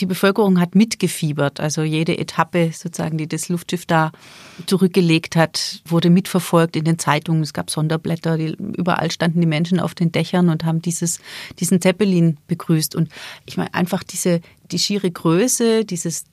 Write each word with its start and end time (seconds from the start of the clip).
die 0.00 0.06
Bevölkerung 0.06 0.60
hat 0.60 0.74
mitgefiebert. 0.74 1.60
Also 1.60 1.82
jede 1.82 2.18
Etappe 2.18 2.70
sozusagen, 2.72 3.18
die 3.18 3.28
das 3.28 3.48
Luftschiff 3.48 3.86
da 3.86 4.12
zurückgelegt 4.66 5.36
hat, 5.36 5.82
wurde 5.86 6.10
mitverfolgt 6.10 6.76
in 6.76 6.84
den 6.84 6.98
Zeitungen. 6.98 7.42
Es 7.42 7.52
gab 7.52 7.70
Sonderblätter, 7.70 8.36
die, 8.38 8.56
überall 8.76 9.10
standen 9.10 9.40
die 9.40 9.46
Menschen 9.46 9.80
auf 9.80 9.94
den 9.94 10.12
Dächern 10.12 10.48
und 10.48 10.64
haben 10.64 10.82
dieses, 10.82 11.20
diesen 11.58 11.80
Zeppelin 11.80 12.38
begrüßt. 12.46 12.94
Und 12.94 13.10
ich 13.46 13.56
meine, 13.56 13.74
einfach 13.74 14.02
diese, 14.02 14.40
die 14.70 14.78
schiere 14.78 15.10
Größe, 15.10 15.84
dieses 15.84 16.24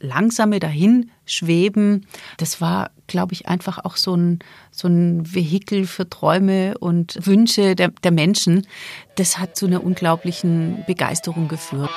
langsame 0.00 0.60
Dahinschweben, 0.60 2.06
das 2.38 2.60
war, 2.60 2.90
glaube 3.06 3.34
ich, 3.34 3.48
einfach 3.48 3.84
auch 3.84 3.96
so 3.96 4.14
ein, 4.14 4.38
so 4.70 4.88
ein 4.88 5.34
Vehikel 5.34 5.86
für 5.86 6.08
Träume 6.08 6.76
und 6.78 7.18
Wünsche 7.26 7.76
der, 7.76 7.88
der 7.88 8.10
Menschen. 8.10 8.66
Das 9.16 9.38
hat 9.38 9.56
zu 9.56 9.66
einer 9.66 9.84
unglaublichen 9.84 10.84
Begeisterung 10.86 11.48
geführt. 11.48 11.90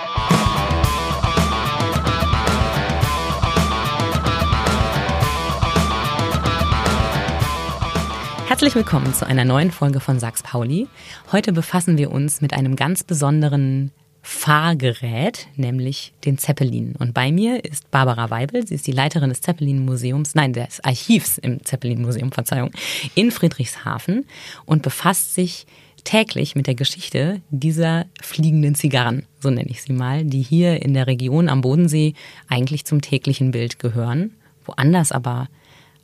Herzlich 8.53 8.75
willkommen 8.75 9.16
zu 9.16 9.25
einer 9.25 9.45
neuen 9.45 9.71
Folge 9.71 9.99
von 9.99 10.20
Sachs 10.20 10.43
Pauli. 10.43 10.88
Heute 11.31 11.53
befassen 11.53 11.98
wir 11.98 12.11
uns 12.11 12.39
mit 12.39 12.53
einem 12.53 12.75
ganz 12.75 13.03
besonderen 13.03 13.89
Fahrgerät, 14.21 15.48
nämlich 15.55 16.13
den 16.23 16.38
Zeppelin. 16.38 16.95
Und 16.99 17.16
bei 17.16 17.31
mir 17.31 17.66
ist 17.66 17.89
Barbara 17.89 18.30
Weibel. 18.30 18.67
Sie 18.67 18.75
ist 18.75 18.85
die 18.85 18.91
Leiterin 18.91 19.30
des 19.30 19.41
Zeppelin-Museums, 19.41 20.35
nein, 20.35 20.53
des 20.53 20.84
Archivs 20.84 21.39
im 21.39 21.66
Zeppelin-Museum, 21.66 22.31
Verzeihung, 22.31 22.70
in 23.16 23.31
Friedrichshafen 23.31 24.27
und 24.67 24.83
befasst 24.83 25.33
sich 25.33 25.66
täglich 26.03 26.55
mit 26.55 26.67
der 26.67 26.75
Geschichte 26.75 27.41
dieser 27.49 28.05
fliegenden 28.22 28.75
Zigarren, 28.75 29.25
so 29.39 29.49
nenne 29.49 29.72
ich 29.72 29.81
sie 29.81 29.94
mal, 29.94 30.25
die 30.25 30.44
hier 30.44 30.80
in 30.83 30.94
der 30.94 31.08
Region 31.08 31.49
am 31.49 31.61
Bodensee 31.61 32.13
eigentlich 32.49 32.85
zum 32.85 33.02
täglichen 33.02 33.49
Bild 33.49 33.80
gehören, 33.80 34.35
woanders 34.63 35.11
aber 35.11 35.47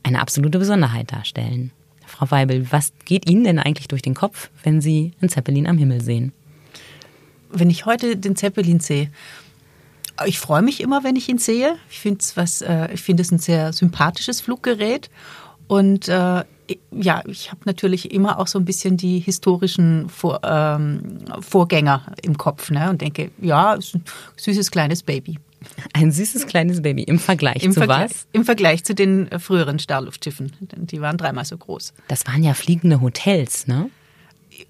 eine 0.02 0.20
absolute 0.20 0.58
Besonderheit 0.58 1.12
darstellen. 1.12 1.74
Frau 2.20 2.32
Weibel, 2.32 2.70
was 2.70 2.92
geht 3.06 3.30
Ihnen 3.30 3.46
denn 3.46 3.60
eigentlich 3.60 3.88
durch 3.88 4.02
den 4.02 4.14
Kopf, 4.14 4.50
wenn 4.64 4.82
Sie 4.82 5.14
einen 5.22 5.30
Zeppelin 5.30 5.68
am 5.68 5.78
Himmel 5.78 6.02
sehen? 6.02 6.34
Wenn 7.50 7.70
ich 7.70 7.86
heute 7.86 8.18
den 8.18 8.36
Zeppelin 8.36 8.82
sehe, 8.82 9.10
ich 10.26 10.38
freue 10.38 10.62
mich 10.62 10.82
immer, 10.82 11.06
wenn 11.06 11.16
ich 11.16 11.30
ihn 11.30 11.38
sehe. 11.38 11.78
Ich 11.90 12.00
finde 12.00 12.20
es 12.36 12.62
äh, 12.62 12.90
ich 12.94 13.02
finde 13.02 13.22
es 13.22 13.32
ein 13.32 13.40
sehr 13.40 13.72
sympathisches 13.72 14.42
Fluggerät 14.42 15.10
und 15.68 16.10
äh, 16.10 16.44
ja, 16.92 17.24
ich 17.26 17.52
habe 17.52 17.62
natürlich 17.64 18.12
immer 18.12 18.38
auch 18.38 18.48
so 18.48 18.60
ein 18.60 18.66
bisschen 18.66 18.98
die 18.98 19.20
historischen 19.20 20.10
Vor, 20.10 20.42
ähm, 20.44 21.20
Vorgänger 21.40 22.02
im 22.22 22.38
Kopf 22.38 22.70
ne? 22.70 22.90
und 22.90 23.00
denke, 23.00 23.32
ja, 23.42 23.76
ist 23.76 23.96
ein 23.96 24.04
süßes 24.36 24.72
kleines 24.72 25.04
Baby. 25.04 25.40
Ein 25.94 26.12
süßes 26.12 26.48
kleines 26.48 26.82
Baby 26.82 27.04
im 27.04 27.20
Vergleich 27.20 27.64
Im 27.64 27.74
zu 27.74 27.80
Vergleich, 27.80 28.12
was? 28.12 28.28
Im 28.32 28.46
Vergleich 28.46 28.84
zu 28.84 28.96
den 28.96 29.32
äh, 29.32 29.40
früheren 29.40 29.80
Starluftschiffen. 29.80 30.52
Die 30.62 31.02
waren 31.02 31.18
dreimal 31.18 31.46
so 31.46 31.58
groß. 31.58 31.94
Das 32.08 32.26
waren 32.28 32.44
ja 32.44 32.54
fliegende 32.54 33.02
Hotels, 33.02 33.68
ne? 33.68 33.90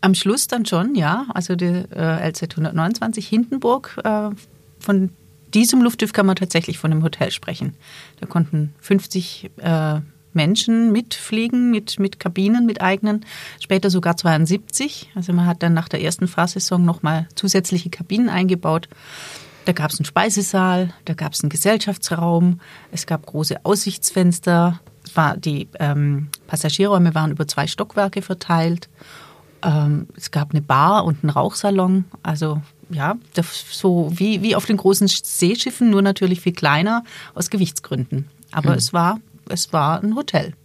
Am 0.02 0.16
Schluss 0.16 0.48
dann 0.48 0.66
schon, 0.66 0.96
ja. 0.96 1.26
Also 1.34 1.56
die 1.56 1.66
äh, 1.66 2.30
LZ 2.30 2.52
129 2.52 3.28
Hindenburg, 3.28 4.00
äh, 4.04 4.30
von 4.80 5.10
diesem 5.54 5.82
Luftschiff 5.82 6.14
kann 6.14 6.26
man 6.26 6.36
tatsächlich 6.36 6.78
von 6.78 6.92
einem 6.92 7.04
Hotel 7.04 7.32
sprechen. 7.32 7.76
Da 8.20 8.26
konnten 8.26 8.74
50 8.80 9.52
äh, 9.58 10.00
Menschen 10.34 10.92
mitfliegen, 10.92 11.72
mit, 11.72 12.00
mit 12.00 12.20
Kabinen, 12.20 12.66
mit 12.66 12.82
eigenen, 12.82 13.26
später 13.60 13.90
sogar 13.90 14.16
72. 14.16 15.10
Also 15.16 15.34
man 15.34 15.48
hat 15.48 15.64
dann 15.64 15.74
nach 15.74 15.90
der 15.90 16.02
ersten 16.02 16.28
Fahrsaison 16.28 16.84
nochmal 16.84 17.28
zusätzliche 17.36 17.90
Kabinen 17.90 18.30
eingebaut. 18.30 18.88
Da 19.70 19.74
gab 19.74 19.92
es 19.92 20.00
einen 20.00 20.06
Speisesaal, 20.06 20.96
da 21.06 21.14
gab 21.14 21.34
es 21.34 21.44
einen 21.44 21.52
Gesellschaftsraum, 21.52 22.60
es 22.92 23.06
gab 23.06 23.28
große 23.28 23.64
Aussichtsfenster. 23.64 24.80
War, 25.14 25.38
die 25.38 25.68
ähm, 25.80 26.30
Passagierräume 26.48 27.14
waren 27.14 27.30
über 27.30 27.48
zwei 27.48 27.68
Stockwerke 27.68 28.24
verteilt. 28.24 28.90
Ähm, 29.62 30.08
es 30.18 30.32
gab 30.32 30.54
eine 30.54 30.64
Bar 30.64 31.06
und 31.06 31.24
einen 31.24 31.30
Rauchsalon. 31.30 32.06
Also 32.24 32.60
ja, 32.90 33.16
so 33.70 34.12
wie, 34.12 34.42
wie 34.42 34.56
auf 34.56 34.66
den 34.66 34.78
großen 34.78 35.08
Seeschiffen, 35.08 35.92
nur 35.92 36.02
natürlich 36.02 36.42
viel 36.42 36.54
kleiner 36.54 37.04
aus 37.36 37.52
Gewichtsgründen. 37.52 38.28
Aber 38.50 38.72
mhm. 38.72 38.78
es, 38.78 38.92
war, 38.92 39.20
es 39.50 39.72
war 39.72 40.02
ein 40.02 40.16
Hotel. 40.16 40.56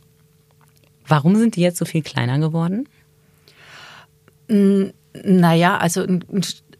Warum 1.06 1.36
sind 1.36 1.56
die 1.56 1.60
jetzt 1.60 1.76
so 1.76 1.84
viel 1.84 2.00
kleiner 2.00 2.38
geworden? 2.38 2.88
Naja, 5.22 5.76
also 5.76 6.02
ein 6.02 6.24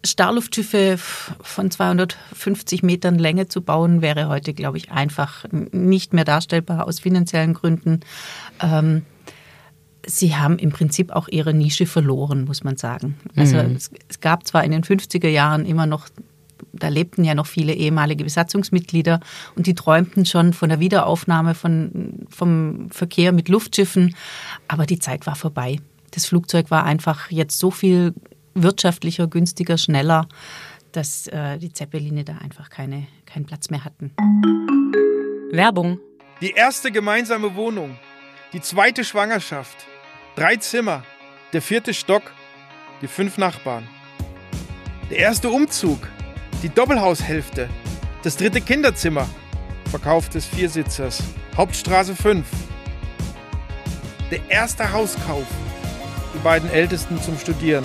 Starluftschiffe 0.05 0.97
von 0.99 1.71
250 1.71 2.83
Metern 2.83 3.19
Länge 3.19 3.49
zu 3.49 3.63
bauen, 3.63 4.03
wäre 4.03 4.29
heute, 4.29 4.53
glaube 4.53 4.77
ich, 4.77 4.91
einfach 4.91 5.45
nicht 5.51 6.13
mehr 6.13 6.25
darstellbar 6.25 6.87
aus 6.87 7.01
finanziellen 7.01 7.55
Gründen. 7.55 8.01
Ähm, 8.61 9.03
sie 10.07 10.37
haben 10.37 10.59
im 10.59 10.71
Prinzip 10.71 11.11
auch 11.11 11.29
ihre 11.29 11.55
Nische 11.55 11.87
verloren, 11.87 12.45
muss 12.45 12.65
man 12.65 12.77
sagen. 12.77 13.17
Also 13.37 13.57
mhm. 13.57 13.77
es, 13.77 13.91
es, 14.09 14.21
gab 14.21 14.47
zwar 14.47 14.65
in 14.65 14.73
den 14.73 14.83
50er 14.83 15.29
Jahren 15.29 15.65
immer 15.65 15.87
noch, 15.87 16.09
da 16.73 16.89
lebten 16.89 17.25
ja 17.25 17.35
noch 17.35 17.47
viele 17.47 17.73
ehemalige 17.73 18.25
Besatzungsmitglieder 18.25 19.21
und 19.57 19.67
die 19.67 19.75
träumten 19.75 20.27
schon 20.27 20.53
von 20.53 20.69
der 20.69 20.81
Wiederaufnahme 20.81 21.55
von, 21.55 22.27
vom 22.29 22.91
Verkehr 22.91 23.33
mit 23.33 23.49
Luftschiffen, 23.49 24.15
aber 24.69 24.87
die 24.87 24.99
Zeit 24.99 25.27
war 25.27 25.37
vorbei. 25.37 25.81
Das 26.11 26.27
Flugzeug 26.27 26.71
war 26.71 26.85
einfach 26.85 27.31
jetzt 27.31 27.59
so 27.59 27.71
viel 27.71 28.15
wirtschaftlicher, 28.55 29.27
günstiger, 29.27 29.79
schneller, 29.79 30.29
dass 30.93 31.27
äh, 31.29 31.59
die 31.59 31.73
Zeppeline 31.73 32.25
da 32.25 32.39
einfach 32.39 32.71
keine, 32.71 33.07
keinen 33.27 33.47
Platz 33.47 33.71
mehr 33.71 33.85
hatten. 33.85 34.13
Werbung. 35.51 35.99
Die 36.41 36.53
erste 36.53 36.91
gemeinsame 36.91 37.55
Wohnung, 37.55 37.97
die 38.53 38.61
zweite 38.61 39.05
Schwangerschaft, 39.05 39.87
drei 40.37 40.57
Zimmer, 40.57 41.05
der 41.53 41.63
vierte 41.63 41.95
Stock, 41.95 42.23
die 43.03 43.09
fünf 43.09 43.39
Nachbarn. 43.39 43.89
Der 45.11 45.19
erste 45.19 45.51
Umzug, 45.51 46.09
die 46.63 46.69
Doppelhaushälfte, 46.69 47.69
das 48.23 48.37
dritte 48.37 48.61
Kinderzimmer, 48.61 49.29
Verkauf 49.91 50.29
des 50.29 50.47
Viersitzers, 50.47 51.23
Hauptstraße 51.57 52.17
5. 52.17 52.47
Der 54.31 54.41
erste 54.49 54.93
Hauskauf, 54.93 55.47
die 56.35 56.39
beiden 56.39 56.69
Ältesten 56.71 57.21
zum 57.23 57.39
Studieren 57.39 57.85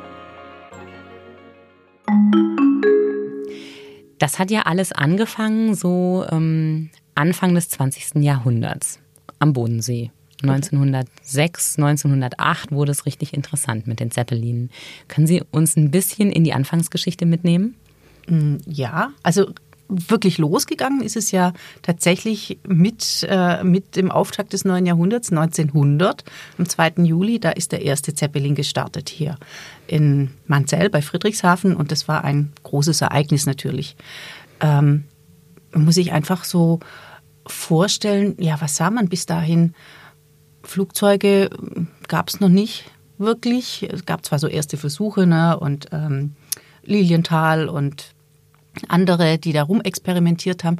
Das 4.21 4.37
hat 4.37 4.51
ja 4.51 4.61
alles 4.61 4.91
angefangen 4.91 5.73
so 5.73 6.23
ähm, 6.29 6.91
Anfang 7.15 7.55
des 7.55 7.69
20. 7.69 8.23
Jahrhunderts 8.23 8.99
am 9.39 9.53
Bodensee. 9.53 10.11
1906, 10.43 11.79
1908 11.79 12.71
wurde 12.71 12.91
es 12.91 13.07
richtig 13.07 13.33
interessant 13.33 13.87
mit 13.87 13.99
den 13.99 14.11
Zeppelinen. 14.11 14.69
Können 15.07 15.25
Sie 15.25 15.43
uns 15.49 15.75
ein 15.75 15.89
bisschen 15.89 16.31
in 16.31 16.43
die 16.43 16.53
Anfangsgeschichte 16.53 17.25
mitnehmen? 17.25 17.75
Mm, 18.27 18.57
ja, 18.67 19.11
also 19.23 19.53
wirklich 19.91 20.37
losgegangen 20.37 21.01
ist 21.01 21.17
es 21.17 21.31
ja 21.31 21.53
tatsächlich 21.81 22.59
mit, 22.65 23.27
äh, 23.29 23.63
mit 23.63 23.95
dem 23.95 24.09
Auftakt 24.09 24.53
des 24.53 24.63
neuen 24.63 24.85
Jahrhunderts, 24.85 25.31
1900, 25.31 26.23
am 26.57 26.67
2. 26.67 27.03
Juli, 27.03 27.39
da 27.39 27.51
ist 27.51 27.73
der 27.73 27.81
erste 27.81 28.13
Zeppelin 28.13 28.55
gestartet 28.55 29.09
hier 29.09 29.37
in 29.87 30.31
Manzell 30.47 30.89
bei 30.89 31.01
Friedrichshafen 31.01 31.75
und 31.75 31.91
das 31.91 32.07
war 32.07 32.23
ein 32.23 32.53
großes 32.63 33.01
Ereignis 33.01 33.45
natürlich. 33.45 33.97
Ähm, 34.61 35.03
man 35.73 35.85
muss 35.85 35.95
sich 35.95 36.13
einfach 36.13 36.45
so 36.45 36.79
vorstellen, 37.45 38.35
ja, 38.39 38.59
was 38.61 38.77
sah 38.77 38.89
man 38.89 39.09
bis 39.09 39.25
dahin? 39.25 39.73
Flugzeuge 40.63 41.49
gab 42.07 42.29
es 42.29 42.39
noch 42.39 42.49
nicht 42.49 42.85
wirklich. 43.17 43.87
Es 43.91 44.05
gab 44.05 44.25
zwar 44.25 44.39
so 44.39 44.47
erste 44.47 44.77
Versuche 44.77 45.25
ne, 45.27 45.59
und 45.59 45.87
ähm, 45.91 46.35
Lilienthal 46.83 47.67
und 47.67 48.13
andere, 48.87 49.37
die 49.37 49.53
da 49.53 49.63
rumexperimentiert 49.63 50.63
haben. 50.63 50.77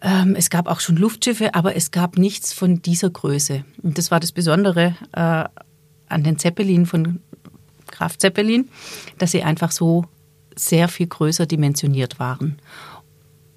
Ähm, 0.00 0.34
es 0.36 0.50
gab 0.50 0.68
auch 0.68 0.80
schon 0.80 0.96
Luftschiffe, 0.96 1.54
aber 1.54 1.74
es 1.76 1.90
gab 1.90 2.18
nichts 2.18 2.52
von 2.52 2.82
dieser 2.82 3.10
Größe. 3.10 3.64
Und 3.82 3.98
das 3.98 4.10
war 4.10 4.20
das 4.20 4.32
Besondere 4.32 4.94
äh, 5.12 5.44
an 6.08 6.22
den 6.22 6.38
Zeppelin 6.38 6.86
von 6.86 7.20
Graf 7.90 8.16
Zeppelin, 8.18 8.68
dass 9.18 9.32
sie 9.32 9.42
einfach 9.42 9.72
so 9.72 10.04
sehr 10.54 10.88
viel 10.88 11.06
größer 11.06 11.46
dimensioniert 11.46 12.18
waren. 12.18 12.58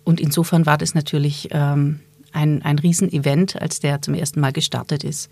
und 0.04 0.20
insofern 0.20 0.66
war 0.66 0.78
das 0.78 0.94
natürlich 0.94 1.50
ähm, 1.52 2.00
ein, 2.32 2.62
ein 2.64 2.80
Riesenevent, 2.80 3.62
als 3.62 3.80
der 3.80 4.02
zum 4.02 4.14
ersten 4.14 4.40
Mal 4.40 4.54
gestartet 4.54 5.04
ist. 5.04 5.30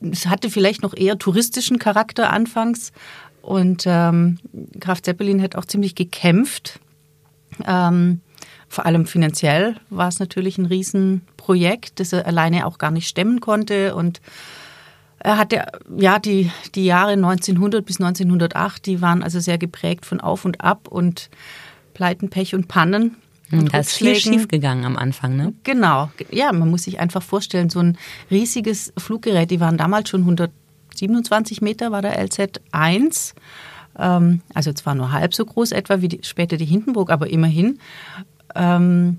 Es 0.00 0.26
hatte 0.26 0.50
vielleicht 0.50 0.82
noch 0.82 0.94
eher 0.96 1.18
touristischen 1.18 1.78
Charakter 1.78 2.30
anfangs 2.30 2.92
und 3.44 3.84
ähm, 3.86 4.38
Graf 4.80 5.02
Zeppelin 5.02 5.42
hat 5.42 5.56
auch 5.56 5.64
ziemlich 5.64 5.94
gekämpft. 5.94 6.80
Ähm, 7.66 8.20
vor 8.68 8.86
allem 8.86 9.06
finanziell 9.06 9.76
war 9.90 10.08
es 10.08 10.18
natürlich 10.18 10.58
ein 10.58 10.66
Riesenprojekt, 10.66 12.00
das 12.00 12.12
er 12.12 12.26
alleine 12.26 12.66
auch 12.66 12.78
gar 12.78 12.90
nicht 12.90 13.08
stemmen 13.08 13.40
konnte 13.40 13.94
und 13.94 14.20
er 15.24 15.38
hatte, 15.38 15.64
ja, 15.96 16.18
die, 16.18 16.50
die 16.74 16.84
Jahre 16.84 17.12
1900 17.12 17.84
bis 17.84 17.98
1908, 17.98 18.84
die 18.84 19.00
waren 19.00 19.22
also 19.22 19.40
sehr 19.40 19.56
geprägt 19.56 20.04
von 20.04 20.20
Auf 20.20 20.44
und 20.44 20.60
Ab 20.60 20.86
und 20.88 21.30
Pleiten, 21.94 22.28
Pech 22.28 22.54
und 22.54 22.68
Pannen. 22.68 23.16
Und 23.50 23.72
da 23.72 23.78
ist 23.78 23.92
viel 23.92 24.16
schief 24.16 24.48
gegangen 24.48 24.84
am 24.84 24.98
Anfang, 24.98 25.36
ne? 25.36 25.54
Genau. 25.62 26.10
Ja, 26.30 26.52
man 26.52 26.68
muss 26.68 26.82
sich 26.82 27.00
einfach 27.00 27.22
vorstellen, 27.22 27.70
so 27.70 27.78
ein 27.78 27.96
riesiges 28.30 28.92
Fluggerät, 28.98 29.50
die 29.50 29.60
waren 29.60 29.78
damals 29.78 30.10
schon 30.10 30.24
127 31.02 31.60
Meter, 31.60 31.92
war 31.92 32.02
der 32.02 32.22
LZ1. 32.24 33.34
Ähm, 33.98 34.40
also 34.52 34.72
zwar 34.72 34.94
nur 34.94 35.12
halb 35.12 35.34
so 35.34 35.44
groß 35.44 35.72
etwa 35.72 36.00
wie 36.00 36.08
die, 36.08 36.20
später 36.22 36.56
die 36.56 36.64
Hindenburg, 36.64 37.10
aber 37.10 37.28
immerhin. 37.28 37.78
Ähm, 38.54 39.18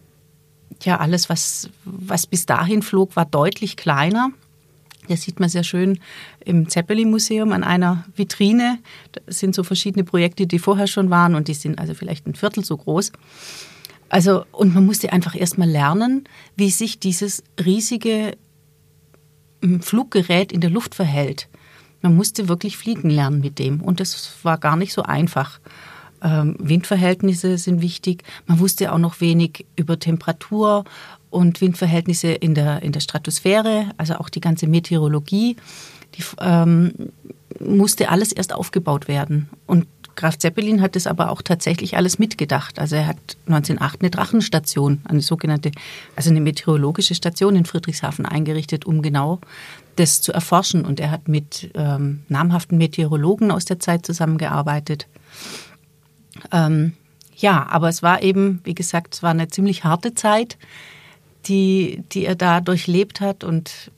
ja, 0.83 0.97
alles, 0.97 1.29
was, 1.29 1.69
was 1.85 2.27
bis 2.27 2.45
dahin 2.45 2.81
flog, 2.81 3.15
war 3.15 3.25
deutlich 3.25 3.77
kleiner. 3.77 4.31
Das 5.07 5.21
sieht 5.21 5.39
man 5.39 5.49
sehr 5.49 5.63
schön 5.63 5.99
im 6.43 6.67
Zeppelin-Museum 6.67 7.51
an 7.51 7.63
einer 7.63 8.05
Vitrine. 8.15 8.79
Das 9.11 9.39
sind 9.39 9.53
so 9.53 9.63
verschiedene 9.63 10.03
Projekte, 10.03 10.47
die 10.47 10.59
vorher 10.59 10.87
schon 10.87 11.09
waren 11.09 11.35
und 11.35 11.47
die 11.47 11.53
sind 11.53 11.79
also 11.79 11.93
vielleicht 11.93 12.25
ein 12.27 12.35
Viertel 12.35 12.65
so 12.65 12.75
groß. 12.75 13.11
Also, 14.09 14.45
und 14.51 14.73
man 14.73 14.85
musste 14.85 15.11
einfach 15.13 15.35
erstmal 15.35 15.69
lernen, 15.69 16.25
wie 16.55 16.69
sich 16.69 16.99
dieses 16.99 17.43
riesige 17.63 18.37
hm, 19.61 19.81
Fluggerät 19.81 20.51
in 20.51 20.61
der 20.61 20.69
Luft 20.69 20.95
verhält. 20.95 21.47
Man 22.05 22.15
musste 22.15 22.47
wirklich 22.47 22.77
fliegen 22.77 23.09
lernen 23.09 23.41
mit 23.41 23.57
dem 23.57 23.81
und 23.81 23.99
das 23.99 24.31
war 24.43 24.59
gar 24.59 24.75
nicht 24.75 24.93
so 24.93 25.01
einfach. 25.01 25.59
Ähm, 26.21 26.55
Windverhältnisse 26.59 27.57
sind 27.57 27.81
wichtig. 27.81 28.23
Man 28.45 28.59
wusste 28.59 28.93
auch 28.93 28.99
noch 28.99 29.21
wenig 29.21 29.65
über 29.75 29.97
Temperatur 29.97 30.83
und 31.31 31.61
Windverhältnisse 31.61 32.27
in 32.27 32.53
der, 32.53 32.83
in 32.83 32.91
der 32.91 32.99
Stratosphäre, 32.99 33.89
also 33.97 34.17
auch 34.17 34.29
die 34.29 34.39
ganze 34.39 34.67
Meteorologie. 34.67 35.55
Die 36.13 36.23
ähm, 36.41 36.93
musste 37.59 38.09
alles 38.09 38.31
erst 38.31 38.53
aufgebaut 38.53 39.07
werden. 39.07 39.49
Und 39.65 39.87
Graf 40.15 40.37
Zeppelin 40.37 40.81
hat 40.81 40.95
das 40.95 41.07
aber 41.07 41.31
auch 41.31 41.41
tatsächlich 41.41 41.97
alles 41.97 42.19
mitgedacht. 42.19 42.77
Also 42.77 42.97
er 42.97 43.07
hat 43.07 43.17
1908 43.47 44.01
eine 44.01 44.11
Drachenstation, 44.11 45.01
eine 45.05 45.21
sogenannte, 45.21 45.71
also 46.15 46.29
eine 46.29 46.39
meteorologische 46.39 47.15
Station 47.15 47.55
in 47.55 47.65
Friedrichshafen 47.65 48.27
eingerichtet, 48.27 48.85
um 48.85 49.01
genau 49.01 49.41
das 49.95 50.21
zu 50.21 50.31
erforschen. 50.31 50.85
Und 50.85 50.99
er 50.99 51.11
hat 51.11 51.27
mit 51.27 51.71
ähm, 51.75 52.23
namhaften 52.27 52.77
Meteorologen 52.77 53.51
aus 53.51 53.65
der 53.65 53.79
Zeit 53.79 54.05
zusammengearbeitet. 54.05 55.07
Ähm, 56.51 56.93
ja, 57.35 57.67
aber 57.69 57.89
es 57.89 58.01
war 58.01 58.21
eben, 58.21 58.61
wie 58.63 58.75
gesagt, 58.75 59.15
es 59.15 59.23
war 59.23 59.31
eine 59.31 59.47
ziemlich 59.47 59.83
harte 59.83 60.13
Zeit, 60.13 60.57
die, 61.45 62.03
die 62.11 62.25
er 62.25 62.35
da 62.35 62.61
durchlebt 62.61 63.21
hat. 63.21 63.43
Und 63.43 63.91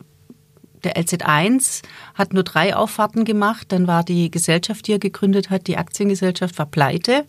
der 0.84 0.96
LZ1 0.96 1.84
hat 2.16 2.34
nur 2.34 2.44
drei 2.44 2.76
Auffahrten 2.76 3.26
gemacht. 3.26 3.68
Dann 3.70 3.88
war 3.88 4.04
die 4.04 4.32
Gesellschaft, 4.32 4.88
die 4.88 4.94
er 4.94 5.00
gegründet 5.00 5.50
hat, 5.50 5.68
die 5.68 5.78
Aktiengesellschaft, 5.78 6.58
war 6.58 6.66
pleite. 6.66 7.26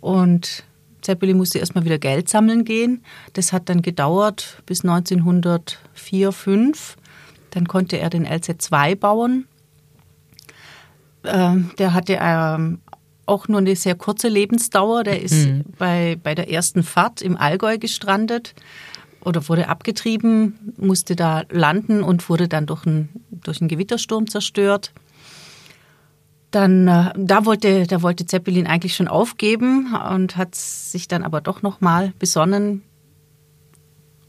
Und 0.00 0.64
Zeppelin 1.02 1.36
musste 1.36 1.58
erstmal 1.58 1.84
wieder 1.84 1.98
Geld 1.98 2.28
sammeln 2.28 2.64
gehen. 2.64 3.02
Das 3.32 3.52
hat 3.52 3.68
dann 3.68 3.80
gedauert 3.80 4.62
bis 4.66 4.82
1904, 4.84 6.32
5. 6.32 6.96
Dann 7.56 7.66
konnte 7.66 7.98
er 7.98 8.10
den 8.10 8.26
LZ2 8.26 8.96
bauen. 8.96 9.46
Ähm, 11.24 11.70
der 11.78 11.94
hatte 11.94 12.18
ähm, 12.20 12.80
auch 13.24 13.48
nur 13.48 13.60
eine 13.60 13.74
sehr 13.76 13.94
kurze 13.94 14.28
Lebensdauer. 14.28 15.04
Der 15.04 15.22
ist 15.22 15.46
mhm. 15.46 15.64
bei, 15.78 16.18
bei 16.22 16.34
der 16.34 16.50
ersten 16.50 16.82
Fahrt 16.82 17.22
im 17.22 17.34
Allgäu 17.34 17.78
gestrandet 17.78 18.54
oder 19.24 19.48
wurde 19.48 19.70
abgetrieben, 19.70 20.74
musste 20.76 21.16
da 21.16 21.44
landen 21.48 22.02
und 22.02 22.28
wurde 22.28 22.46
dann 22.46 22.66
durch 22.66 22.86
einen, 22.86 23.08
durch 23.30 23.62
einen 23.62 23.68
Gewittersturm 23.68 24.28
zerstört. 24.28 24.92
Dann, 26.50 26.88
äh, 26.88 27.14
da 27.16 27.46
wollte, 27.46 27.86
da 27.86 28.02
wollte 28.02 28.26
Zeppelin 28.26 28.66
eigentlich 28.66 28.94
schon 28.94 29.08
aufgeben 29.08 29.94
und 29.94 30.36
hat 30.36 30.54
sich 30.54 31.08
dann 31.08 31.22
aber 31.22 31.40
doch 31.40 31.62
nochmal 31.62 32.12
besonnen. 32.18 32.82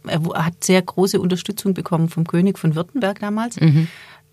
Er 0.10 0.46
hat 0.46 0.64
sehr 0.64 0.82
große 0.82 1.20
Unterstützung 1.20 1.74
bekommen 1.74 2.10
vom 2.10 2.26
König 2.26 2.58
von 2.58 2.76
Württemberg 2.76 3.20
damals. 3.20 3.60
Mhm. 3.60 3.88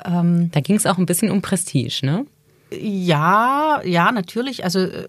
Ähm, 0.04 0.50
da 0.50 0.60
ging 0.60 0.76
es 0.76 0.86
auch 0.86 0.98
ein 0.98 1.06
bisschen 1.06 1.30
um 1.30 1.42
Prestige, 1.42 2.00
ne? 2.02 2.26
Ja, 2.70 3.80
ja, 3.84 4.10
natürlich. 4.12 4.64
Also 4.64 4.80
äh, 4.80 5.08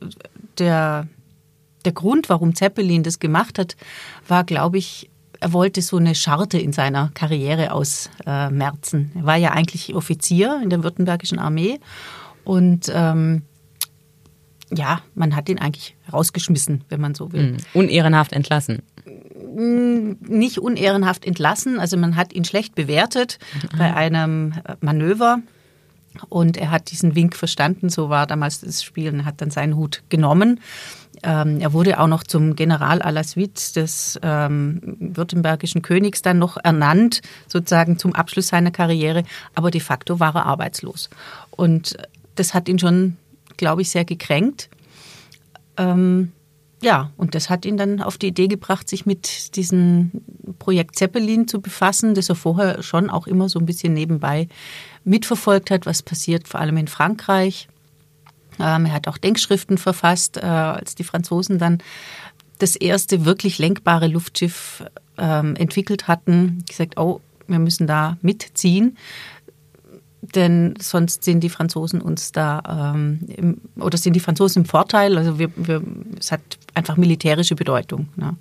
der, 0.60 1.08
der 1.84 1.92
Grund, 1.92 2.30
warum 2.30 2.56
Zeppelin 2.56 3.04
das 3.04 3.20
gemacht 3.20 3.58
hat, 3.60 3.76
war, 4.28 4.44
glaube 4.44 4.78
ich, 4.78 5.10
er 5.40 5.54
wollte 5.54 5.82
so 5.82 5.98
eine 5.98 6.16
Scharte 6.16 6.58
in 6.58 6.74
seiner 6.74 7.10
Karriere 7.14 7.72
ausmerzen. 7.72 9.12
Äh, 9.16 9.20
er 9.20 9.26
war 9.26 9.36
ja 9.36 9.52
eigentlich 9.52 9.94
Offizier 9.96 10.60
in 10.64 10.70
der 10.70 10.84
württembergischen 10.84 11.40
Armee 11.40 11.80
und 12.44 12.92
ähm, 12.94 13.44
ja, 14.74 15.02
man 15.14 15.36
hat 15.36 15.50
ihn 15.50 15.60
eigentlich 15.60 15.96
rausgeschmissen, 16.12 16.84
wenn 16.90 17.02
man 17.02 17.16
so 17.16 17.32
will. 17.32 17.54
Mhm. 17.54 17.58
Unehrenhaft 17.74 18.34
entlassen. 18.34 18.82
Nicht 19.58 20.58
unehrenhaft 20.60 21.26
entlassen, 21.26 21.80
also 21.80 21.96
man 21.96 22.18
hat 22.18 22.34
ihn 22.34 22.44
schlecht 22.44 22.76
bewertet 22.76 23.40
mhm. 23.54 23.78
bei 23.78 23.94
einem 23.94 24.54
Manöver 24.82 25.40
und 26.30 26.58
er 26.58 26.72
hat 26.72 26.92
diesen 26.92 27.16
Wink 27.16 27.36
verstanden, 27.36 27.90
so 27.90 28.10
war 28.10 28.28
damals 28.28 28.62
das 28.62 28.84
Spiel, 28.84 29.14
und 29.14 29.26
hat 29.26 29.42
dann 29.42 29.52
seinen 29.52 29.76
Hut 29.76 30.04
genommen. 30.10 30.60
Ähm, 31.24 31.60
er 31.60 31.74
wurde 31.74 32.00
auch 32.00 32.08
noch 32.08 32.24
zum 32.24 32.56
General 32.56 33.02
à 33.02 33.12
la 33.12 33.24
suite 33.24 33.76
des 33.76 34.20
ähm, 34.22 34.82
württembergischen 35.00 35.82
Königs 35.82 36.22
dann 36.22 36.40
noch 36.40 36.58
ernannt, 36.62 37.22
sozusagen 37.48 37.98
zum 37.98 38.14
Abschluss 38.14 38.50
seiner 38.50 38.72
Karriere, 38.72 39.24
aber 39.54 39.72
de 39.72 39.82
facto 39.82 40.20
war 40.20 40.36
er 40.36 40.46
arbeitslos. 40.46 41.10
Und 41.52 41.98
das 42.36 42.54
hat 42.54 42.68
ihn 42.68 42.80
schon, 42.80 43.18
glaube 43.58 43.82
ich, 43.82 43.90
sehr 43.90 44.06
gekränkt. 44.06 44.70
Ähm, 45.78 46.32
ja, 46.82 47.12
und 47.18 47.36
das 47.36 47.50
hat 47.50 47.66
ihn 47.66 47.78
dann 47.78 48.02
auf 48.02 48.18
die 48.18 48.28
Idee 48.28 48.48
gebracht, 48.48 48.90
sich 48.90 49.06
mit 49.06 49.56
diesem 49.56 50.12
Projekt 50.60 50.98
Zeppelin 50.98 51.48
zu 51.48 51.62
befassen, 51.62 52.16
das 52.16 52.30
er 52.30 52.36
vorher 52.36 52.84
schon 52.84 53.10
auch 53.10 53.28
immer 53.28 53.50
so 53.50 53.60
ein 53.60 53.66
bisschen 53.66 53.94
nebenbei 53.94 54.48
mitverfolgt 55.04 55.72
hat, 55.72 55.86
was 55.86 56.04
passiert, 56.04 56.48
vor 56.48 56.60
allem 56.60 56.78
in 56.78 56.88
Frankreich. 56.88 57.68
Ähm, 58.60 58.86
er 58.86 58.94
hat 58.94 59.08
auch 59.08 59.18
Denkschriften 59.18 59.78
verfasst, 59.78 60.38
äh, 60.38 60.42
als 60.42 60.96
die 60.96 61.04
Franzosen 61.04 61.60
dann 61.60 61.80
das 62.60 62.76
erste 62.76 63.26
wirklich 63.26 63.58
lenkbare 63.58 64.08
Luftschiff 64.08 64.84
ähm, 65.18 65.56
entwickelt 65.56 66.08
hatten. 66.08 66.64
Gesagt, 66.68 66.98
oh, 66.98 67.22
wir 67.48 67.60
müssen 67.60 67.88
da 67.88 68.18
mitziehen, 68.22 68.98
denn 70.22 70.76
sonst 70.80 71.24
sind 71.24 71.42
die 71.42 71.50
Franzosen 71.50 72.02
uns 72.02 72.32
da 72.32 72.94
ähm, 72.96 73.20
im, 73.28 73.62
oder 73.80 73.98
sind 73.98 74.14
die 74.14 74.20
Franzosen 74.20 74.64
im 74.64 74.66
Vorteil. 74.66 75.18
Also 75.18 75.38
wir, 75.38 75.52
wir, 75.56 75.82
es 76.20 76.32
hat 76.32 76.42
einfach 76.76 76.98
militärische 76.98 77.56
Bedeutung. 77.56 78.10
Ne? 78.16 78.36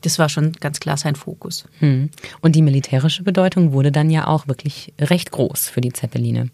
Das 0.00 0.18
war 0.18 0.28
schon 0.28 0.52
ganz 0.52 0.80
klar 0.80 0.96
sein 0.96 1.14
Fokus. 1.14 1.64
Hm. 1.78 2.10
Und 2.40 2.56
die 2.56 2.62
militärische 2.62 3.22
Bedeutung 3.22 3.72
wurde 3.72 3.92
dann 3.92 4.10
ja 4.10 4.26
auch 4.26 4.48
wirklich 4.48 4.92
recht 5.00 5.30
groß 5.30 5.68
für 5.68 5.80
die 5.80 5.92
Zeppeline. 5.92 6.50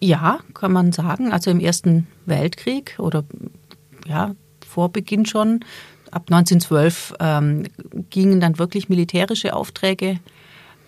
Ja, 0.00 0.40
kann 0.54 0.72
man 0.72 0.92
sagen. 0.92 1.32
Also 1.32 1.50
im 1.50 1.60
Ersten 1.60 2.06
Weltkrieg 2.26 2.96
oder 2.98 3.24
ja, 4.06 4.34
vor 4.66 4.90
Beginn 4.90 5.26
schon, 5.26 5.60
ab 6.10 6.24
1912 6.30 7.14
ähm, 7.20 7.64
gingen 8.10 8.40
dann 8.40 8.58
wirklich 8.58 8.88
militärische 8.88 9.54
Aufträge 9.54 10.18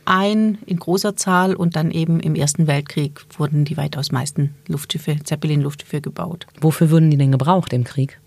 ein 0.04 0.58
in 0.66 0.78
großer 0.78 1.16
Zahl 1.16 1.54
und 1.54 1.76
dann 1.76 1.90
eben 1.90 2.20
im 2.20 2.34
Ersten 2.34 2.66
Weltkrieg 2.66 3.24
wurden 3.38 3.64
die 3.64 3.76
weitaus 3.76 4.12
meisten 4.12 4.54
Luftschiffe, 4.68 5.16
Zeppelin-Luftschiffe 5.22 6.00
gebaut. 6.00 6.46
Wofür 6.60 6.90
wurden 6.90 7.10
die 7.10 7.16
denn 7.16 7.32
gebraucht 7.32 7.72
im 7.72 7.84
Krieg? 7.84 8.20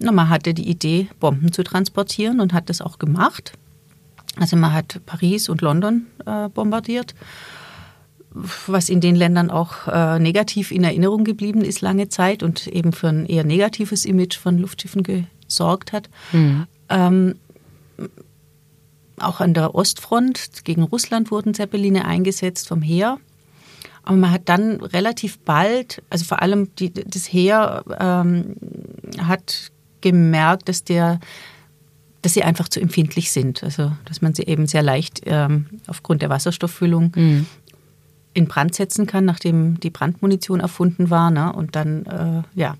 Na, 0.00 0.12
man 0.12 0.28
hatte 0.28 0.54
die 0.54 0.68
Idee, 0.68 1.08
Bomben 1.18 1.52
zu 1.52 1.64
transportieren 1.64 2.40
und 2.40 2.52
hat 2.52 2.70
das 2.70 2.80
auch 2.80 2.98
gemacht. 2.98 3.52
Also 4.36 4.56
man 4.56 4.72
hat 4.72 5.00
Paris 5.06 5.48
und 5.48 5.60
London 5.60 6.06
äh, 6.24 6.48
bombardiert, 6.48 7.14
was 8.30 8.88
in 8.88 9.00
den 9.00 9.16
Ländern 9.16 9.50
auch 9.50 9.88
äh, 9.88 10.18
negativ 10.20 10.70
in 10.70 10.84
Erinnerung 10.84 11.24
geblieben 11.24 11.62
ist 11.62 11.80
lange 11.80 12.08
Zeit 12.08 12.42
und 12.42 12.66
eben 12.68 12.92
für 12.92 13.08
ein 13.08 13.26
eher 13.26 13.44
negatives 13.44 14.04
Image 14.04 14.38
von 14.38 14.58
Luftschiffen 14.58 15.02
gesorgt 15.02 15.92
hat. 15.92 16.08
Mhm. 16.32 16.66
Ähm, 16.88 17.34
auch 19.18 19.40
an 19.40 19.54
der 19.54 19.74
Ostfront 19.74 20.64
gegen 20.64 20.84
Russland 20.84 21.32
wurden 21.32 21.54
Zeppeline 21.54 22.04
eingesetzt 22.04 22.68
vom 22.68 22.82
Heer. 22.82 23.18
Aber 24.04 24.16
man 24.16 24.30
hat 24.30 24.42
dann 24.48 24.80
relativ 24.80 25.38
bald, 25.40 26.02
also 26.08 26.24
vor 26.24 26.40
allem 26.40 26.74
die, 26.76 26.92
das 26.92 27.30
Heer 27.30 27.82
ähm, 27.98 28.54
hat 29.20 29.72
gemerkt, 30.00 30.68
dass 30.68 30.84
der 30.84 31.20
dass 32.22 32.34
sie 32.34 32.42
einfach 32.42 32.68
zu 32.68 32.80
empfindlich 32.80 33.30
sind. 33.30 33.62
Also 33.62 33.92
dass 34.04 34.22
man 34.22 34.34
sie 34.34 34.42
eben 34.42 34.66
sehr 34.66 34.82
leicht 34.82 35.22
ähm, 35.26 35.66
aufgrund 35.86 36.22
der 36.22 36.30
Wasserstofffüllung 36.30 37.12
mhm. 37.14 37.46
in 38.34 38.48
Brand 38.48 38.74
setzen 38.74 39.06
kann, 39.06 39.24
nachdem 39.24 39.78
die 39.80 39.90
Brandmunition 39.90 40.60
erfunden 40.60 41.10
war. 41.10 41.30
Ne? 41.30 41.52
Und 41.52 41.76
dann 41.76 42.06
äh, 42.06 42.42
ja, 42.58 42.76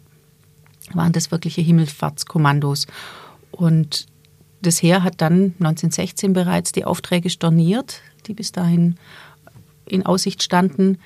waren 0.92 1.12
das 1.12 1.30
wirkliche 1.30 1.60
Himmelfahrtskommandos. 1.60 2.87
Und 3.52 4.06
das 4.60 4.82
Heer 4.82 5.04
hat 5.04 5.20
dann 5.20 5.54
1916 5.60 6.32
bereits 6.32 6.72
die 6.72 6.84
Aufträge 6.84 7.30
storniert, 7.30 8.02
die 8.26 8.34
bis 8.34 8.52
dahin 8.52 8.96
in 9.87 10.04
Aussicht 10.04 10.42
standen. 10.42 10.98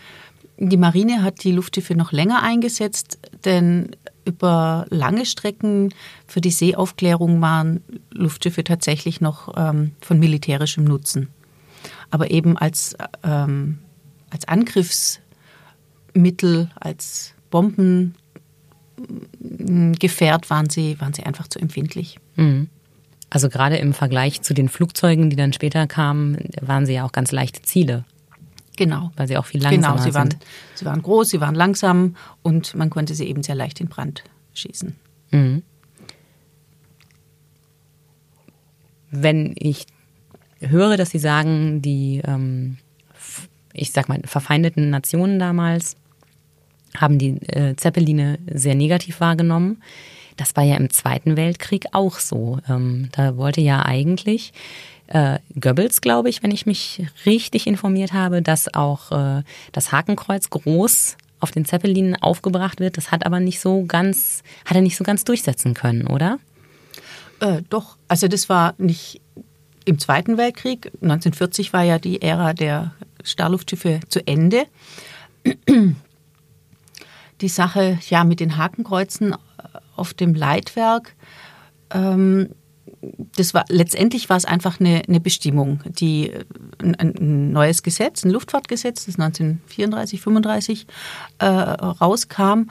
Die 0.58 0.76
Marine 0.76 1.22
hat 1.22 1.44
die 1.44 1.52
Luftschiffe 1.52 1.94
noch 1.94 2.12
länger 2.12 2.42
eingesetzt, 2.42 3.18
denn 3.44 3.90
über 4.24 4.86
lange 4.90 5.26
Strecken 5.26 5.92
für 6.26 6.40
die 6.40 6.50
Seeaufklärung 6.50 7.40
waren 7.40 7.82
Luftschiffe 8.10 8.64
tatsächlich 8.64 9.20
noch 9.20 9.54
ähm, 9.56 9.92
von 10.00 10.18
militärischem 10.18 10.82
Nutzen. 10.84 11.28
Aber 12.10 12.30
eben 12.30 12.56
als, 12.56 12.96
ähm, 13.24 13.78
als 14.30 14.46
Angriffsmittel, 14.46 16.70
als 16.74 17.34
Bombengefährt 17.50 18.14
waren 20.50 20.70
sie, 20.70 21.00
waren 21.00 21.14
sie 21.14 21.24
einfach 21.24 21.48
zu 21.48 21.58
empfindlich. 21.58 22.20
Mhm. 22.36 22.68
Also 23.30 23.48
gerade 23.48 23.78
im 23.78 23.94
Vergleich 23.94 24.42
zu 24.42 24.52
den 24.52 24.68
Flugzeugen, 24.68 25.30
die 25.30 25.36
dann 25.36 25.54
später 25.54 25.86
kamen, 25.86 26.50
waren 26.60 26.84
sie 26.84 26.92
ja 26.92 27.04
auch 27.04 27.12
ganz 27.12 27.32
leichte 27.32 27.62
Ziele. 27.62 28.04
Genau. 28.84 29.10
Weil 29.16 29.28
sie 29.28 29.36
auch 29.36 29.46
viel 29.46 29.62
langsamer 29.62 29.94
genau, 29.94 30.02
sie 30.02 30.14
waren, 30.14 30.30
sind. 30.30 30.44
Sie 30.74 30.84
waren 30.84 31.02
groß, 31.02 31.30
sie 31.30 31.40
waren 31.40 31.54
langsam 31.54 32.16
und 32.42 32.74
man 32.74 32.90
konnte 32.90 33.14
sie 33.14 33.26
eben 33.26 33.42
sehr 33.42 33.54
leicht 33.54 33.80
in 33.80 33.88
Brand 33.88 34.24
schießen. 34.54 34.94
Mhm. 35.30 35.62
Wenn 39.10 39.54
ich 39.58 39.86
höre, 40.60 40.96
dass 40.96 41.10
Sie 41.10 41.18
sagen, 41.18 41.82
die, 41.82 42.22
ähm, 42.24 42.78
ich 43.72 43.92
sag 43.92 44.08
mal, 44.08 44.20
verfeindeten 44.24 44.90
Nationen 44.90 45.38
damals 45.38 45.96
haben 46.96 47.18
die 47.18 47.40
äh, 47.48 47.74
Zeppeline 47.76 48.38
sehr 48.52 48.74
negativ 48.74 49.20
wahrgenommen. 49.20 49.82
Das 50.36 50.56
war 50.56 50.64
ja 50.64 50.76
im 50.76 50.90
Zweiten 50.90 51.36
Weltkrieg 51.36 51.86
auch 51.92 52.18
so. 52.18 52.58
Ähm, 52.68 53.08
da 53.12 53.36
wollte 53.36 53.60
ja 53.60 53.84
eigentlich 53.84 54.52
äh, 55.12 55.38
Goebbels, 55.60 56.00
glaube 56.00 56.30
ich, 56.30 56.42
wenn 56.42 56.50
ich 56.50 56.64
mich 56.64 57.06
richtig 57.26 57.66
informiert 57.66 58.14
habe, 58.14 58.40
dass 58.40 58.72
auch 58.72 59.12
äh, 59.12 59.42
das 59.72 59.92
Hakenkreuz 59.92 60.48
groß 60.48 61.18
auf 61.38 61.50
den 61.50 61.66
Zeppelinen 61.66 62.16
aufgebracht 62.16 62.80
wird. 62.80 62.96
Das 62.96 63.10
hat 63.10 63.26
aber 63.26 63.38
nicht 63.38 63.60
so 63.60 63.84
ganz, 63.84 64.42
hat 64.64 64.76
er 64.76 64.80
nicht 64.80 64.96
so 64.96 65.04
ganz 65.04 65.24
durchsetzen 65.24 65.74
können, 65.74 66.06
oder? 66.06 66.38
Äh, 67.40 67.60
doch, 67.68 67.98
also 68.08 68.26
das 68.26 68.48
war 68.48 68.74
nicht 68.78 69.20
im 69.84 69.98
Zweiten 69.98 70.38
Weltkrieg. 70.38 70.86
1940 71.02 71.74
war 71.74 71.82
ja 71.82 71.98
die 71.98 72.22
Ära 72.22 72.54
der 72.54 72.94
Starluftschiffe 73.22 74.00
zu 74.08 74.26
Ende. 74.26 74.64
Die 77.40 77.48
Sache 77.48 77.98
ja 78.08 78.24
mit 78.24 78.40
den 78.40 78.56
Hakenkreuzen 78.56 79.34
auf 79.94 80.14
dem 80.14 80.34
Leitwerk, 80.34 81.14
ähm, 81.90 82.50
das 83.36 83.54
war 83.54 83.64
letztendlich 83.68 84.28
war 84.28 84.36
es 84.36 84.44
einfach 84.44 84.78
eine, 84.78 85.02
eine 85.08 85.20
Bestimmung, 85.20 85.80
die 85.86 86.32
ein, 86.82 86.94
ein, 86.94 87.52
neues 87.52 87.82
Gesetz, 87.82 88.24
ein 88.24 88.30
Luftfahrtgesetz, 88.30 89.06
das 89.06 89.18
1934, 89.18 90.20
35 90.20 90.86
äh, 91.38 91.46
rauskam, 91.46 92.64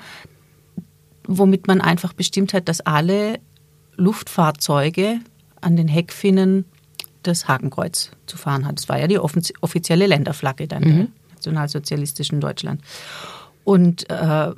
womit 1.28 1.68
man 1.68 1.82
einfach 1.82 2.14
bestimmt 2.14 2.54
hat, 2.54 2.68
dass 2.68 2.82
alle 2.82 3.40
Luftfahrzeuge 3.96 5.20
an 5.62 5.76
den 5.76 5.88
Heckfinnen 5.88 6.66
das 7.24 7.48
Hakenkreuz 7.48 8.12
zu 8.26 8.38
fahren 8.38 8.66
hat. 8.66 8.78
Das 8.78 8.90
war 8.90 9.00
ja 9.00 9.08
die 9.08 9.20
offizielle 9.20 10.08
Länderflagge 10.08 10.68
dann 10.68 10.84
mhm. 10.84 10.88
der 10.88 11.08
nationalsozialistischen 11.36 12.40
Deutschland. 12.40 12.82
Und 13.64 14.10
äh, 14.10 14.52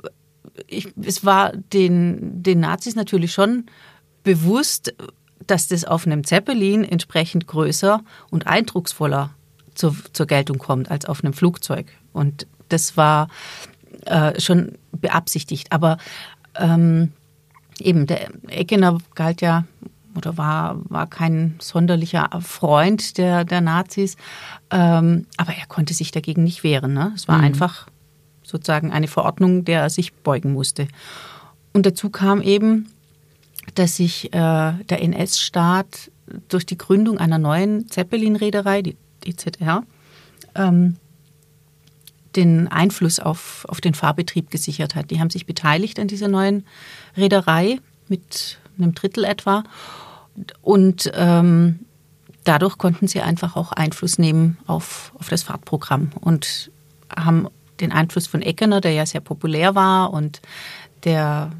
ich, 0.66 0.88
es 1.02 1.24
war 1.24 1.52
den, 1.54 2.42
den 2.42 2.60
Nazis 2.60 2.94
natürlich 2.94 3.32
schon 3.32 3.66
bewusst, 4.22 4.94
dass 5.46 5.68
das 5.68 5.84
auf 5.84 6.06
einem 6.06 6.24
Zeppelin 6.24 6.84
entsprechend 6.84 7.46
größer 7.46 8.00
und 8.30 8.46
eindrucksvoller 8.46 9.30
zur, 9.74 9.96
zur 10.12 10.26
Geltung 10.26 10.58
kommt 10.58 10.90
als 10.90 11.06
auf 11.06 11.22
einem 11.22 11.32
Flugzeug. 11.32 11.86
Und 12.12 12.46
das 12.68 12.96
war 12.96 13.28
äh, 14.06 14.40
schon 14.40 14.72
beabsichtigt. 14.92 15.72
Aber 15.72 15.98
ähm, 16.56 17.12
eben, 17.78 18.06
der 18.06 18.30
Eckener 18.48 18.98
galt 19.14 19.40
ja 19.40 19.64
oder 20.16 20.36
war, 20.36 20.76
war 20.88 21.08
kein 21.08 21.56
sonderlicher 21.60 22.30
Freund 22.40 23.18
der, 23.18 23.44
der 23.44 23.60
Nazis, 23.60 24.16
ähm, 24.70 25.26
aber 25.36 25.54
er 25.54 25.66
konnte 25.66 25.92
sich 25.92 26.12
dagegen 26.12 26.44
nicht 26.44 26.62
wehren. 26.62 26.94
Ne? 26.94 27.12
Es 27.16 27.26
war 27.26 27.38
mhm. 27.38 27.44
einfach 27.44 27.88
sozusagen 28.44 28.92
eine 28.92 29.08
Verordnung, 29.08 29.64
der 29.64 29.82
er 29.82 29.90
sich 29.90 30.12
beugen 30.14 30.52
musste. 30.52 30.86
Und 31.72 31.86
dazu 31.86 32.10
kam 32.10 32.40
eben, 32.42 32.88
dass 33.74 33.96
sich 33.96 34.32
äh, 34.32 34.38
der 34.38 35.02
NS-Staat 35.02 36.10
durch 36.48 36.66
die 36.66 36.78
Gründung 36.78 37.18
einer 37.18 37.38
neuen 37.38 37.88
Zeppelin-Reederei, 37.88 38.82
die 38.82 38.96
EZR, 39.24 39.84
ähm, 40.54 40.96
den 42.36 42.68
Einfluss 42.68 43.20
auf, 43.20 43.64
auf 43.68 43.80
den 43.80 43.94
Fahrbetrieb 43.94 44.50
gesichert 44.50 44.94
hat. 44.94 45.10
Die 45.10 45.20
haben 45.20 45.30
sich 45.30 45.46
beteiligt 45.46 45.98
an 45.98 46.08
dieser 46.08 46.28
neuen 46.28 46.64
Reederei 47.16 47.78
mit 48.08 48.58
einem 48.78 48.94
Drittel 48.94 49.24
etwa. 49.24 49.64
Und 50.60 51.12
ähm, 51.14 51.80
dadurch 52.42 52.76
konnten 52.76 53.06
sie 53.06 53.20
einfach 53.20 53.56
auch 53.56 53.72
Einfluss 53.72 54.18
nehmen 54.18 54.58
auf, 54.66 55.12
auf 55.18 55.28
das 55.28 55.44
Fahrtprogramm 55.44 56.10
und 56.20 56.70
haben 57.14 57.48
den 57.80 57.92
Einfluss 57.92 58.26
von 58.26 58.42
Eckener, 58.42 58.80
der 58.80 58.92
ja 58.92 59.06
sehr 59.06 59.20
populär 59.20 59.74
war 59.74 60.12
und 60.12 60.40
der 61.04 61.52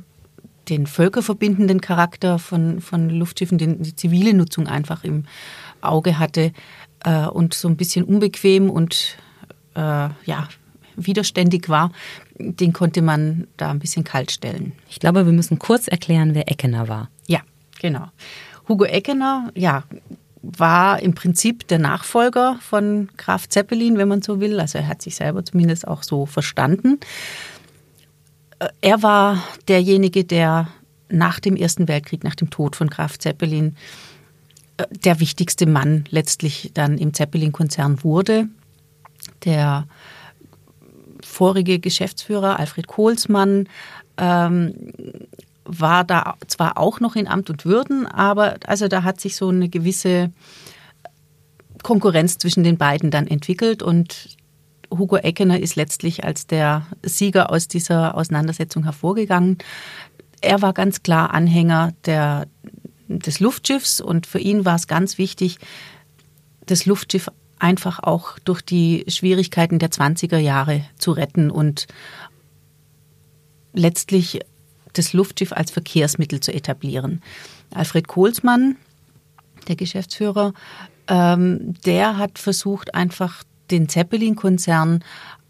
den 0.69 0.87
völkerverbindenden 0.87 1.81
Charakter 1.81 2.39
von, 2.39 2.81
von 2.81 3.11
Luftschiffen, 3.11 3.59
den, 3.59 3.83
die 3.83 3.97
zivile 3.97 4.35
Nutzung 4.35 4.67
einfach 4.67 5.05
im 5.05 5.25
Auge 5.81 6.19
hatte 6.19 6.53
äh, 7.05 7.27
und 7.27 7.55
so 7.55 7.69
ein 7.69 7.77
bisschen 7.77 8.05
unbequem 8.05 8.71
und 8.71 9.17
äh, 9.75 9.81
ja, 9.81 10.49
widerständig 10.97 11.69
war, 11.69 11.91
den 12.39 12.73
konnte 12.73 13.03
man 13.03 13.47
da 13.57 13.71
ein 13.71 13.79
bisschen 13.79 14.05
kalt 14.05 14.31
stellen. 14.31 14.73
Ich 14.89 15.01
glaube, 15.01 15.27
wir 15.27 15.33
müssen 15.33 15.59
kurz 15.59 15.89
erklären, 15.89 16.35
wer 16.35 16.51
Eckener 16.51 16.89
war. 16.89 17.11
Ja, 17.27 17.41
genau. 17.81 18.09
Hugo 18.69 18.85
Eckener, 18.85 19.51
ja, 19.55 19.85
war 20.43 21.01
im 21.01 21.15
Prinzip 21.15 21.67
der 21.69 21.79
Nachfolger 21.79 22.59
von 22.61 23.09
Graf 23.17 23.49
Zeppelin, 23.49 23.97
wenn 23.97 24.09
man 24.09 24.23
so 24.23 24.41
will. 24.41 24.61
Also 24.61 24.79
er 24.79 24.89
hat 24.89 25.03
sich 25.03 25.17
selber 25.17 25.45
zumindest 25.45 25.89
auch 25.89 26.03
so 26.03 26.27
verstanden. 26.27 27.01
Äh, 28.65 28.69
er 28.81 29.03
war 29.03 29.43
derjenige, 29.69 30.25
der 30.25 30.69
nach 31.09 31.41
dem 31.41 31.57
Ersten 31.57 31.89
Weltkrieg, 31.89 32.25
nach 32.25 32.35
dem 32.35 32.51
Tod 32.51 32.77
von 32.77 32.89
Graf 32.89 33.19
Zeppelin, 33.19 33.77
äh, 34.77 34.85
der 34.91 35.21
wichtigste 35.21 35.67
Mann 35.67 36.05
letztlich 36.11 36.71
dann 36.75 36.99
im 36.99 37.15
Zeppelin-Konzern 37.15 38.03
wurde. 38.03 38.49
Der 39.45 39.87
vorige 41.23 41.79
Geschäftsführer 41.79 42.59
Alfred 42.59 42.87
Kohlsmann 42.87 43.69
ähm, 44.19 44.75
war 45.65 46.05
da 46.05 46.37
zwar 46.47 46.77
auch 46.77 47.01
noch 47.01 47.17
in 47.17 47.27
Amt 47.27 47.49
und 47.49 47.65
Würden, 47.65 48.07
aber 48.07 48.57
also 48.67 48.87
da 48.89 49.03
hat 49.03 49.21
sich 49.21 49.35
so 49.37 49.49
eine 49.49 49.71
gewisse 49.71 50.31
Konkurrenz 51.83 52.37
zwischen 52.37 52.65
den 52.65 52.77
beiden 52.77 53.11
dann 53.11 53.27
entwickelt 53.27 53.83
und 53.83 54.37
Hugo 54.99 55.17
Eckener 55.17 55.61
ist 55.61 55.77
letztlich 55.77 56.25
als 56.25 56.47
der 56.47 56.87
Sieger 57.03 57.51
aus 57.51 57.69
dieser 57.69 58.17
Auseinandersetzung 58.17 58.85
hervorgegangen. 58.85 59.59
Er 60.41 60.63
war 60.63 60.73
ganz 60.73 61.03
klar 61.03 61.33
Anhänger 61.33 61.93
der, 62.05 62.47
des 63.09 63.41
Luftschiffs 63.41 64.01
und 64.01 64.27
für 64.27 64.39
ihn 64.39 64.65
war 64.65 64.77
es 64.77 64.87
ganz 64.87 65.19
wichtig, 65.19 65.59
das 66.67 66.87
Luftschiff 66.87 67.31
einfach 67.59 68.03
auch 68.03 68.39
durch 68.41 68.63
die 68.63 69.05
Schwierigkeiten 69.09 69.79
der 69.79 69.91
20er 69.91 70.39
Jahre 70.39 70.85
zu 70.99 71.13
retten 71.13 71.51
und 71.51 71.87
letztlich 73.73 74.41
das 74.93 75.13
Luftschiff 75.13 75.53
als 75.53 75.71
Verkehrsmittel 75.71 76.41
zu 76.41 76.53
etablieren. 76.53 77.23
Alfred 77.73 78.09
Kohlsmann, 78.09 78.77
der 79.69 79.77
Geschäftsführer, 79.77 80.53
ähm, 81.09 81.75
der 81.85 82.17
hat 82.19 82.39
versucht, 82.39 82.95
einfach 82.95 83.45
den 83.71 83.89
Zeppelin-Konzern 83.89 85.03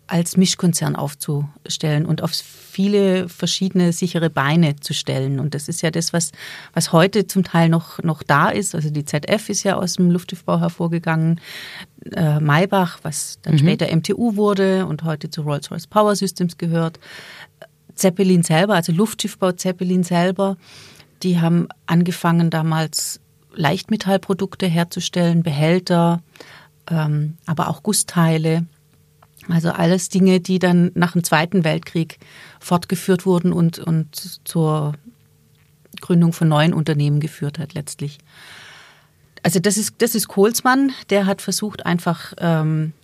als 0.07 0.37
Mischkonzern 0.37 0.97
aufzustellen 0.97 2.05
und 2.05 2.23
auf 2.23 2.33
viele 2.33 3.29
verschiedene 3.29 3.93
sichere 3.93 4.29
Beine 4.29 4.77
zu 4.77 4.93
stellen. 4.93 5.41
Und 5.41 5.55
das 5.55 5.69
ist 5.69 5.81
ja 5.81 5.91
das, 5.91 6.13
was, 6.13 6.33
was 6.75 6.93
heute 6.93 7.27
zum 7.27 7.43
Teil 7.43 7.71
noch, 7.71 8.03
noch 8.03 8.23
da 8.23 8.51
ist. 8.51 8.75
Also 8.75 8.91
die 8.91 9.05
ZF 9.05 9.49
ist 9.49 9.63
ja 9.63 9.77
aus 9.77 9.95
dem 9.95 10.11
Luftschiffbau 10.11 10.61
hervorgegangen. 10.61 11.41
Äh, 12.13 12.39
Maybach, 12.41 12.99
was 13.03 13.39
dann 13.43 13.55
mhm. 13.55 13.59
später 13.59 13.97
MTU 13.97 14.37
wurde 14.37 14.85
und 14.87 15.05
heute 15.05 15.31
zu 15.31 15.43
Rolls-Royce 15.43 15.87
Power 15.87 16.15
Systems 16.17 16.59
gehört. 16.59 16.99
Zeppelin 17.95 18.43
selber, 18.43 18.75
also 18.75 18.93
Luftschiffbau 18.93 19.53
Zeppelin 19.53 20.03
selber, 20.03 20.57
Die 21.23 21.41
haben 21.41 21.69
angefangen 21.87 22.51
damals 22.51 23.21
Leichtmetallprodukte 23.55 24.67
herzustellen, 24.67 25.43
Behälter, 25.43 26.21
ähm, 26.91 27.37
aber 27.47 27.69
auch 27.69 27.83
Gussteile. 27.83 28.67
Also 29.49 29.71
alles 29.71 30.09
Dinge, 30.09 30.41
die 30.41 30.59
dann 30.59 30.91
nach 30.95 31.13
dem 31.13 31.25
Zweiten 31.25 31.65
Weltkrieg 31.65 32.19
fortgeführt 32.61 33.27
wurden 33.27 33.53
und, 33.53 33.79
und 33.79 34.41
zur 34.45 34.95
Gründung 36.01 36.33
von 36.33 36.49
neuen 36.49 36.73
Unternehmen 36.73 37.21
geführt 37.21 37.59
hat 37.59 37.75
letztlich. 37.75 38.19
Also 39.43 39.61
das 39.61 39.77
ist, 39.77 39.97
das 39.99 40.15
ist 40.15 40.29
Kohlsmann, 40.29 40.93
der 41.11 41.27
hat 41.27 41.43
versucht 41.43 41.85
einfach 41.85 42.33
ähm, 42.39 42.95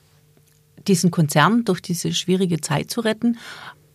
diesen 0.88 1.10
Konzern 1.10 1.64
durch 1.64 1.82
diese 1.82 2.14
schwierige 2.14 2.60
Zeit 2.60 2.90
zu 2.90 3.02
retten. 3.02 3.37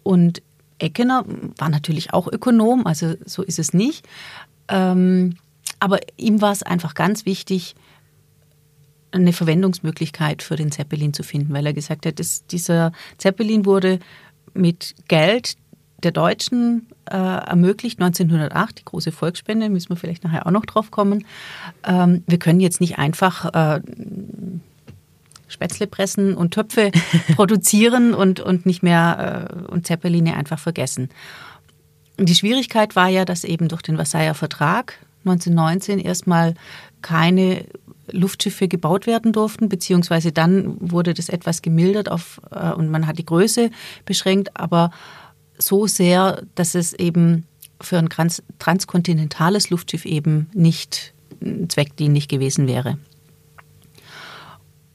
Und 0.03 0.43
Eckener 0.77 1.25
war 1.57 1.69
natürlich 1.69 2.13
auch 2.13 2.31
Ökonom, 2.31 2.85
also 2.85 3.15
so 3.25 3.41
ist 3.41 3.57
es 3.57 3.73
nicht. 3.73 4.07
Ähm, 4.67 5.37
aber 5.79 5.99
ihm 6.17 6.41
war 6.41 6.51
es 6.51 6.63
einfach 6.63 6.93
ganz 6.93 7.25
wichtig, 7.25 7.75
eine 9.11 9.33
Verwendungsmöglichkeit 9.33 10.43
für 10.43 10.55
den 10.55 10.71
Zeppelin 10.71 11.13
zu 11.13 11.23
finden, 11.23 11.53
weil 11.53 11.65
er 11.65 11.73
gesagt 11.73 12.05
hat, 12.05 12.19
dass 12.19 12.45
dieser 12.47 12.91
Zeppelin 13.17 13.65
wurde 13.65 13.99
mit 14.53 14.95
Geld 15.07 15.55
der 16.03 16.11
Deutschen 16.11 16.87
äh, 17.09 17.15
ermöglicht, 17.15 17.99
1908, 17.99 18.79
die 18.79 18.85
große 18.85 19.11
Volksspende, 19.11 19.69
müssen 19.69 19.89
wir 19.89 19.95
vielleicht 19.95 20.23
nachher 20.23 20.45
auch 20.45 20.51
noch 20.51 20.65
drauf 20.65 20.91
kommen. 20.91 21.25
Ähm, 21.85 22.23
wir 22.27 22.37
können 22.37 22.59
jetzt 22.59 22.81
nicht 22.81 22.97
einfach 22.97 23.53
äh, 23.53 23.81
Spätzle 25.47 25.87
pressen 25.87 26.35
und 26.35 26.53
Töpfe 26.53 26.91
produzieren 27.35 28.13
und, 28.13 28.39
und 28.39 28.65
nicht 28.65 28.83
mehr 28.83 29.49
äh, 29.49 29.71
und 29.71 29.87
Zeppeline 29.87 30.35
einfach 30.35 30.59
vergessen. 30.59 31.09
Und 32.17 32.29
die 32.29 32.35
Schwierigkeit 32.35 32.95
war 32.95 33.09
ja, 33.09 33.25
dass 33.25 33.43
eben 33.43 33.67
durch 33.67 33.81
den 33.81 33.95
Versailler 33.95 34.35
Vertrag 34.35 34.99
1919 35.25 35.99
erstmal 35.99 36.53
keine 37.01 37.65
Luftschiffe 38.11 38.67
gebaut 38.67 39.07
werden 39.07 39.33
durften, 39.33 39.69
beziehungsweise 39.69 40.31
dann 40.31 40.75
wurde 40.79 41.13
das 41.13 41.29
etwas 41.29 41.61
gemildert 41.61 42.09
auf, 42.09 42.41
äh, 42.51 42.71
und 42.71 42.89
man 42.89 43.07
hat 43.07 43.17
die 43.17 43.25
Größe 43.25 43.71
beschränkt, 44.05 44.49
aber 44.59 44.91
so 45.57 45.87
sehr, 45.87 46.43
dass 46.55 46.75
es 46.75 46.93
eben 46.93 47.45
für 47.81 47.97
ein 47.97 48.09
trans 48.09 48.43
transkontinentales 48.59 49.69
Luftschiff 49.69 50.05
eben 50.05 50.49
nicht 50.53 51.13
zweckdienlich 51.67 52.27
gewesen 52.27 52.67
wäre. 52.67 52.97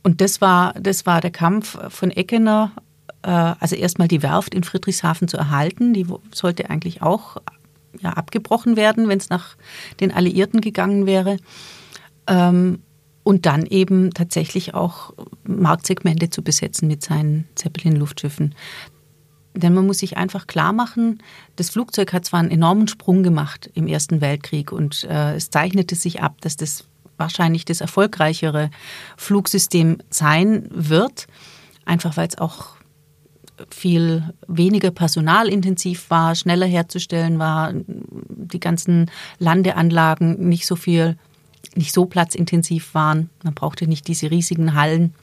Und 0.02 0.20
das 0.20 0.40
war, 0.40 0.72
das 0.74 1.04
war 1.04 1.20
der 1.20 1.30
Kampf 1.30 1.78
von 1.88 2.10
Eckener, 2.10 2.72
äh, 3.22 3.30
also 3.30 3.76
erstmal 3.76 4.08
die 4.08 4.22
Werft 4.22 4.54
in 4.54 4.64
Friedrichshafen 4.64 5.28
zu 5.28 5.36
erhalten. 5.36 5.92
Die 5.92 6.06
sollte 6.32 6.70
eigentlich 6.70 7.02
auch 7.02 7.36
ja, 8.00 8.10
abgebrochen 8.10 8.76
werden, 8.76 9.08
wenn 9.08 9.18
es 9.18 9.28
nach 9.28 9.56
den 10.00 10.12
Alliierten 10.12 10.60
gegangen 10.60 11.06
wäre. 11.06 11.36
Ähm, 12.26 12.80
und 13.30 13.46
dann 13.46 13.64
eben 13.64 14.12
tatsächlich 14.12 14.74
auch 14.74 15.14
Marktsegmente 15.44 16.30
zu 16.30 16.42
besetzen 16.42 16.88
mit 16.88 17.04
seinen 17.04 17.46
Zeppelin-Luftschiffen. 17.54 18.56
Denn 19.54 19.72
man 19.72 19.86
muss 19.86 19.98
sich 19.98 20.16
einfach 20.16 20.48
klar 20.48 20.72
machen, 20.72 21.22
das 21.54 21.70
Flugzeug 21.70 22.12
hat 22.12 22.24
zwar 22.24 22.40
einen 22.40 22.50
enormen 22.50 22.88
Sprung 22.88 23.22
gemacht 23.22 23.70
im 23.74 23.86
Ersten 23.86 24.20
Weltkrieg 24.20 24.72
und 24.72 25.04
äh, 25.04 25.36
es 25.36 25.48
zeichnete 25.48 25.94
sich 25.94 26.20
ab, 26.20 26.40
dass 26.40 26.56
das 26.56 26.86
wahrscheinlich 27.18 27.64
das 27.64 27.80
erfolgreichere 27.80 28.68
Flugsystem 29.16 29.98
sein 30.10 30.66
wird, 30.72 31.28
einfach 31.84 32.16
weil 32.16 32.26
es 32.26 32.36
auch 32.36 32.78
viel 33.70 34.34
weniger 34.48 34.90
personalintensiv 34.90 36.10
war, 36.10 36.34
schneller 36.34 36.66
herzustellen 36.66 37.38
war, 37.38 37.72
die 37.76 38.58
ganzen 38.58 39.08
Landeanlagen 39.38 40.48
nicht 40.48 40.66
so 40.66 40.74
viel, 40.74 41.16
nicht 41.74 41.92
so 41.92 42.06
platzintensiv 42.06 42.94
waren. 42.94 43.30
Man 43.42 43.54
brauchte 43.54 43.86
nicht 43.86 44.08
diese 44.08 44.30
riesigen 44.30 44.74
Hallen, 44.74 45.14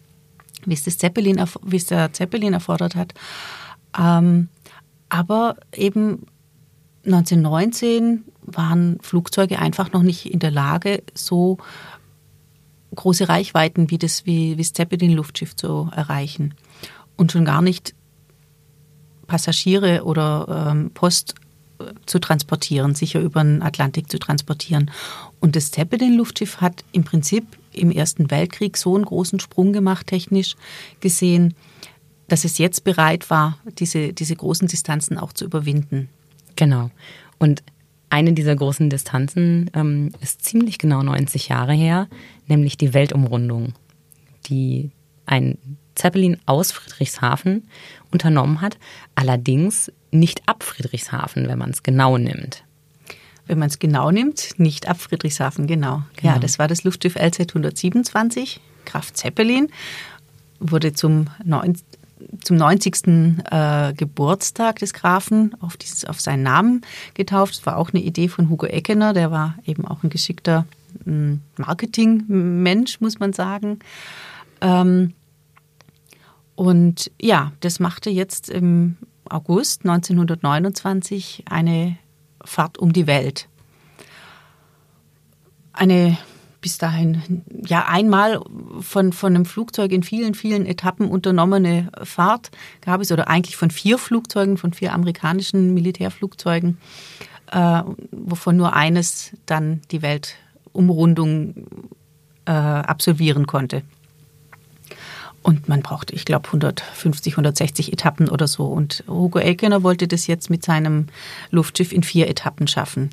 wie 0.65 0.73
es, 0.73 0.83
das 0.83 0.97
Zeppelin, 0.97 1.43
wie 1.63 1.75
es 1.75 1.87
der 1.87 2.13
Zeppelin 2.13 2.53
erfordert 2.53 2.95
hat. 2.95 3.13
Ähm, 3.97 4.49
aber 5.09 5.57
eben 5.73 6.25
1919 7.05 8.25
waren 8.41 8.99
Flugzeuge 9.01 9.59
einfach 9.59 9.91
noch 9.93 10.03
nicht 10.03 10.31
in 10.31 10.39
der 10.39 10.51
Lage, 10.51 11.03
so 11.13 11.57
große 12.95 13.29
Reichweiten 13.29 13.89
wie 13.89 13.97
das, 13.97 14.25
wie, 14.25 14.57
wie 14.57 14.61
das 14.61 14.73
Zeppelin-Luftschiff 14.73 15.55
zu 15.55 15.89
erreichen. 15.95 16.53
Und 17.15 17.31
schon 17.31 17.45
gar 17.45 17.61
nicht 17.61 17.93
Passagiere 19.27 20.03
oder 20.03 20.69
ähm, 20.71 20.91
Post 20.93 21.35
äh, 21.79 21.85
zu 22.05 22.19
transportieren, 22.19 22.95
sicher 22.95 23.19
über 23.19 23.43
den 23.43 23.61
Atlantik 23.61 24.09
zu 24.09 24.19
transportieren. 24.19 24.91
Und 25.39 25.55
das 25.55 25.71
Zeppelin-Luftschiff 25.71 26.61
hat 26.61 26.83
im 26.91 27.03
Prinzip 27.03 27.45
im 27.71 27.91
Ersten 27.91 28.31
Weltkrieg 28.31 28.75
so 28.77 28.95
einen 28.95 29.05
großen 29.05 29.39
Sprung 29.39 29.71
gemacht, 29.71 30.07
technisch 30.07 30.55
gesehen, 30.99 31.53
dass 32.27 32.43
es 32.43 32.57
jetzt 32.57 32.83
bereit 32.83 33.29
war, 33.29 33.59
diese, 33.79 34.13
diese 34.13 34.35
großen 34.35 34.67
Distanzen 34.67 35.17
auch 35.17 35.33
zu 35.33 35.45
überwinden. 35.45 36.09
Genau. 36.55 36.89
Und 37.37 37.63
eine 38.09 38.33
dieser 38.33 38.55
großen 38.55 38.89
Distanzen 38.89 39.69
ähm, 39.73 40.11
ist 40.21 40.43
ziemlich 40.43 40.77
genau 40.77 41.03
90 41.03 41.49
Jahre 41.49 41.73
her, 41.73 42.07
nämlich 42.47 42.77
die 42.77 42.93
Weltumrundung, 42.93 43.73
die 44.47 44.91
ein 45.25 45.57
Zeppelin 45.95 46.37
aus 46.45 46.71
Friedrichshafen 46.71 47.67
unternommen 48.11 48.61
hat, 48.61 48.77
allerdings 49.15 49.91
nicht 50.11 50.41
ab 50.47 50.63
Friedrichshafen, 50.63 51.47
wenn 51.47 51.57
man 51.57 51.71
es 51.71 51.83
genau 51.83 52.17
nimmt. 52.17 52.63
Wenn 53.47 53.59
man 53.59 53.69
es 53.69 53.79
genau 53.79 54.11
nimmt, 54.11 54.59
nicht 54.59 54.87
ab 54.87 54.99
Friedrichshafen, 54.99 55.67
genau. 55.67 56.03
genau. 56.15 56.33
Ja, 56.33 56.39
das 56.39 56.59
war 56.59 56.67
das 56.67 56.83
Luftschiff 56.83 57.15
LZ 57.15 57.49
127, 57.49 58.59
Kraft 58.85 59.17
Zeppelin, 59.17 59.69
wurde 60.59 60.93
zum 60.93 61.27
zum 62.43 62.57
90. 62.57 63.07
Äh, 63.49 63.93
Geburtstag 63.93 64.79
des 64.79 64.93
Grafen 64.93 65.55
auf, 65.61 65.77
dieses, 65.77 66.05
auf 66.05 66.19
seinen 66.19 66.43
Namen 66.43 66.81
getauft. 67.13 67.55
Das 67.55 67.65
war 67.65 67.77
auch 67.77 67.93
eine 67.93 68.01
Idee 68.01 68.27
von 68.27 68.49
Hugo 68.49 68.65
Eckener, 68.65 69.13
der 69.13 69.31
war 69.31 69.55
eben 69.65 69.85
auch 69.85 70.03
ein 70.03 70.09
geschickter 70.09 70.65
hm, 71.03 71.41
Marketingmensch, 71.57 73.01
muss 73.01 73.19
man 73.19 73.33
sagen. 73.33 73.79
Ähm, 74.61 75.13
und 76.55 77.11
ja, 77.21 77.51
das 77.59 77.79
machte 77.79 78.09
jetzt 78.09 78.49
im 78.49 78.97
August 79.29 79.85
1929 79.85 81.43
eine 81.49 81.97
Fahrt 82.47 82.77
um 82.77 82.93
die 82.93 83.07
Welt. 83.07 83.47
Eine 85.73 86.17
bis 86.61 86.77
dahin 86.77 87.43
ja 87.65 87.85
einmal 87.85 88.41
von, 88.79 89.13
von 89.13 89.35
einem 89.35 89.45
Flugzeug 89.45 89.91
in 89.91 90.01
vielen, 90.01 90.33
vielen 90.33 90.65
Etappen 90.65 91.07
unternommene 91.07 91.91
Fahrt 92.03 92.49
gab 92.81 92.99
es, 93.01 93.11
oder 93.11 93.27
eigentlich 93.27 93.57
von 93.57 93.69
vier 93.69 93.97
Flugzeugen, 93.97 94.57
von 94.57 94.73
vier 94.73 94.93
amerikanischen 94.93 95.73
Militärflugzeugen, 95.73 96.77
äh, 97.51 97.83
wovon 98.11 98.57
nur 98.57 98.73
eines 98.73 99.31
dann 99.45 99.81
die 99.91 100.01
Weltumrundung 100.01 101.67
äh, 102.45 102.51
absolvieren 102.51 103.45
konnte. 103.45 103.83
Und 105.47 105.69
man 105.69 105.81
brauchte, 105.81 106.13
ich 106.13 106.25
glaube, 106.25 106.47
150, 106.47 107.35
160 107.35 107.93
Etappen 107.93 108.27
oder 108.27 108.47
so. 108.47 108.65
Und 108.65 109.05
Hugo 109.07 109.39
Elkener 109.39 109.81
wollte 109.81 110.05
das 110.05 110.27
jetzt 110.27 110.49
mit 110.49 110.65
seinem 110.65 111.07
Luftschiff 111.51 111.93
in 111.93 112.03
vier 112.03 112.27
Etappen 112.27 112.67
schaffen. 112.67 113.11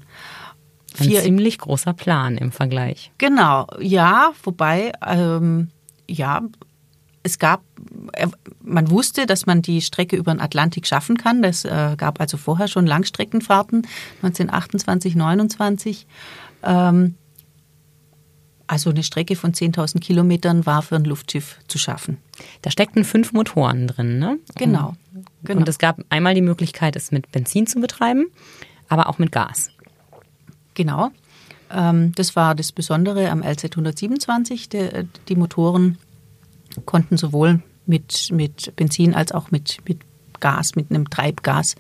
Ein 0.99 1.13
ziemlich 1.13 1.59
großer 1.59 1.93
Plan 1.93 2.37
im 2.37 2.51
Vergleich. 2.51 3.13
Genau, 3.19 3.69
ja, 3.79 4.33
wobei, 4.43 4.91
ähm, 5.07 5.69
ja, 6.09 6.43
es 7.23 7.39
gab, 7.39 7.63
man 8.65 8.91
wusste, 8.91 9.27
dass 9.27 9.47
man 9.47 9.63
die 9.63 9.81
Strecke 9.81 10.17
über 10.17 10.35
den 10.35 10.41
Atlantik 10.41 10.89
schaffen 10.89 11.17
kann. 11.17 11.41
Das 11.41 11.65
äh, 11.65 11.95
gab 11.97 12.21
also 12.21 12.37
vorher 12.37 12.67
schon 12.67 12.85
Langstreckenfahrten, 12.85 13.87
1928, 14.23 15.15
29. 15.15 16.09
Ähm, 16.65 17.15
also 18.67 18.91
eine 18.91 19.03
Strecke 19.03 19.37
von 19.37 19.53
10.000 19.53 20.01
Kilometern 20.01 20.67
war 20.67 20.83
für 20.83 20.97
ein 20.97 21.05
Luftschiff 21.05 21.59
zu 21.69 21.79
schaffen. 21.79 22.19
Da 22.63 22.71
steckten 22.71 23.05
fünf 23.05 23.33
Motoren 23.33 23.87
drin, 23.87 24.19
ne? 24.19 24.39
Genau. 24.57 24.95
genau. 25.43 25.61
Und 25.61 25.69
es 25.69 25.79
gab 25.79 26.01
einmal 26.09 26.35
die 26.35 26.43
Möglichkeit, 26.43 26.97
es 26.97 27.13
mit 27.13 27.31
Benzin 27.31 27.67
zu 27.67 27.81
betreiben, 27.81 28.27
aber 28.89 29.09
auch 29.09 29.19
mit 29.19 29.33
Gas. 29.33 29.71
Genau. 30.75 31.11
Ähm, 31.71 32.13
das 32.15 32.37
war 32.37 32.55
das 32.55 32.73
Besondere 32.73 33.31
am 33.31 33.43
LZ 33.43 33.65
127. 33.65 34.69
Die 34.69 35.37
Motoren 35.37 35.99
konnten 36.85 37.17
sowohl 37.17 37.63
mit, 37.87 38.31
mit 38.33 38.75
Benzin 38.77 39.15
als 39.15 39.33
auch 39.33 39.51
mit, 39.51 39.79
mit 39.87 40.01
Gas, 40.41 40.75
mit 40.75 40.91
einem 40.91 41.09
Treibgas 41.11 41.77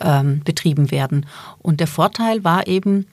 ähm, 0.00 0.40
betrieben 0.44 0.90
werden. 0.90 1.26
Und 1.58 1.80
der 1.80 1.86
Vorteil 1.86 2.44
war 2.44 2.66
eben, 2.66 3.06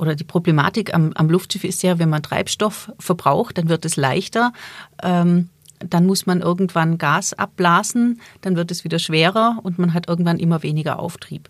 oder 0.00 0.14
die 0.14 0.24
Problematik 0.24 0.94
am, 0.94 1.12
am, 1.12 1.28
Luftschiff 1.28 1.62
ist 1.62 1.82
ja, 1.82 1.98
wenn 1.98 2.08
man 2.08 2.22
Treibstoff 2.22 2.90
verbraucht, 2.98 3.58
dann 3.58 3.68
wird 3.68 3.84
es 3.84 3.96
leichter. 3.96 4.52
Ähm, 5.02 5.50
dann 5.78 6.06
muss 6.06 6.26
man 6.26 6.40
irgendwann 6.40 6.98
Gas 6.98 7.32
abblasen, 7.34 8.20
dann 8.40 8.56
wird 8.56 8.70
es 8.70 8.84
wieder 8.84 8.98
schwerer 8.98 9.58
und 9.62 9.78
man 9.78 9.94
hat 9.94 10.08
irgendwann 10.08 10.38
immer 10.38 10.62
weniger 10.62 10.98
Auftrieb. 10.98 11.48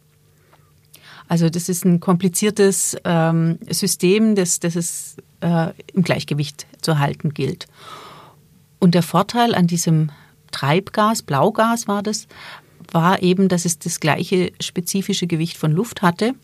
Also 1.28 1.48
das 1.48 1.68
ist 1.68 1.84
ein 1.84 2.00
kompliziertes 2.00 2.96
ähm, 3.04 3.58
System, 3.68 4.34
das, 4.34 4.58
das 4.58 4.74
es 4.74 5.16
äh, 5.40 5.68
im 5.92 6.02
Gleichgewicht 6.02 6.66
zu 6.80 6.98
halten 6.98 7.34
gilt. 7.34 7.66
Und 8.80 8.94
der 8.94 9.02
Vorteil 9.02 9.54
an 9.54 9.68
diesem 9.68 10.10
Treibgas, 10.50 11.22
Blaugas 11.22 11.86
war 11.86 12.02
das, 12.02 12.26
war 12.90 13.22
eben, 13.22 13.48
dass 13.48 13.64
es 13.64 13.78
das 13.78 14.00
gleiche 14.00 14.52
spezifische 14.60 15.28
Gewicht 15.28 15.56
von 15.56 15.70
Luft 15.70 16.02
hatte. 16.02 16.34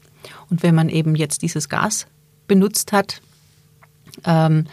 Und 0.50 0.62
wenn 0.62 0.74
man 0.74 0.88
eben 0.88 1.14
jetzt 1.14 1.42
dieses 1.42 1.68
Gas 1.68 2.06
benutzt 2.46 2.92
hat, 2.92 3.20
ähm, 4.24 4.66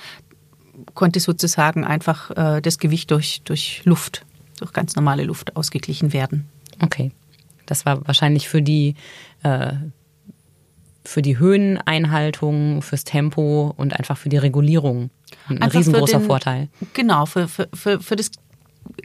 konnte 0.93 1.19
sozusagen 1.19 1.83
einfach 1.83 2.31
äh, 2.31 2.61
das 2.61 2.77
Gewicht 2.77 3.11
durch, 3.11 3.41
durch 3.43 3.81
Luft, 3.85 4.25
durch 4.59 4.73
ganz 4.73 4.95
normale 4.95 5.23
Luft 5.23 5.55
ausgeglichen 5.55 6.13
werden. 6.13 6.47
Okay. 6.81 7.11
Das 7.65 7.85
war 7.85 8.05
wahrscheinlich 8.07 8.49
für 8.49 8.61
die, 8.61 8.95
äh, 9.43 9.73
für 11.05 11.21
die 11.21 11.37
Höheneinhaltung, 11.37 12.81
fürs 12.81 13.03
Tempo 13.03 13.73
und 13.77 13.97
einfach 13.97 14.17
für 14.17 14.29
die 14.29 14.37
Regulierung 14.37 15.09
ein 15.47 15.61
einfach 15.61 15.79
riesengroßer 15.79 16.19
den, 16.19 16.27
Vorteil. 16.27 16.69
Genau, 16.93 17.25
für, 17.25 17.47
für, 17.47 17.69
für, 17.73 17.99
für 17.99 18.15
das 18.15 18.31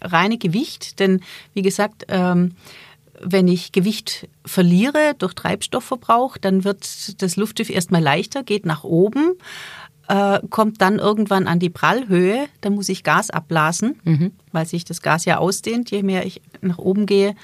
reine 0.03 0.39
Gewicht. 0.39 0.99
Denn 0.99 1.21
wie 1.55 1.63
gesagt, 1.63 2.07
ähm, 2.09 2.55
wenn 3.21 3.49
ich 3.49 3.73
Gewicht 3.73 4.29
verliere 4.45 5.15
durch 5.19 5.35
Treibstoffverbrauch, 5.35 6.37
dann 6.39 6.65
wird 6.65 7.23
das 7.23 7.37
Luftschiff 7.37 7.71
erstmal 7.71 8.03
leichter, 8.03 8.43
geht 8.43 8.67
nach 8.67 8.85
oben, 8.85 9.35
äh, 10.09 10.41
kommt 10.51 10.81
dann 10.81 10.99
irgendwann 10.99 11.47
an 11.47 11.59
die 11.59 11.71
Prallhöhe, 11.71 12.47
dann 12.61 12.75
muss 12.75 12.89
ich 12.89 13.05
Gas 13.05 13.31
abblasen, 13.31 14.01
mhm. 14.05 14.33
weil 14.53 14.67
sich 14.67 14.85
das 14.85 15.03
Gas 15.03 15.25
ja 15.25 15.39
ausdehnt, 15.39 15.91
je 15.91 16.03
mehr 16.03 16.27
ich 16.27 16.41
nach 16.61 16.79
oben 16.79 17.07
gehe. 17.07 17.35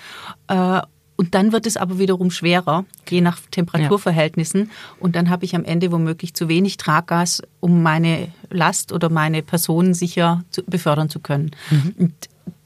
Äh, 0.49 0.81
und 1.17 1.35
dann 1.35 1.53
wird 1.53 1.67
es 1.67 1.77
aber 1.77 1.99
wiederum 1.99 2.33
schwerer, 2.33 2.85
je 3.09 3.21
nach 3.21 3.39
Temperaturverhältnissen. 3.51 4.63
Ja. 4.63 4.67
Und 4.99 5.15
dann 5.15 5.31
habe 5.31 5.45
ich 5.45 5.55
am 5.55 5.65
Ende 5.65 5.93
womöglich 5.93 6.35
zu 6.35 6.49
wenig 6.49 6.77
Traggas, 6.77 7.41
um 7.61 7.83
meine 7.83 8.29
Last 8.51 8.93
oder 8.93 9.11
meine 9.11 9.43
Person 9.43 9.95
sicher 9.95 10.43
zu, 10.51 10.65
befördern 10.65 11.09
zu 11.09 11.21
können. 11.21 11.53
Mhm. 11.71 11.95
Und 11.99 12.15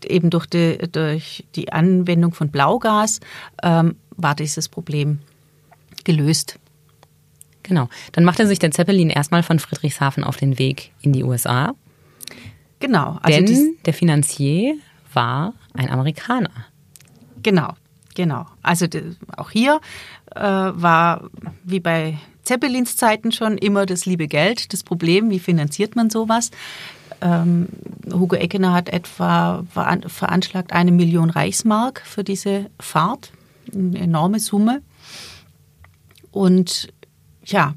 eben 0.04 0.30
durch 0.30 0.46
die, 0.46 0.78
durch 0.90 1.44
die 1.54 1.72
Anwendung 1.72 2.32
von 2.34 2.50
Blaugas 2.50 3.20
ähm, 3.62 3.96
war 4.16 4.34
dieses 4.34 4.68
Problem 4.68 5.20
gelöst. 6.04 6.58
Genau. 7.62 7.88
Dann 8.12 8.24
machte 8.24 8.46
sich 8.46 8.58
der 8.58 8.70
Zeppelin 8.70 9.10
erstmal 9.10 9.42
von 9.42 9.58
Friedrichshafen 9.58 10.24
auf 10.24 10.36
den 10.36 10.58
Weg 10.58 10.92
in 11.02 11.12
die 11.12 11.22
USA. 11.22 11.74
Genau. 12.80 13.18
Also 13.22 13.38
Denn 13.40 13.76
der 13.84 13.94
Finanzier 13.94 14.76
war 15.12 15.54
ein 15.74 15.90
Amerikaner. 15.90 16.50
Genau. 17.42 17.74
Genau. 18.14 18.46
Also 18.62 18.86
auch 19.36 19.50
hier 19.50 19.80
äh, 20.34 20.40
war 20.40 21.30
wie 21.62 21.80
bei 21.80 22.18
Zeppelins 22.42 22.96
Zeiten 22.96 23.30
schon 23.30 23.58
immer 23.58 23.84
das 23.84 24.06
liebe 24.06 24.26
Geld 24.26 24.72
das 24.72 24.82
Problem. 24.82 25.30
Wie 25.30 25.38
finanziert 25.38 25.94
man 25.94 26.10
sowas? 26.10 26.50
Ähm, 27.20 27.68
Hugo 28.12 28.36
Eckener 28.36 28.72
hat 28.72 28.88
etwa 28.88 29.64
veranschlagt 29.72 30.72
eine 30.72 30.92
Million 30.92 31.30
Reichsmark 31.30 32.02
für 32.04 32.24
diese 32.24 32.66
Fahrt, 32.80 33.32
eine 33.72 33.98
enorme 33.98 34.40
Summe. 34.40 34.82
Und 36.30 36.92
ja, 37.44 37.74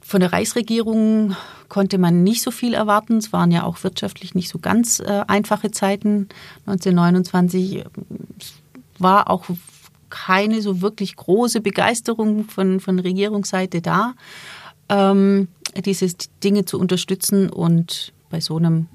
von 0.00 0.20
der 0.20 0.32
Reichsregierung 0.32 1.36
konnte 1.68 1.96
man 1.96 2.22
nicht 2.22 2.42
so 2.42 2.50
viel 2.50 2.74
erwarten. 2.74 3.16
Es 3.16 3.32
waren 3.32 3.50
ja 3.50 3.62
auch 3.62 3.82
wirtschaftlich 3.82 4.34
nicht 4.34 4.50
so 4.50 4.58
ganz 4.58 5.00
äh, 5.00 5.24
einfache 5.26 5.70
Zeiten. 5.70 6.28
1929 6.66 7.84
war 8.98 9.30
auch 9.30 9.46
keine 10.10 10.60
so 10.60 10.82
wirklich 10.82 11.16
große 11.16 11.62
Begeisterung 11.62 12.44
von, 12.44 12.80
von 12.80 12.98
Regierungsseite 12.98 13.80
da, 13.80 14.12
ähm, 14.90 15.48
diese 15.80 16.08
Dinge 16.42 16.64
zu 16.64 16.78
unterstützen 16.78 17.50
und 17.50 18.12
bei 18.30 18.40
so 18.40 18.56
einem 18.56 18.86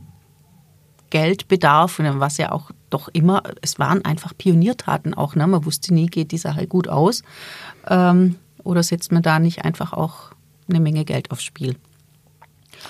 Geldbedarf, 1.10 2.00
was 2.00 2.38
ja 2.38 2.52
auch 2.52 2.72
doch 2.90 3.08
immer, 3.10 3.44
es 3.62 3.80
waren 3.80 4.04
einfach 4.04 4.34
Pioniertaten 4.38 5.14
auch, 5.14 5.36
ne? 5.36 5.48
man 5.48 5.66
wusste 5.66 5.94
nie, 5.94 6.08
geht 6.08 6.32
die 6.32 6.38
Sache 6.38 6.68
gut 6.68 6.88
aus 6.88 7.24
ähm, 7.88 8.36
oder 8.64 8.84
setzt 8.84 9.12
man 9.12 9.24
da 9.24 9.40
nicht 9.40 9.64
einfach 9.64 9.94
auch 9.94 10.32
eine 10.70 10.80
Menge 10.80 11.06
Geld 11.06 11.32
aufs 11.32 11.44
Spiel. 11.44 11.76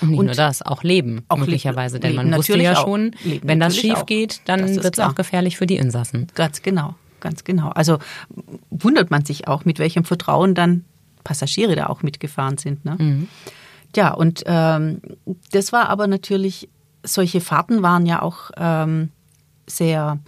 Und 0.00 0.10
nicht 0.10 0.18
und 0.18 0.26
nur 0.26 0.34
das, 0.34 0.62
auch 0.62 0.82
Leben 0.82 1.24
auch 1.28 1.38
möglicherweise, 1.38 1.98
denn 1.98 2.14
man 2.14 2.34
wusste 2.34 2.58
ja 2.58 2.76
schon, 2.76 3.14
wenn 3.42 3.58
das 3.60 3.76
schief 3.76 3.94
auch. 3.94 4.06
geht, 4.06 4.42
dann 4.44 4.68
wird 4.82 4.98
es 4.98 5.00
auch 5.00 5.14
gefährlich 5.14 5.56
für 5.56 5.66
die 5.66 5.76
Insassen. 5.76 6.26
Ganz 6.34 6.62
genau 6.62 6.94
ganz 7.20 7.44
genau. 7.44 7.68
Also 7.70 7.98
wundert 8.70 9.10
man 9.10 9.24
sich 9.24 9.48
auch, 9.48 9.64
mit 9.64 9.78
welchem 9.78 10.04
Vertrauen 10.04 10.54
dann 10.54 10.84
Passagiere 11.24 11.76
da 11.76 11.86
auch 11.86 12.02
mitgefahren 12.02 12.58
sind. 12.58 12.84
Ne? 12.84 12.96
Mhm. 12.98 13.28
Ja, 13.96 14.12
und 14.12 14.42
ähm, 14.46 15.00
das 15.50 15.72
war 15.72 15.88
aber 15.88 16.06
natürlich, 16.06 16.68
solche 17.02 17.40
Fahrten 17.40 17.82
waren 17.82 18.06
ja 18.06 18.22
auch 18.22 18.50
ähm, 18.56 19.10
sehr 19.66 20.18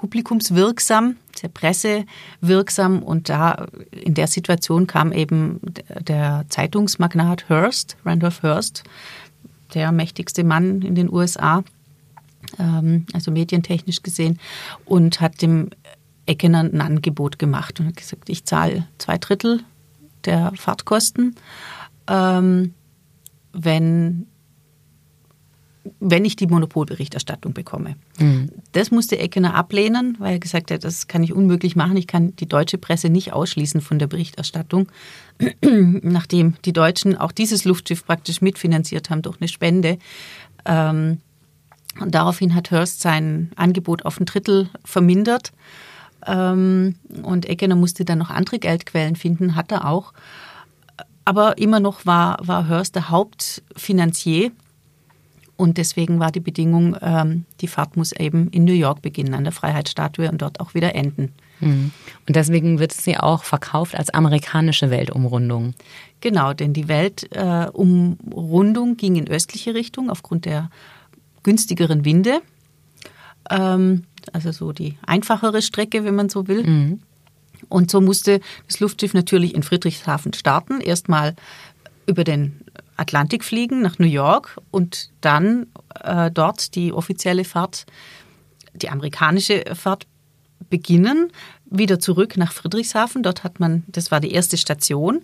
publikumswirksam, 0.00 1.16
sehr 1.36 1.50
pressewirksam. 1.50 3.02
Und 3.02 3.28
da 3.28 3.66
in 3.90 4.14
der 4.14 4.26
Situation 4.26 4.86
kam 4.86 5.12
eben 5.12 5.60
der 6.00 6.46
Zeitungsmagnat 6.48 7.48
Hearst, 7.48 7.96
Randolph 8.04 8.42
Hearst, 8.42 8.84
der 9.74 9.92
mächtigste 9.92 10.42
Mann 10.42 10.82
in 10.82 10.94
den 10.94 11.12
USA, 11.12 11.62
ähm, 12.58 13.06
also 13.12 13.30
medientechnisch 13.30 14.02
gesehen, 14.02 14.38
und 14.84 15.20
hat 15.20 15.42
dem 15.42 15.70
Eckener 16.26 16.60
ein 16.60 16.80
Angebot 16.80 17.38
gemacht 17.38 17.80
und 17.80 17.86
hat 17.86 17.96
gesagt, 17.96 18.28
ich 18.28 18.44
zahle 18.44 18.86
zwei 18.98 19.18
Drittel 19.18 19.62
der 20.24 20.52
Fahrtkosten, 20.56 21.34
ähm, 22.08 22.74
wenn, 23.52 24.26
wenn 25.98 26.24
ich 26.24 26.36
die 26.36 26.46
Monopolberichterstattung 26.46 27.52
bekomme. 27.52 27.96
Mhm. 28.18 28.50
Das 28.72 28.90
musste 28.90 29.18
Eckener 29.18 29.54
ablehnen, 29.54 30.16
weil 30.18 30.34
er 30.34 30.38
gesagt 30.38 30.70
hat, 30.70 30.84
das 30.84 31.08
kann 31.08 31.22
ich 31.22 31.32
unmöglich 31.32 31.76
machen. 31.76 31.96
Ich 31.96 32.06
kann 32.06 32.34
die 32.36 32.46
deutsche 32.46 32.78
Presse 32.78 33.08
nicht 33.08 33.32
ausschließen 33.32 33.80
von 33.80 33.98
der 33.98 34.06
Berichterstattung, 34.06 34.88
nachdem 35.62 36.54
die 36.64 36.72
Deutschen 36.72 37.16
auch 37.16 37.32
dieses 37.32 37.64
Luftschiff 37.64 38.04
praktisch 38.04 38.40
mitfinanziert 38.40 39.10
haben 39.10 39.22
durch 39.22 39.40
eine 39.40 39.48
Spende. 39.48 39.98
Ähm, 40.64 41.18
und 41.98 42.14
daraufhin 42.14 42.54
hat 42.54 42.70
Hurst 42.70 43.00
sein 43.00 43.50
Angebot 43.56 44.04
auf 44.04 44.20
ein 44.20 44.26
Drittel 44.26 44.68
vermindert. 44.84 45.52
Ähm, 46.26 46.96
und 47.22 47.46
Eckener 47.46 47.76
musste 47.76 48.04
dann 48.04 48.18
noch 48.18 48.30
andere 48.30 48.58
Geldquellen 48.58 49.16
finden, 49.16 49.56
hat 49.56 49.72
er 49.72 49.88
auch. 49.88 50.12
Aber 51.24 51.58
immer 51.58 51.80
noch 51.80 52.06
war, 52.06 52.38
war 52.42 52.68
Hurst 52.68 52.94
der 52.94 53.10
Hauptfinanzier. 53.10 54.52
Und 55.56 55.76
deswegen 55.76 56.20
war 56.20 56.32
die 56.32 56.40
Bedingung, 56.40 56.96
ähm, 57.02 57.44
die 57.60 57.68
Fahrt 57.68 57.96
muss 57.96 58.12
eben 58.12 58.48
in 58.48 58.64
New 58.64 58.72
York 58.72 59.02
beginnen, 59.02 59.34
an 59.34 59.44
der 59.44 59.52
Freiheitsstatue 59.52 60.30
und 60.30 60.40
dort 60.40 60.58
auch 60.58 60.72
wieder 60.72 60.94
enden. 60.94 61.34
Mhm. 61.60 61.90
Und 62.26 62.34
deswegen 62.34 62.78
wird 62.78 62.92
sie 62.92 63.18
auch 63.18 63.44
verkauft 63.44 63.94
als 63.94 64.08
amerikanische 64.08 64.88
Weltumrundung. 64.90 65.74
Genau, 66.22 66.54
denn 66.54 66.72
die 66.72 66.88
Weltumrundung 66.88 68.92
äh, 68.92 68.94
ging 68.94 69.16
in 69.16 69.28
östliche 69.28 69.74
Richtung 69.74 70.08
aufgrund 70.08 70.46
der 70.46 70.70
günstigeren 71.42 72.06
Winde. 72.06 72.40
Ähm, 73.50 74.04
also 74.32 74.52
so 74.52 74.72
die 74.72 74.96
einfachere 75.06 75.60
Strecke, 75.60 76.04
wenn 76.04 76.14
man 76.14 76.30
so 76.30 76.48
will. 76.48 76.64
Mhm. 76.64 77.00
Und 77.68 77.90
so 77.90 78.00
musste 78.00 78.40
das 78.66 78.80
Luftschiff 78.80 79.14
natürlich 79.14 79.54
in 79.54 79.62
Friedrichshafen 79.62 80.32
starten. 80.32 80.80
Erstmal 80.80 81.34
über 82.06 82.24
den 82.24 82.60
Atlantik 82.96 83.44
fliegen 83.44 83.82
nach 83.82 83.98
New 83.98 84.06
York 84.06 84.58
und 84.70 85.10
dann 85.20 85.66
äh, 86.02 86.30
dort 86.30 86.74
die 86.74 86.92
offizielle 86.92 87.44
Fahrt, 87.44 87.86
die 88.74 88.88
amerikanische 88.88 89.64
Fahrt 89.74 90.06
beginnen, 90.68 91.32
wieder 91.66 91.98
zurück 91.98 92.36
nach 92.36 92.52
Friedrichshafen. 92.52 93.22
Dort 93.22 93.44
hat 93.44 93.60
man, 93.60 93.84
das 93.88 94.10
war 94.10 94.20
die 94.20 94.32
erste 94.32 94.56
Station 94.56 95.22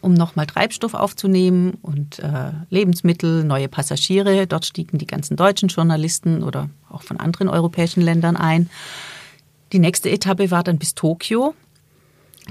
um 0.00 0.14
nochmal 0.14 0.46
Treibstoff 0.46 0.94
aufzunehmen 0.94 1.76
und 1.82 2.18
äh, 2.20 2.52
Lebensmittel, 2.70 3.44
neue 3.44 3.68
Passagiere. 3.68 4.46
Dort 4.46 4.66
stiegen 4.66 4.98
die 4.98 5.06
ganzen 5.06 5.36
deutschen 5.36 5.68
Journalisten 5.68 6.42
oder 6.42 6.70
auch 6.88 7.02
von 7.02 7.18
anderen 7.18 7.48
europäischen 7.48 8.00
Ländern 8.02 8.36
ein. 8.36 8.70
Die 9.72 9.78
nächste 9.78 10.10
Etappe 10.10 10.50
war 10.50 10.62
dann 10.62 10.78
bis 10.78 10.94
Tokio. 10.94 11.54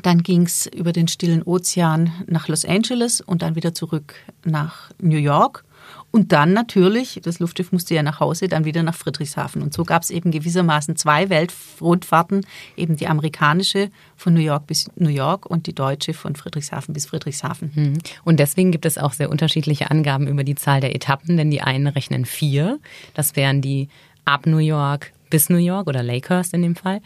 Dann 0.03 0.23
ging 0.23 0.43
es 0.43 0.67
über 0.67 0.93
den 0.93 1.07
stillen 1.07 1.43
Ozean 1.43 2.11
nach 2.27 2.47
Los 2.47 2.65
Angeles 2.65 3.21
und 3.21 3.41
dann 3.41 3.55
wieder 3.55 3.73
zurück 3.73 4.15
nach 4.45 4.91
New 5.01 5.17
York. 5.17 5.63
Und 6.11 6.31
dann 6.31 6.53
natürlich, 6.53 7.19
das 7.23 7.39
Luftschiff 7.39 7.71
musste 7.71 7.93
ja 7.93 8.01
nach 8.01 8.19
Hause, 8.19 8.47
dann 8.47 8.65
wieder 8.65 8.81
nach 8.81 8.95
Friedrichshafen. 8.95 9.61
Und 9.61 9.73
so 9.73 9.83
gab 9.83 10.03
es 10.03 10.09
eben 10.09 10.31
gewissermaßen 10.31 10.95
zwei 10.95 11.29
Weltrundfahrten, 11.29 12.45
eben 12.75 12.95
die 12.95 13.07
amerikanische 13.07 13.91
von 14.15 14.33
New 14.33 14.39
York 14.39 14.67
bis 14.67 14.89
New 14.95 15.09
York 15.09 15.45
und 15.45 15.67
die 15.67 15.75
deutsche 15.75 16.13
von 16.13 16.35
Friedrichshafen 16.35 16.93
bis 16.93 17.05
Friedrichshafen. 17.05 17.71
Mhm. 17.75 17.97
Und 18.23 18.39
deswegen 18.39 18.71
gibt 18.71 18.85
es 18.85 18.97
auch 18.97 19.13
sehr 19.13 19.29
unterschiedliche 19.29 19.91
Angaben 19.91 20.27
über 20.27 20.43
die 20.43 20.55
Zahl 20.55 20.81
der 20.81 20.95
Etappen, 20.95 21.37
denn 21.37 21.51
die 21.51 21.61
einen 21.61 21.87
rechnen 21.87 22.25
vier. 22.25 22.79
Das 23.13 23.35
wären 23.35 23.61
die 23.61 23.89
ab 24.25 24.45
New 24.45 24.57
York 24.57 25.11
bis 25.29 25.49
New 25.49 25.57
York 25.57 25.87
oder 25.87 26.03
Lakehurst 26.03 26.53
in 26.53 26.61
dem 26.61 26.75
Fall. 26.75 27.01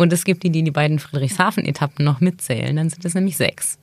Und 0.00 0.14
es 0.14 0.24
gibt 0.24 0.44
die, 0.44 0.50
die 0.50 0.62
die 0.62 0.70
beiden 0.70 0.98
Friedrichshafen-Etappen 0.98 2.02
noch 2.06 2.20
mitzählen, 2.20 2.74
dann 2.74 2.88
sind 2.88 3.04
es 3.04 3.12
nämlich 3.12 3.36
sechs. 3.36 3.78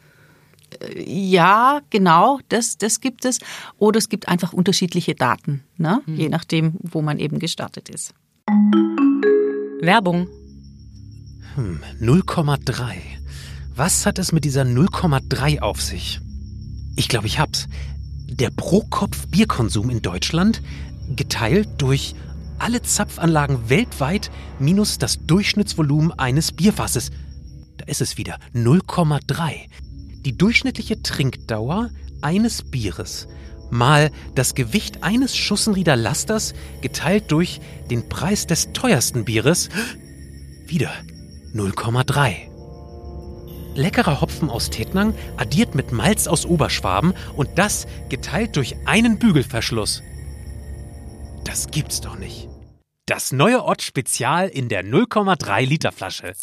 Ja, 1.05 1.81
genau, 1.91 2.39
das, 2.49 2.79
das 2.79 3.01
gibt 3.01 3.23
es. 3.23 3.37
Oder 3.77 3.99
es 3.99 4.09
gibt 4.09 4.27
einfach 4.27 4.51
unterschiedliche 4.51 5.13
Daten, 5.13 5.63
ne? 5.77 6.01
Mhm. 6.07 6.15
je 6.15 6.29
nachdem, 6.29 6.73
wo 6.79 7.03
man 7.03 7.19
eben 7.19 7.37
gestartet 7.37 7.89
ist. 7.89 8.15
Werbung. 9.79 10.27
Hm, 11.53 11.81
0,3. 12.01 12.95
Was 13.75 14.07
hat 14.07 14.17
es 14.17 14.31
mit 14.31 14.43
dieser 14.43 14.63
0,3 14.63 15.59
auf 15.59 15.79
sich? 15.79 16.19
Ich 16.95 17.09
glaube, 17.09 17.27
ich 17.27 17.37
hab's. 17.37 17.67
Der 18.27 18.49
Pro-Kopf-Bierkonsum 18.49 19.91
in 19.91 20.01
Deutschland 20.01 20.63
geteilt 21.15 21.69
durch 21.77 22.15
alle 22.59 22.81
Zapfanlagen 22.81 23.69
weltweit 23.69 24.31
minus 24.59 24.97
das 24.97 25.25
Durchschnittsvolumen 25.25 26.11
eines 26.11 26.51
Bierfasses. 26.51 27.11
Da 27.77 27.85
ist 27.85 28.01
es 28.01 28.17
wieder 28.17 28.39
0,3. 28.53 29.67
Die 30.25 30.37
durchschnittliche 30.37 31.01
Trinkdauer 31.01 31.89
eines 32.21 32.63
Bieres 32.63 33.27
mal 33.69 34.11
das 34.35 34.55
Gewicht 34.55 35.03
eines 35.03 35.35
Schussenrieder 35.35 35.95
Lasters 35.95 36.53
geteilt 36.81 37.31
durch 37.31 37.59
den 37.89 38.07
Preis 38.09 38.47
des 38.47 38.73
teuersten 38.73 39.25
Bieres 39.25 39.69
wieder 40.65 40.91
0,3. 41.53 42.47
Leckerer 43.75 44.21
Hopfen 44.21 44.49
aus 44.49 44.69
Tettnang 44.69 45.13
addiert 45.37 45.75
mit 45.75 45.91
Malz 45.91 46.27
aus 46.27 46.45
Oberschwaben 46.45 47.13
und 47.35 47.49
das 47.55 47.85
geteilt 48.09 48.55
durch 48.55 48.75
einen 48.85 49.19
Bügelverschluss. 49.19 50.01
Das 51.47 51.71
gibt's 51.71 52.01
doch 52.01 52.19
nicht. 52.19 52.49
Das 53.05 53.31
neue 53.31 53.63
Ott 53.63 53.81
Spezial 53.81 54.49
in 54.49 54.67
der 54.67 54.83
0,3 54.83 55.65
Liter 55.65 55.93
Flasche. 55.93 56.33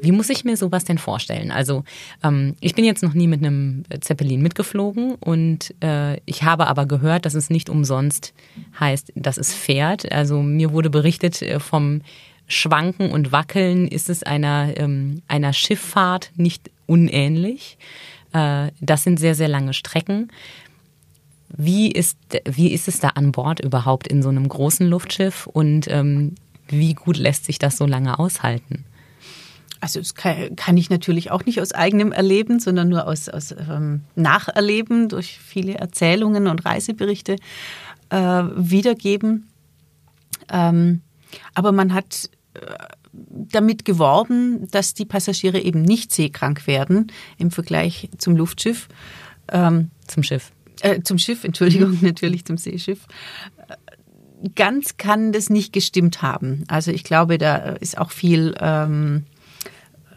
Wie 0.00 0.10
muss 0.10 0.30
ich 0.30 0.46
mir 0.46 0.56
sowas 0.56 0.84
denn 0.84 0.96
vorstellen? 0.96 1.50
Also 1.50 1.84
ähm, 2.24 2.56
ich 2.62 2.74
bin 2.74 2.86
jetzt 2.86 3.02
noch 3.02 3.12
nie 3.12 3.26
mit 3.26 3.44
einem 3.44 3.82
Zeppelin 4.00 4.40
mitgeflogen 4.40 5.16
und 5.16 5.74
äh, 5.82 6.18
ich 6.24 6.42
habe 6.42 6.66
aber 6.66 6.86
gehört, 6.86 7.26
dass 7.26 7.34
es 7.34 7.50
nicht 7.50 7.68
umsonst 7.68 8.32
heißt, 8.80 9.12
dass 9.16 9.36
es 9.36 9.52
fährt. 9.52 10.10
Also 10.10 10.40
mir 10.40 10.72
wurde 10.72 10.88
berichtet 10.88 11.42
äh, 11.42 11.60
vom 11.60 12.00
Schwanken 12.46 13.10
und 13.12 13.32
Wackeln 13.32 13.86
ist 13.86 14.08
es 14.08 14.22
einer, 14.22 14.72
ähm, 14.78 15.20
einer 15.28 15.52
Schifffahrt 15.52 16.32
nicht 16.36 16.70
unähnlich. 16.86 17.76
Äh, 18.32 18.70
das 18.80 19.02
sind 19.02 19.18
sehr, 19.18 19.34
sehr 19.34 19.48
lange 19.48 19.74
Strecken. 19.74 20.30
Wie 21.48 21.90
ist, 21.90 22.16
wie 22.44 22.72
ist 22.72 22.88
es 22.88 23.00
da 23.00 23.08
an 23.08 23.32
Bord 23.32 23.60
überhaupt 23.60 24.06
in 24.06 24.22
so 24.22 24.28
einem 24.28 24.48
großen 24.48 24.86
Luftschiff 24.86 25.46
und 25.46 25.88
ähm, 25.88 26.36
wie 26.68 26.94
gut 26.94 27.16
lässt 27.16 27.44
sich 27.44 27.58
das 27.58 27.76
so 27.76 27.86
lange 27.86 28.18
aushalten? 28.18 28.84
Also 29.80 29.98
das 29.98 30.14
kann, 30.14 30.54
kann, 30.56 30.76
ich 30.76 30.90
natürlich 30.90 31.30
auch 31.30 31.44
nicht 31.46 31.60
aus 31.60 31.72
eigenem 31.72 32.12
Erleben, 32.12 32.60
sondern 32.60 32.88
nur 32.88 33.06
aus, 33.06 33.28
aus 33.28 33.52
ähm, 33.52 34.02
Nacherleben 34.14 35.08
durch 35.08 35.38
viele 35.38 35.74
Erzählungen 35.74 36.46
und 36.46 36.64
Reiseberichte 36.64 37.36
äh, 38.10 38.16
wiedergeben. 38.16 39.48
Ähm, 40.50 41.00
aber 41.54 41.72
man 41.72 41.94
hat 41.94 42.30
äh, 42.54 42.60
damit 43.28 43.84
geworben, 43.84 44.68
dass 44.70 44.94
die 44.94 45.04
Passagiere 45.04 45.60
eben 45.60 45.82
nicht 45.82 46.12
seekrank 46.12 46.66
werden 46.66 47.12
im 47.38 47.50
Vergleich 47.50 48.10
zum 48.18 48.36
Luftschiff. 48.36 48.88
Ähm, 49.50 49.90
zum 50.06 50.22
Schiff. 50.22 50.52
Äh, 50.80 51.02
zum 51.02 51.18
Schiff, 51.18 51.44
Entschuldigung, 51.44 51.98
natürlich 52.02 52.44
zum 52.44 52.56
Seeschiff. 52.56 53.06
Ganz 54.54 54.96
kann 54.96 55.32
das 55.32 55.50
nicht 55.50 55.72
gestimmt 55.72 56.22
haben. 56.22 56.64
Also 56.68 56.90
ich 56.90 57.04
glaube, 57.04 57.36
da 57.36 57.56
ist 57.56 57.98
auch 57.98 58.10
viel 58.10 58.54
ähm, 58.60 59.24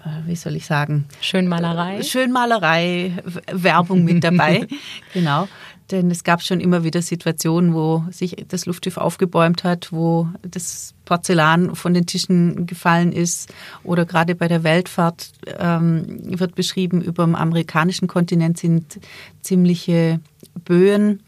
äh, 0.05 0.27
wie 0.27 0.35
soll 0.35 0.55
ich 0.55 0.65
sagen? 0.65 1.05
Schönmalerei. 1.21 2.03
Schönmalerei, 2.03 3.13
Werbung 3.51 4.03
mit 4.03 4.23
dabei. 4.23 4.67
genau. 5.13 5.47
Denn 5.91 6.09
es 6.09 6.23
gab 6.23 6.41
schon 6.41 6.59
immer 6.59 6.83
wieder 6.83 7.01
Situationen, 7.01 7.73
wo 7.73 8.03
sich 8.09 8.45
das 8.47 8.65
Luftschiff 8.65 8.97
aufgebäumt 8.97 9.63
hat, 9.63 9.91
wo 9.91 10.27
das 10.41 10.93
Porzellan 11.05 11.75
von 11.75 11.93
den 11.93 12.05
Tischen 12.05 12.65
gefallen 12.65 13.11
ist. 13.11 13.53
Oder 13.83 14.05
gerade 14.05 14.35
bei 14.35 14.47
der 14.47 14.63
Weltfahrt 14.63 15.31
ähm, 15.59 16.05
wird 16.39 16.55
beschrieben, 16.55 17.01
über 17.01 17.25
dem 17.25 17.35
amerikanischen 17.35 18.07
Kontinent 18.07 18.57
sind 18.57 18.99
ziemliche 19.41 20.19
Böen. 20.63 21.21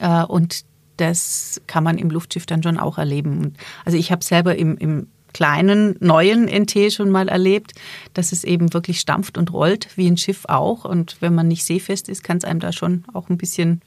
Äh, 0.00 0.24
und 0.24 0.64
das 0.96 1.60
kann 1.66 1.84
man 1.84 1.98
im 1.98 2.10
Luftschiff 2.10 2.46
dann 2.46 2.62
schon 2.62 2.78
auch 2.78 2.98
erleben. 2.98 3.54
Also 3.84 3.98
ich 3.98 4.10
habe 4.10 4.24
selber 4.24 4.56
im, 4.56 4.78
im 4.78 5.08
kleinen, 5.36 5.96
neuen 6.00 6.46
NT 6.46 6.90
schon 6.94 7.10
mal 7.10 7.28
erlebt, 7.28 7.72
dass 8.14 8.32
es 8.32 8.42
eben 8.42 8.72
wirklich 8.72 9.00
stampft 9.00 9.36
und 9.36 9.52
rollt, 9.52 9.88
wie 9.94 10.06
ein 10.06 10.16
Schiff 10.16 10.46
auch. 10.46 10.86
Und 10.86 11.18
wenn 11.20 11.34
man 11.34 11.46
nicht 11.46 11.62
seefest 11.62 12.08
ist, 12.08 12.24
kann 12.24 12.38
es 12.38 12.44
einem 12.44 12.58
da 12.58 12.72
schon 12.72 13.04
auch 13.12 13.28
ein 13.28 13.36
bisschen 13.36 13.82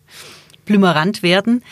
blümerant 0.65 1.23
werden. 1.23 1.63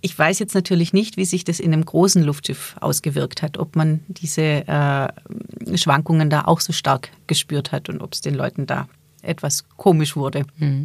Ich 0.00 0.18
weiß 0.18 0.38
jetzt 0.38 0.54
natürlich 0.54 0.94
nicht, 0.94 1.18
wie 1.18 1.26
sich 1.26 1.44
das 1.44 1.60
in 1.60 1.74
einem 1.74 1.84
großen 1.84 2.22
Luftschiff 2.22 2.76
ausgewirkt 2.80 3.42
hat, 3.42 3.58
ob 3.58 3.76
man 3.76 4.00
diese 4.08 4.66
äh, 4.66 5.76
Schwankungen 5.76 6.30
da 6.30 6.46
auch 6.46 6.60
so 6.60 6.72
stark 6.72 7.10
gespürt 7.26 7.72
hat 7.72 7.90
und 7.90 8.00
ob 8.00 8.14
es 8.14 8.22
den 8.22 8.34
Leuten 8.34 8.64
da 8.64 8.88
etwas 9.20 9.66
komisch 9.76 10.16
wurde. 10.16 10.46
Mhm. 10.56 10.84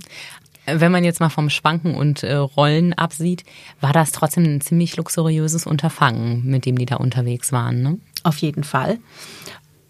Wenn 0.66 0.92
man 0.92 1.06
jetzt 1.06 1.22
mal 1.22 1.30
vom 1.30 1.50
Schwanken 1.50 1.96
und 1.96 2.24
äh, 2.24 2.36
Rollen 2.36 2.92
absieht, 2.92 3.46
war 3.80 3.94
das 3.94 4.12
trotzdem 4.12 4.44
ein 4.44 4.60
ziemlich 4.60 4.98
luxuriöses 4.98 5.66
Unterfangen, 5.66 6.46
mit 6.46 6.66
dem 6.66 6.78
die 6.78 6.86
da 6.86 6.98
unterwegs 6.98 7.54
waren. 7.54 7.82
Ne? 7.82 7.98
Auf 8.24 8.38
jeden 8.38 8.64
Fall. 8.64 9.00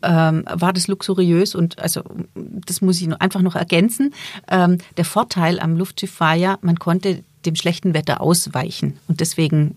Ähm, 0.03 0.45
war 0.51 0.73
das 0.73 0.87
luxuriös 0.87 1.53
und 1.53 1.77
also 1.79 2.01
das 2.33 2.81
muss 2.81 2.99
ich 3.01 3.21
einfach 3.21 3.41
noch 3.41 3.55
ergänzen. 3.55 4.13
Ähm, 4.49 4.79
der 4.97 5.05
Vorteil 5.05 5.59
am 5.59 5.77
Luftschiff 5.77 6.19
war 6.19 6.33
ja, 6.33 6.57
man 6.61 6.79
konnte 6.79 7.23
dem 7.45 7.55
schlechten 7.55 7.93
Wetter 7.93 8.19
ausweichen 8.19 8.97
und 9.07 9.19
deswegen 9.19 9.75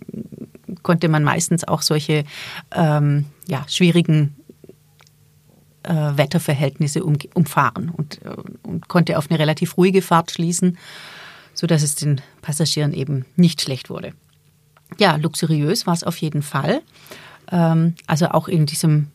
konnte 0.82 1.08
man 1.08 1.24
meistens 1.24 1.64
auch 1.64 1.82
solche 1.82 2.24
ähm, 2.72 3.26
ja, 3.46 3.64
schwierigen 3.68 4.34
äh, 5.82 6.16
Wetterverhältnisse 6.16 7.04
um, 7.04 7.16
umfahren 7.34 7.90
und, 7.90 8.20
äh, 8.24 8.34
und 8.62 8.88
konnte 8.88 9.18
auf 9.18 9.30
eine 9.30 9.38
relativ 9.38 9.76
ruhige 9.76 10.02
Fahrt 10.02 10.30
schließen, 10.30 10.78
sodass 11.52 11.82
es 11.82 11.96
den 11.96 12.20
Passagieren 12.42 12.92
eben 12.92 13.26
nicht 13.36 13.60
schlecht 13.60 13.90
wurde. 13.90 14.12
Ja, 14.98 15.16
luxuriös 15.16 15.86
war 15.86 15.94
es 15.94 16.04
auf 16.04 16.16
jeden 16.18 16.42
Fall. 16.42 16.82
Ähm, 17.54 17.94
also 18.06 18.26
auch 18.26 18.48
in 18.48 18.66
diesem 18.66 19.06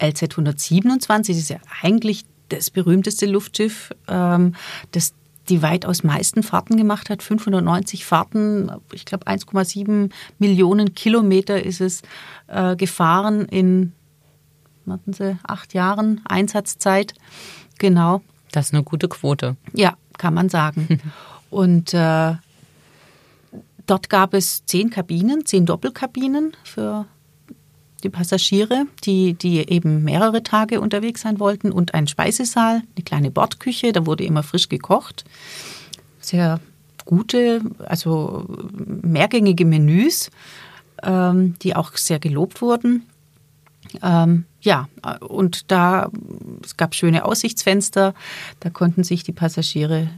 LZ 0.00 0.22
127, 0.32 1.34
das 1.34 1.42
ist 1.42 1.48
ja 1.48 1.56
eigentlich 1.82 2.24
das 2.50 2.70
berühmteste 2.70 3.26
Luftschiff, 3.26 3.90
ähm, 4.06 4.54
das 4.92 5.14
die 5.48 5.62
weitaus 5.62 6.04
meisten 6.04 6.42
Fahrten 6.42 6.76
gemacht 6.76 7.10
hat, 7.10 7.22
590 7.22 8.04
Fahrten, 8.04 8.70
ich 8.92 9.04
glaube 9.04 9.26
1,7 9.26 10.10
Millionen 10.38 10.94
Kilometer 10.94 11.62
ist 11.62 11.80
es 11.80 12.02
äh, 12.46 12.76
gefahren 12.76 13.46
in, 13.46 13.92
warten 14.86 15.12
Sie, 15.12 15.36
acht 15.42 15.74
Jahren 15.74 16.22
Einsatzzeit. 16.26 17.12
Genau. 17.78 18.22
Das 18.52 18.68
ist 18.68 18.74
eine 18.74 18.84
gute 18.84 19.08
Quote. 19.08 19.56
Ja, 19.74 19.96
kann 20.16 20.32
man 20.32 20.48
sagen. 20.48 21.00
Und 21.50 21.92
äh, 21.92 22.34
dort 23.86 24.08
gab 24.08 24.32
es 24.32 24.64
zehn 24.64 24.88
Kabinen, 24.90 25.44
zehn 25.44 25.66
Doppelkabinen 25.66 26.52
für 26.64 27.06
die 28.04 28.10
Passagiere, 28.10 28.86
die, 29.04 29.34
die 29.34 29.68
eben 29.68 30.04
mehrere 30.04 30.42
Tage 30.42 30.80
unterwegs 30.80 31.22
sein 31.22 31.40
wollten 31.40 31.72
und 31.72 31.94
einen 31.94 32.06
Speisesaal, 32.06 32.82
eine 32.94 33.04
kleine 33.04 33.30
Bordküche, 33.30 33.92
da 33.92 34.06
wurde 34.06 34.24
immer 34.24 34.42
frisch 34.42 34.68
gekocht. 34.68 35.24
Sehr 36.20 36.60
gute, 37.04 37.60
also 37.84 38.46
mehrgängige 39.02 39.64
Menüs, 39.64 40.30
ähm, 41.02 41.54
die 41.62 41.74
auch 41.74 41.96
sehr 41.96 42.18
gelobt 42.18 42.62
wurden. 42.62 43.06
Ähm, 44.02 44.44
ja, 44.60 44.88
und 45.20 45.70
da, 45.70 46.10
es 46.64 46.76
gab 46.76 46.94
schöne 46.94 47.24
Aussichtsfenster, 47.24 48.14
da 48.60 48.70
konnten 48.70 49.04
sich 49.04 49.22
die 49.22 49.32
Passagiere 49.32 50.08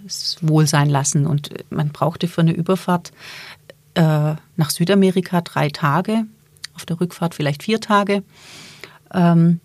wohl 0.40 0.66
sein 0.66 0.88
lassen 0.88 1.27
und 1.27 1.51
man 1.70 1.90
brauchte 1.90 2.29
für 2.29 2.42
eine 2.42 2.53
Überfahrt 2.53 3.12
äh, 3.94 4.35
nach 4.57 4.70
Südamerika 4.70 5.40
drei 5.40 5.68
Tage 5.68 6.27
auf 6.77 6.87
der 6.87 7.01
Rückfahrt 7.01 7.35
vielleicht 7.35 7.62
vier 7.62 7.81
Tage. 7.81 8.23
Ähm, 9.12 9.61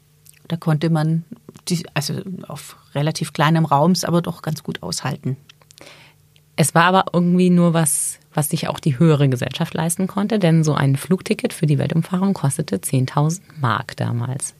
da 0.48 0.58
konnte 0.58 0.90
man, 0.90 1.24
die, 1.68 1.86
also 1.94 2.16
auf 2.48 2.78
relativ 2.96 3.34
kleinem 3.34 3.66
Raum, 3.66 3.94
aber 4.04 4.22
doch 4.22 4.42
ganz 4.42 4.64
gut 4.64 4.82
aushalten. 4.84 5.38
Es 6.56 6.76
war 6.76 6.84
aber 6.84 7.06
irgendwie 7.14 7.50
nur 7.50 7.74
was, 7.74 8.20
was 8.34 8.50
sich 8.50 8.68
auch 8.68 8.80
die 8.80 9.00
höhere 9.00 9.30
Gesellschaft 9.30 9.74
leisten 9.74 10.08
konnte, 10.08 10.40
denn 10.40 10.64
so 10.64 10.74
ein 10.74 10.96
Flugticket 10.96 11.54
für 11.54 11.66
die 11.66 11.78
Weltumfahrung 11.78 12.34
kostete 12.34 12.78
10.000 12.78 13.40
Mark 13.60 13.96
damals. 13.98 14.54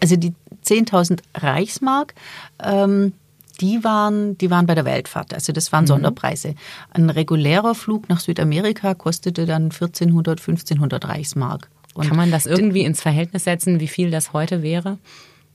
Also 0.00 0.16
die 0.16 0.34
10.000 0.64 1.20
Reichsmark, 1.34 2.14
ähm, 2.62 3.12
die 3.60 3.84
waren, 3.84 4.36
die 4.38 4.50
waren 4.50 4.66
bei 4.66 4.74
der 4.74 4.84
Weltfahrt. 4.84 5.34
Also 5.34 5.52
das 5.52 5.72
waren 5.72 5.84
mhm. 5.84 5.88
Sonderpreise. 5.88 6.54
Ein 6.90 7.10
regulärer 7.10 7.74
Flug 7.74 8.08
nach 8.08 8.20
Südamerika 8.20 8.94
kostete 8.94 9.46
dann 9.46 9.64
1400, 9.64 10.40
1500 10.40 11.08
Reichsmark. 11.08 11.70
Und 11.94 12.08
Kann 12.08 12.16
man 12.16 12.30
das 12.30 12.46
irgendwie 12.46 12.82
ins 12.82 13.00
Verhältnis 13.00 13.44
setzen, 13.44 13.80
wie 13.80 13.88
viel 13.88 14.10
das 14.10 14.32
heute 14.32 14.62
wäre? 14.62 14.98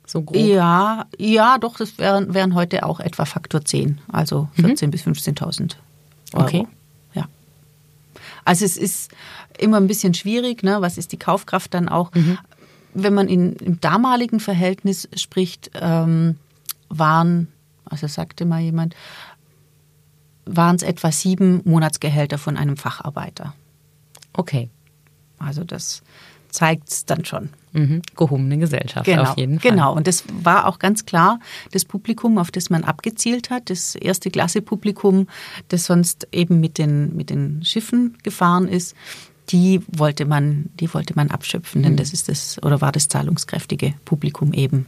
So 0.06 0.21
grob? 0.21 0.38
Ja, 0.38 1.06
ja, 1.17 1.58
doch, 1.58 1.78
das 1.78 1.97
wären, 1.97 2.34
wären 2.34 2.56
heute 2.56 2.86
auch 2.86 2.99
etwa 2.99 3.25
Faktor 3.25 3.63
10, 3.63 3.99
also 4.08 4.47
14.000 4.58 4.86
mhm. 4.86 4.91
bis 4.91 5.02
15.000 5.04 5.75
Euro. 6.34 6.45
Okay. 6.45 6.67
Ja. 7.13 7.28
Also 8.45 8.65
es 8.65 8.78
ist 8.78 9.12
immer 9.58 9.78
ein 9.78 9.88
bisschen 9.88 10.13
schwierig, 10.13 10.63
ne? 10.63 10.78
was 10.80 10.97
ist 10.97 11.12
die 11.12 11.19
Kaufkraft 11.19 11.73
dann 11.73 11.89
auch. 11.89 12.13
Mhm. 12.13 12.38
Wenn 12.93 13.13
man 13.13 13.28
in, 13.28 13.54
im 13.58 13.82
damaligen 13.82 14.39
Verhältnis 14.39 15.10
spricht, 15.15 15.71
ähm, 15.75 16.38
waren 16.88 17.49
also 17.89 18.08
sagte 18.08 18.45
mal 18.45 18.62
jemand, 18.62 18.95
waren 20.45 20.75
es 20.75 20.84
etwa 20.84 21.12
sieben 21.12 21.62
Monatsgehälter 21.65 22.38
von 22.38 22.58
einem 22.58 22.78
Facharbeiter. 22.78 23.54
Okay. 24.34 24.69
Also 25.38 25.63
das 25.63 26.02
zeigt 26.49 26.89
es 26.89 27.05
dann 27.05 27.25
schon. 27.25 27.49
Mhm. 27.73 28.01
Gehobene 28.15 28.57
Gesellschaft 28.57 29.05
genau, 29.05 29.23
auf 29.23 29.38
jeden 29.38 29.59
Fall. 29.59 29.71
Genau, 29.71 29.95
und 29.95 30.07
das 30.07 30.23
war 30.41 30.67
auch 30.67 30.79
ganz 30.79 31.05
klar 31.05 31.39
das 31.71 31.85
Publikum, 31.85 32.38
auf 32.38 32.51
das 32.51 32.69
man 32.69 32.83
abgezielt 32.83 33.49
hat, 33.49 33.69
das 33.69 33.95
erste 33.95 34.31
Klasse-Publikum, 34.31 35.27
das 35.67 35.85
sonst 35.85 36.27
eben 36.31 36.59
mit 36.59 36.77
den, 36.77 37.15
mit 37.15 37.29
den 37.29 37.63
Schiffen 37.63 38.17
gefahren 38.23 38.67
ist, 38.67 38.95
die 39.49 39.81
wollte 39.88 40.25
man, 40.25 40.69
die 40.79 40.93
wollte 40.93 41.13
man 41.15 41.29
abschöpfen, 41.29 41.83
denn 41.83 41.93
mhm. 41.93 41.97
das 41.97 42.13
ist 42.13 42.29
das, 42.29 42.62
oder 42.63 42.81
war 42.81 42.91
das 42.91 43.07
zahlungskräftige 43.07 43.93
Publikum 44.05 44.53
eben. 44.53 44.85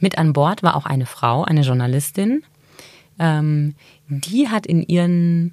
Mit 0.00 0.18
an 0.18 0.32
Bord 0.32 0.62
war 0.62 0.76
auch 0.76 0.86
eine 0.86 1.06
Frau, 1.06 1.44
eine 1.44 1.62
Journalistin. 1.62 2.42
Ähm, 3.18 3.74
die 4.08 4.48
hat 4.48 4.66
in 4.66 4.82
ihren 4.82 5.52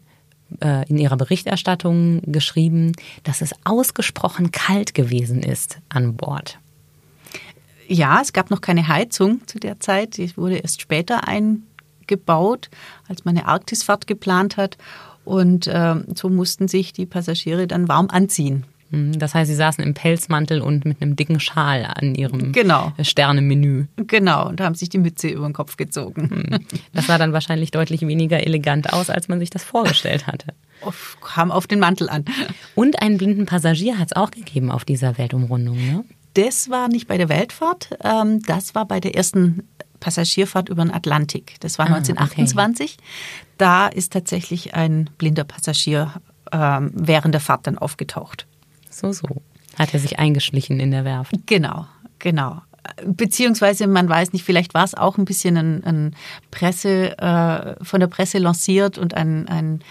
in 0.88 0.98
ihrer 0.98 1.18
Berichterstattung 1.18 2.22
geschrieben, 2.26 2.94
dass 3.24 3.42
es 3.42 3.52
ausgesprochen 3.64 4.52
kalt 4.52 4.94
gewesen 4.94 5.42
ist 5.42 5.80
an 5.90 6.16
Bord. 6.16 6.60
Ja, 7.88 8.22
es 8.22 8.34
gab 8.34 8.50
noch 8.50 8.62
keine 8.62 8.88
Heizung 8.88 9.42
zu 9.48 9.60
der 9.60 9.80
Zeit. 9.80 10.18
Die 10.18 10.36
wurde 10.38 10.58
erst 10.58 10.82
später 10.82 11.28
eingebaut, 11.28 12.70
als 13.08 13.26
man 13.26 13.38
eine 13.38 13.48
Arktisfahrt 13.48 14.08
geplant 14.08 14.58
hat. 14.58 14.78
Und 15.24 15.68
äh, 15.68 15.96
so 16.16 16.30
mussten 16.30 16.68
sich 16.68 16.94
die 16.94 17.06
Passagiere 17.06 17.68
dann 17.68 17.88
warm 17.88 18.08
anziehen. 18.10 18.66
Mhm, 18.90 19.18
das 19.20 19.34
heißt, 19.34 19.50
Sie 19.50 19.56
saßen 19.56 19.84
im 19.84 19.94
Pelzmantel 19.94 20.62
und 20.62 20.86
mit 20.86 21.02
einem 21.02 21.16
dicken 21.16 21.40
Schal 21.40 21.86
an 21.86 22.16
Ihrem 22.16 22.52
genau. 22.52 22.94
Sternemenü. 23.02 23.86
Genau, 23.96 24.48
und 24.48 24.62
haben 24.62 24.76
sich 24.76 24.90
die 24.90 24.98
Mütze 24.98 25.28
über 25.28 25.48
den 25.48 25.54
Kopf 25.54 25.78
gezogen. 25.78 26.46
Mhm. 26.50 26.66
Das 26.94 27.08
sah 27.08 27.18
dann 27.18 27.34
wahrscheinlich 27.34 27.72
deutlich 27.72 28.02
weniger 28.02 28.46
elegant 28.46 28.94
aus, 28.94 29.10
als 29.10 29.28
man 29.28 29.40
sich 29.40 29.50
das 29.50 29.64
vorgestellt 29.64 30.28
hatte. 30.28 30.48
Kam 31.22 31.52
auf 31.52 31.68
den 31.68 31.80
Mantel 31.80 32.10
an. 32.10 32.26
Und 32.76 33.02
einen 33.02 33.18
blinden 33.18 33.46
Passagier 33.46 33.98
hat 33.98 34.10
es 34.12 34.16
auch 34.16 34.32
gegeben 34.32 34.72
auf 34.72 34.86
dieser 34.86 35.18
Weltumrundung, 35.18 35.78
ne? 35.78 36.06
Das 36.36 36.70
war 36.70 36.90
nicht 36.90 37.08
bei 37.08 37.18
der 37.18 37.30
Weltfahrt, 37.30 37.98
ähm, 38.04 38.42
das 38.42 38.76
war 38.76 38.86
bei 38.86 39.00
der 39.00 39.16
ersten 39.16 39.64
Passagierfahrt 40.02 40.68
über 40.68 40.84
den 40.84 40.94
Atlantik. 40.94 41.56
Das 41.62 41.80
war 41.80 41.86
ah, 41.86 41.96
1928. 41.96 42.98
Okay. 42.98 43.08
Da 43.58 43.88
ist 43.88 44.12
tatsächlich 44.12 44.76
ein 44.76 45.10
blinder 45.18 45.46
Passagier 45.46 46.12
ähm, 46.52 46.92
während 46.94 47.34
der 47.34 47.42
Fahrt 47.42 47.68
dann 47.68 47.78
aufgetaucht. 47.78 48.46
So, 48.96 49.12
so. 49.12 49.28
Hat 49.78 49.94
er 49.94 50.00
sich 50.00 50.20
eingeschlichen 50.20 50.80
in 50.80 50.92
der 50.92 51.04
Werft. 51.04 51.34
Genau, 51.46 51.86
genau. 52.20 52.62
Beziehungsweise, 53.06 53.88
man 53.88 54.08
weiß 54.08 54.32
nicht, 54.32 54.46
vielleicht 54.46 54.74
war 54.74 54.86
es 54.86 54.94
auch 54.94 55.18
ein 55.18 55.26
bisschen 55.26 55.58
ein, 55.58 55.84
ein 55.84 56.16
Presse, 56.52 57.18
äh, 57.18 57.84
von 57.84 58.00
der 58.00 58.08
Presse 58.08 58.38
lanciert 58.38 58.98
und 58.98 59.16
ein, 59.16 59.48
ein 59.50 59.82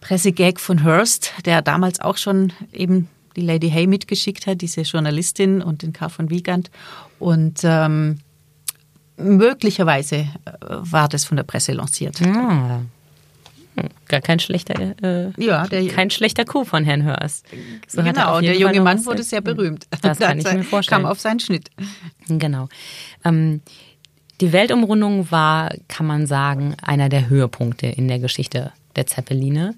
Pressegag 0.00 0.58
von 0.58 0.82
Hearst, 0.82 1.32
der 1.44 1.62
damals 1.62 2.00
auch 2.00 2.16
schon 2.16 2.52
eben 2.72 3.08
die 3.36 3.42
Lady 3.42 3.70
Hay 3.70 3.86
mitgeschickt 3.86 4.46
hat, 4.46 4.62
diese 4.62 4.80
Journalistin 4.80 5.62
und 5.62 5.82
den 5.82 5.92
Karl 5.92 6.10
von 6.10 6.28
Wiegand. 6.28 6.70
Und 7.20 7.60
ähm, 7.62 8.18
möglicherweise 9.16 10.16
äh, 10.16 10.26
war 10.70 11.08
das 11.08 11.24
von 11.24 11.36
der 11.36 11.44
Presse 11.44 11.72
lanciert. 11.72 12.18
Ja. 12.20 12.82
Gar 14.06 14.20
kein 14.20 14.38
schlechter, 14.38 14.94
äh, 15.02 15.32
ja, 15.42 15.66
der, 15.66 15.86
kein 15.88 16.10
schlechter 16.10 16.44
Coup 16.44 16.68
von 16.68 16.84
Herrn 16.84 17.02
Hörst. 17.02 17.46
So 17.88 18.02
genau, 18.02 18.40
der 18.40 18.56
junge 18.58 18.80
Mann 18.80 19.04
wurde 19.06 19.22
sehr 19.22 19.40
berühmt. 19.40 19.86
Das 20.02 20.18
kann 20.18 20.38
ich 20.40 20.44
mir 20.44 20.62
vorstellen. 20.64 21.02
Kam 21.02 21.10
auf 21.10 21.20
seinen 21.20 21.40
Schnitt. 21.40 21.70
Genau. 22.28 22.68
Ähm, 23.24 23.62
die 24.42 24.52
Weltumrundung 24.52 25.30
war, 25.30 25.72
kann 25.88 26.06
man 26.06 26.26
sagen, 26.26 26.74
einer 26.82 27.08
der 27.08 27.28
Höhepunkte 27.28 27.86
in 27.86 28.08
der 28.08 28.18
Geschichte 28.18 28.72
der 28.96 29.06
Zeppeline. 29.06 29.74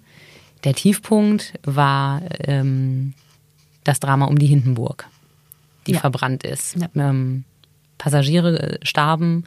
Der 0.64 0.74
Tiefpunkt 0.74 1.52
war 1.62 2.22
ähm, 2.40 3.14
das 3.84 4.00
Drama 4.00 4.24
um 4.24 4.38
die 4.38 4.46
Hindenburg, 4.46 5.06
die 5.86 5.92
ja. 5.92 6.00
verbrannt 6.00 6.42
ist. 6.44 6.76
Ja. 6.76 6.88
Ähm, 6.96 7.44
Passagiere 7.98 8.58
äh, 8.58 8.78
starben, 8.82 9.44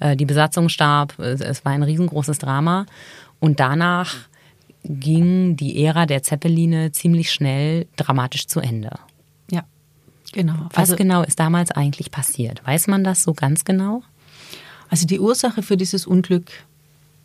äh, 0.00 0.16
die 0.16 0.24
Besatzung 0.24 0.68
starb. 0.68 1.18
Es 1.18 1.64
war 1.64 1.72
ein 1.72 1.82
riesengroßes 1.82 2.38
Drama. 2.38 2.86
Und 3.40 3.60
danach 3.60 4.14
ging 4.84 5.56
die 5.56 5.84
Ära 5.84 6.06
der 6.06 6.22
Zeppeline 6.22 6.92
ziemlich 6.92 7.30
schnell 7.32 7.86
dramatisch 7.96 8.46
zu 8.46 8.60
Ende. 8.60 8.98
Ja, 9.50 9.64
genau. 10.32 10.54
Was 10.70 10.90
also, 10.90 10.96
genau 10.96 11.22
ist 11.22 11.38
damals 11.38 11.70
eigentlich 11.70 12.10
passiert? 12.10 12.66
Weiß 12.66 12.86
man 12.86 13.04
das 13.04 13.22
so 13.22 13.34
ganz 13.34 13.64
genau? 13.64 14.02
Also 14.88 15.06
die 15.06 15.20
Ursache 15.20 15.62
für 15.62 15.76
dieses 15.76 16.06
Unglück 16.06 16.50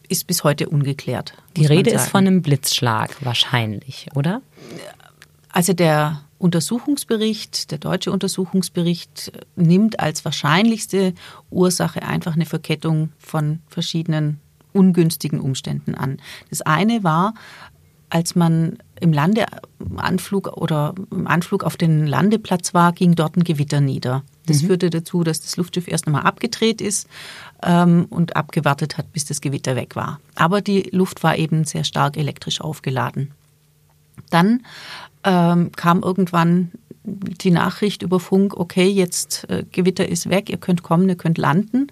ist 0.09 0.27
bis 0.27 0.43
heute 0.43 0.69
ungeklärt. 0.69 1.33
Die 1.55 1.65
Rede 1.65 1.91
ist 1.91 2.09
von 2.09 2.27
einem 2.27 2.41
Blitzschlag 2.41 3.23
wahrscheinlich, 3.23 4.07
oder? 4.15 4.41
Also 5.49 5.73
der 5.73 6.21
Untersuchungsbericht, 6.39 7.71
der 7.71 7.77
deutsche 7.77 8.11
Untersuchungsbericht 8.11 9.31
nimmt 9.55 10.01
als 10.01 10.25
wahrscheinlichste 10.25 11.13
Ursache 11.49 12.03
einfach 12.03 12.33
eine 12.33 12.45
Verkettung 12.45 13.13
von 13.17 13.59
verschiedenen 13.69 14.41
ungünstigen 14.73 15.39
Umständen 15.39 15.95
an. 15.95 16.17
Das 16.49 16.61
eine 16.61 17.03
war, 17.03 17.33
als 18.09 18.35
man 18.35 18.77
im 18.99 19.11
Landeanflug 19.11 20.55
oder 20.55 20.93
im 21.11 21.27
Anflug 21.27 21.63
auf 21.63 21.77
den 21.77 22.05
Landeplatz 22.05 22.73
war, 22.73 22.93
ging 22.93 23.15
dort 23.15 23.37
ein 23.37 23.43
Gewitter 23.43 23.81
nieder. 23.81 24.23
Das 24.45 24.61
mhm. 24.61 24.67
führte 24.67 24.89
dazu, 24.91 25.23
dass 25.23 25.41
das 25.41 25.57
Luftschiff 25.57 25.87
erst 25.87 26.05
einmal 26.05 26.21
abgedreht 26.21 26.79
ist 26.79 27.07
ähm, 27.63 28.05
und 28.09 28.35
abgewartet 28.35 28.97
hat, 28.97 29.11
bis 29.13 29.25
das 29.25 29.41
Gewitter 29.41 29.75
weg 29.75 29.95
war. 29.95 30.19
Aber 30.35 30.61
die 30.61 30.83
Luft 30.91 31.23
war 31.23 31.37
eben 31.37 31.63
sehr 31.63 31.83
stark 31.83 32.15
elektrisch 32.15 32.61
aufgeladen. 32.61 33.31
Dann 34.29 34.63
ähm, 35.23 35.71
kam 35.71 36.03
irgendwann 36.03 36.71
die 37.03 37.51
Nachricht 37.51 38.03
über 38.03 38.19
Funk, 38.19 38.55
okay, 38.55 38.87
jetzt 38.87 39.49
äh, 39.49 39.65
Gewitter 39.71 40.07
ist 40.07 40.29
weg, 40.29 40.49
ihr 40.49 40.57
könnt 40.57 40.83
kommen, 40.83 41.09
ihr 41.09 41.15
könnt 41.15 41.37
landen. 41.37 41.87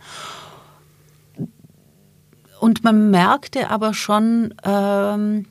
Und 2.62 2.84
man 2.84 3.10
merkte 3.10 3.72
aber 3.72 3.96
schon 3.96 4.54
ähm, 4.64 5.48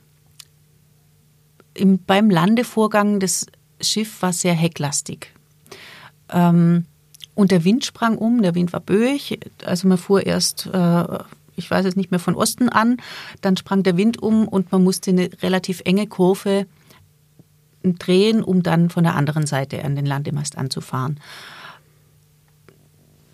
im, 1.73 1.99
beim 2.05 2.29
Landevorgang, 2.29 3.19
das 3.19 3.47
Schiff 3.81 4.21
war 4.21 4.31
sehr 4.31 4.53
hecklastig. 4.53 5.33
Ähm, 6.29 6.85
und 7.35 7.51
der 7.51 7.65
Wind 7.65 7.83
sprang 7.83 8.17
um, 8.17 8.41
der 8.41 8.55
Wind 8.55 8.71
war 8.71 8.79
böig. 8.79 9.41
Also 9.65 9.89
man 9.89 9.97
fuhr 9.97 10.25
erst, 10.25 10.67
äh, 10.67 11.19
ich 11.57 11.69
weiß 11.69 11.85
es 11.85 11.97
nicht 11.97 12.11
mehr, 12.11 12.19
von 12.21 12.33
Osten 12.33 12.69
an. 12.69 12.95
Dann 13.41 13.57
sprang 13.57 13.83
der 13.83 13.97
Wind 13.97 14.23
um 14.23 14.47
und 14.47 14.71
man 14.71 14.81
musste 14.81 15.11
eine 15.11 15.29
relativ 15.41 15.81
enge 15.83 16.07
Kurve 16.07 16.65
drehen, 17.83 18.41
um 18.41 18.63
dann 18.63 18.89
von 18.89 19.03
der 19.03 19.15
anderen 19.15 19.45
Seite 19.45 19.83
an 19.83 19.97
den 19.97 20.05
Landemast 20.05 20.57
anzufahren. 20.57 21.19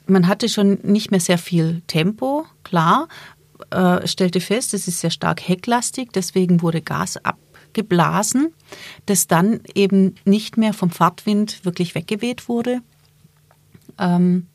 Man 0.07 0.27
hatte 0.27 0.49
schon 0.49 0.79
nicht 0.81 1.11
mehr 1.11 1.19
sehr 1.19 1.37
viel 1.37 1.83
Tempo, 1.85 2.47
klar, 2.63 3.07
äh, 3.71 4.07
stellte 4.07 4.39
fest, 4.39 4.73
es 4.73 4.87
ist 4.87 4.99
sehr 4.99 5.09
stark 5.09 5.47
hecklastig, 5.47 6.11
deswegen 6.13 6.61
wurde 6.61 6.81
Gas 6.81 7.17
abgeblasen, 7.17 8.53
das 9.05 9.27
dann 9.27 9.61
eben 9.73 10.15
nicht 10.25 10.57
mehr 10.57 10.73
vom 10.73 10.89
Fahrtwind 10.89 11.65
wirklich 11.65 11.95
weggeweht 11.95 12.47
wurde. 12.47 12.81
Ähm, 13.99 14.47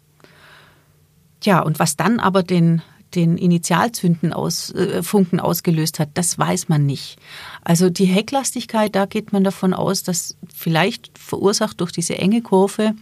ja, 1.43 1.61
und 1.61 1.79
was 1.79 1.97
dann 1.97 2.20
aber 2.20 2.43
den, 2.43 2.83
den 3.14 3.37
Initialzünden 3.37 4.33
aus, 4.33 4.70
äh, 4.70 5.03
Funken 5.03 5.41
ausgelöst 5.41 5.99
hat, 5.99 6.11
das 6.14 6.39
weiß 6.39 6.68
man 6.68 6.87
nicht. 6.87 7.18
Also 7.62 7.91
die 7.91 8.07
Hecklastigkeit, 8.07 8.95
da 8.95 9.07
geht 9.07 9.33
man 9.33 9.45
davon 9.45 9.74
aus, 9.74 10.03
dass 10.03 10.37
vielleicht 10.55 11.16
verursacht 11.18 11.81
durch 11.81 11.93
diese 11.93 12.16
enge 12.18 12.43
Kurve 12.43 12.95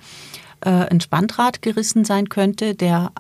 äh, 0.61 0.71
ein 0.71 1.01
Spandrad 1.01 1.63
gerissen 1.63 2.05
sein 2.05 2.29
könnte, 2.29 2.75
der 2.75 3.13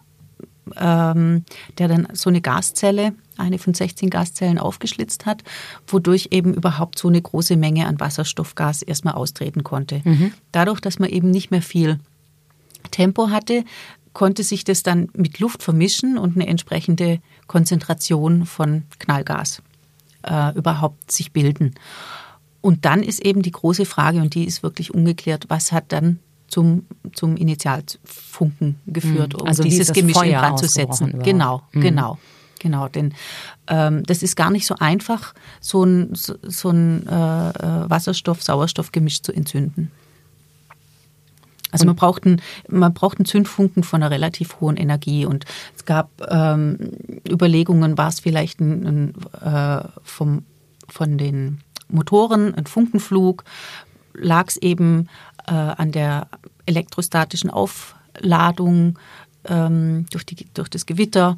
ähm, 0.77 1.45
der 1.79 1.89
dann 1.89 2.09
so 2.13 2.31
eine 2.31 2.41
Gaszelle, 2.41 3.13
eine 3.37 3.59
von 3.59 3.75
16 3.75 4.11
Gaszellen 4.11 4.59
aufgeschlitzt 4.59 5.27
hat, 5.27 5.43
wodurch 5.87 6.29
eben 6.31 6.55
überhaupt 6.55 6.99
so 6.99 7.09
eine 7.09 7.21
große 7.21 7.57
Menge 7.57 7.87
an 7.87 8.01
Wasserstoffgas 8.01 8.83
erstmal 8.83 9.15
austreten 9.15 9.65
konnte. 9.65 10.03
Mhm. 10.05 10.33
Dadurch, 10.53 10.81
dass 10.81 10.99
man 10.99 11.11
eben 11.11 11.31
nicht 11.31 11.51
mehr 11.51 11.63
viel 11.63 11.99
Tempo 12.91 13.31
hatte, 13.31 13.65
konnte 14.13 14.43
sich 14.43 14.65
das 14.65 14.83
dann 14.83 15.09
mit 15.15 15.39
Luft 15.39 15.63
vermischen 15.63 16.19
und 16.19 16.37
eine 16.37 16.47
entsprechende 16.47 17.21
Konzentration 17.47 18.45
von 18.47 18.83
Knallgas 18.99 19.63
äh, 20.23 20.55
überhaupt 20.57 21.11
sich 21.13 21.33
bilden. 21.33 21.75
Und 22.61 22.85
dann 22.85 23.03
ist 23.03 23.25
eben 23.25 23.43
die 23.43 23.53
große 23.53 23.87
Frage, 23.87 24.21
und 24.21 24.35
die 24.35 24.45
ist 24.45 24.63
wirklich 24.63 24.93
ungeklärt, 24.93 25.47
was 25.49 25.73
hat 25.73 25.93
dann 25.93 26.19
zum, 26.51 26.87
zum 27.15 27.37
Initialfunken 27.37 28.77
geführt, 28.87 29.35
Mhm. 29.35 29.41
um 29.41 29.47
Also 29.47 29.63
dieses 29.63 29.93
Gemisch 29.93 30.17
in 30.17 30.21
Feuer 30.21 30.41
Brand 30.41 30.59
zu 30.59 30.67
setzen. 30.67 31.21
Genau, 31.23 31.63
Mhm. 31.73 31.81
genau. 31.81 32.19
Genau, 32.59 32.89
denn 32.89 33.15
ähm, 33.69 34.03
das 34.05 34.23
ist 34.23 34.37
gar 34.37 34.51
nicht 34.51 34.67
so 34.67 34.75
einfach, 34.79 35.33
so 35.61 35.83
ein, 35.83 36.15
so, 36.15 36.35
so 36.43 36.69
ein 36.69 37.07
äh, 37.07 37.11
äh, 37.49 37.89
Wasserstoff-Sauerstoff-Gemisch 37.91 39.23
zu 39.23 39.33
entzünden. 39.33 39.91
Also 41.73 41.87
man 41.87 41.97
braucht, 41.97 42.27
einen, 42.27 42.43
man 42.69 42.93
braucht 42.93 43.19
einen 43.19 43.27
Zündfunken 43.27 43.83
von 43.83 44.03
einer 44.03 44.11
relativ 44.11 44.61
hohen 44.61 44.77
Energie. 44.77 45.25
Und 45.25 45.45
es 45.77 45.85
gab 45.85 46.11
ähm, 46.29 46.77
Überlegungen, 47.29 47.97
war 47.97 48.09
es 48.09 48.21
vielleicht 48.21 48.61
ein, 48.61 48.87
ein, 48.87 49.15
äh, 49.41 49.89
vom, 50.03 50.43
von 50.89 51.17
den 51.17 51.61
Motoren 51.89 52.55
ein 52.55 52.67
Funkenflug, 52.67 53.45
lag 54.15 54.49
es 54.49 54.57
eben 54.57 55.09
äh, 55.47 55.53
an 55.53 55.93
der 55.93 56.29
elektrostatischen 56.67 57.51
Aufladung 57.51 58.99
ähm, 59.45 60.07
durch, 60.11 60.27
die, 60.27 60.47
durch 60.55 60.69
das 60.69 60.87
Gewitter. 60.87 61.37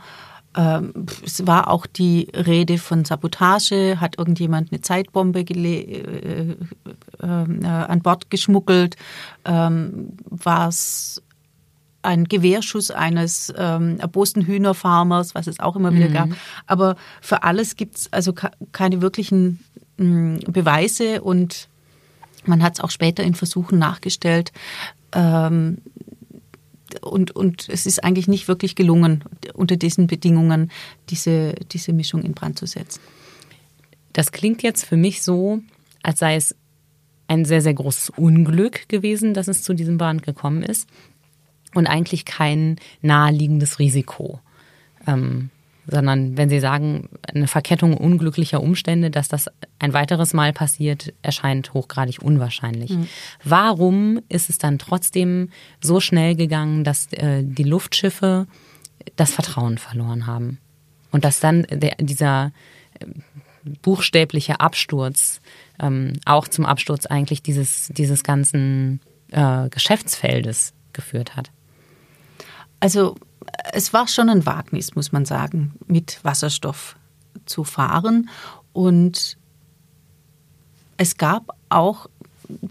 Ähm, 0.54 0.92
es 1.24 1.46
war 1.46 1.68
auch 1.68 1.86
die 1.86 2.28
Rede 2.34 2.78
von 2.78 3.04
Sabotage, 3.04 4.00
hat 4.00 4.18
irgendjemand 4.18 4.70
eine 4.70 4.82
Zeitbombe 4.82 5.44
gele 5.44 5.80
äh, 5.80 6.56
äh, 7.20 7.24
an 7.24 8.02
Bord 8.02 8.30
geschmuggelt, 8.30 8.96
ähm, 9.44 10.16
war 10.24 10.68
es 10.68 11.22
ein 12.02 12.24
Gewehrschuss 12.24 12.90
eines 12.90 13.52
ähm, 13.56 13.98
erbosten 14.00 14.44
Hühnerfarmers, 14.44 15.34
was 15.34 15.46
es 15.46 15.60
auch 15.60 15.76
immer 15.76 15.94
wieder 15.94 16.08
gab. 16.08 16.30
Aber 16.66 16.96
für 17.20 17.44
alles 17.44 17.76
gibt 17.76 17.96
es 17.96 18.12
also 18.12 18.34
keine 18.72 19.00
wirklichen 19.00 19.60
mh, 19.98 20.40
Beweise 20.48 21.22
und 21.22 21.68
man 22.44 22.62
hat 22.62 22.74
es 22.74 22.80
auch 22.80 22.90
später 22.90 23.22
in 23.22 23.34
Versuchen 23.34 23.78
nachgestellt. 23.78 24.52
Ähm, 25.12 25.78
und, 27.00 27.30
und 27.30 27.68
es 27.68 27.86
ist 27.86 28.04
eigentlich 28.04 28.28
nicht 28.28 28.48
wirklich 28.48 28.74
gelungen, 28.74 29.24
unter 29.54 29.76
diesen 29.76 30.06
Bedingungen 30.06 30.70
diese, 31.08 31.54
diese 31.72 31.92
Mischung 31.92 32.22
in 32.22 32.34
Brand 32.34 32.58
zu 32.58 32.66
setzen. 32.66 33.00
Das 34.12 34.30
klingt 34.30 34.62
jetzt 34.62 34.84
für 34.84 34.96
mich 34.96 35.22
so, 35.22 35.60
als 36.02 36.18
sei 36.18 36.36
es 36.36 36.54
ein 37.28 37.44
sehr, 37.46 37.62
sehr 37.62 37.74
großes 37.74 38.10
Unglück 38.10 38.88
gewesen, 38.88 39.32
dass 39.32 39.48
es 39.48 39.62
zu 39.62 39.72
diesem 39.72 39.96
Brand 39.96 40.22
gekommen 40.22 40.62
ist 40.62 40.88
und 41.74 41.86
eigentlich 41.86 42.26
kein 42.26 42.76
naheliegendes 43.00 43.78
Risiko. 43.78 44.40
Ähm, 45.06 45.48
sondern 45.92 46.38
wenn 46.38 46.48
Sie 46.48 46.58
sagen, 46.58 47.10
eine 47.32 47.46
Verkettung 47.46 47.94
unglücklicher 47.94 48.62
Umstände, 48.62 49.10
dass 49.10 49.28
das 49.28 49.50
ein 49.78 49.92
weiteres 49.92 50.32
Mal 50.32 50.54
passiert, 50.54 51.12
erscheint 51.20 51.74
hochgradig 51.74 52.22
unwahrscheinlich. 52.22 52.92
Warum 53.44 54.20
ist 54.30 54.48
es 54.48 54.56
dann 54.56 54.78
trotzdem 54.78 55.50
so 55.82 56.00
schnell 56.00 56.34
gegangen, 56.34 56.82
dass 56.82 57.12
äh, 57.12 57.42
die 57.44 57.62
Luftschiffe 57.62 58.46
das 59.16 59.32
Vertrauen 59.32 59.76
verloren 59.76 60.26
haben? 60.26 60.58
Und 61.10 61.26
dass 61.26 61.40
dann 61.40 61.66
der, 61.70 61.96
dieser 62.00 62.52
äh, 62.98 63.06
buchstäbliche 63.82 64.60
Absturz 64.60 65.42
ähm, 65.78 66.14
auch 66.24 66.48
zum 66.48 66.64
Absturz 66.64 67.04
eigentlich 67.04 67.42
dieses, 67.42 67.88
dieses 67.88 68.24
ganzen 68.24 69.00
äh, 69.30 69.68
Geschäftsfeldes 69.68 70.72
geführt 70.94 71.36
hat? 71.36 71.50
Also 72.80 73.16
es 73.72 73.92
war 73.92 74.08
schon 74.08 74.28
ein 74.28 74.46
Wagnis, 74.46 74.94
muss 74.94 75.12
man 75.12 75.24
sagen, 75.24 75.74
mit 75.86 76.20
Wasserstoff 76.22 76.96
zu 77.46 77.64
fahren. 77.64 78.28
Und 78.72 79.36
es 80.96 81.16
gab 81.16 81.56
auch 81.68 82.08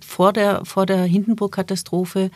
vor 0.06 0.34
der, 0.34 0.66
vor 0.66 0.86
der 0.86 1.04
Hindenburg-Katastrophe 1.04 2.32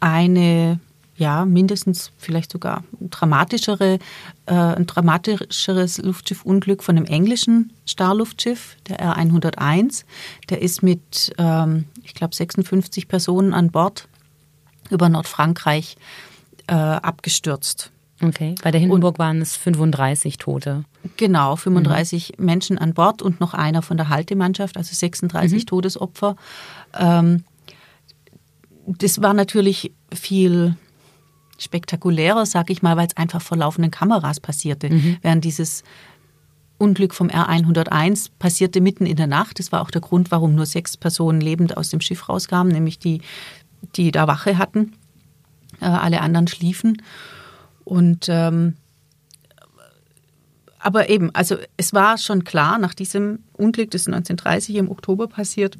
eine, 0.00 0.80
ja, 1.16 1.44
mindestens 1.44 2.10
vielleicht 2.16 2.50
sogar 2.50 2.82
dramatischere, 3.00 3.98
äh, 4.46 4.54
ein 4.54 4.86
dramatischeres 4.86 5.98
Luftschiffunglück 5.98 6.82
von 6.82 6.96
einem 6.96 7.06
englischen 7.06 7.72
Starluftschiff, 7.86 8.76
der 8.88 9.00
R101. 9.00 10.04
Der 10.48 10.62
ist 10.62 10.82
mit, 10.82 11.32
ähm, 11.38 11.84
ich 12.02 12.14
glaube, 12.14 12.34
56 12.34 13.08
Personen 13.08 13.52
an 13.54 13.70
Bord 13.70 14.08
über 14.90 15.08
Nordfrankreich 15.08 15.96
äh, 15.96 16.31
abgestürzt. 16.70 17.90
Okay. 18.22 18.54
Bei 18.62 18.70
der 18.70 18.80
Hindenburg 18.80 19.18
waren 19.18 19.40
es 19.40 19.56
35 19.56 20.38
Tote. 20.38 20.84
Genau, 21.16 21.56
35 21.56 22.34
Menschen 22.38 22.78
an 22.78 22.94
Bord 22.94 23.20
und 23.20 23.40
noch 23.40 23.52
einer 23.52 23.82
von 23.82 23.96
der 23.96 24.08
Haltemannschaft, 24.08 24.76
also 24.76 24.94
36 24.94 25.66
Todesopfer. 25.66 26.36
Ähm, 26.96 27.44
das 28.86 29.20
war 29.20 29.34
natürlich 29.34 29.92
viel 30.14 30.76
spektakulärer, 31.58 32.46
sag 32.46 32.70
ich 32.70 32.82
mal, 32.82 32.96
weil 32.96 33.08
es 33.08 33.16
einfach 33.16 33.42
vor 33.42 33.56
laufenden 33.56 33.90
Kameras 33.90 34.40
passierte. 34.40 34.90
Während 35.22 35.44
dieses 35.44 35.82
Unglück 36.78 37.14
vom 37.14 37.28
R101 37.28 38.30
passierte 38.38 38.80
mitten 38.80 39.06
in 39.06 39.16
der 39.16 39.28
Nacht. 39.28 39.60
Das 39.60 39.70
war 39.70 39.80
auch 39.82 39.90
der 39.90 40.00
Grund, 40.00 40.32
warum 40.32 40.54
nur 40.56 40.66
sechs 40.66 40.96
Personen 40.96 41.40
lebend 41.40 41.76
aus 41.76 41.90
dem 41.90 42.00
Schiff 42.00 42.28
rauskamen, 42.28 42.72
nämlich 42.72 42.98
die, 42.98 43.20
die 43.94 44.10
da 44.10 44.26
Wache 44.26 44.58
hatten. 44.58 44.94
Äh, 45.82 45.86
alle 45.86 46.20
anderen 46.20 46.46
schliefen. 46.46 47.02
Und 47.84 48.26
ähm, 48.28 48.76
aber 50.78 51.10
eben, 51.10 51.34
also 51.34 51.56
es 51.76 51.92
war 51.92 52.18
schon 52.18 52.44
klar 52.44 52.78
nach 52.78 52.94
diesem 52.94 53.40
Unglück, 53.52 53.90
das 53.90 54.06
1930 54.06 54.76
im 54.76 54.90
Oktober 54.90 55.26
passiert, 55.28 55.78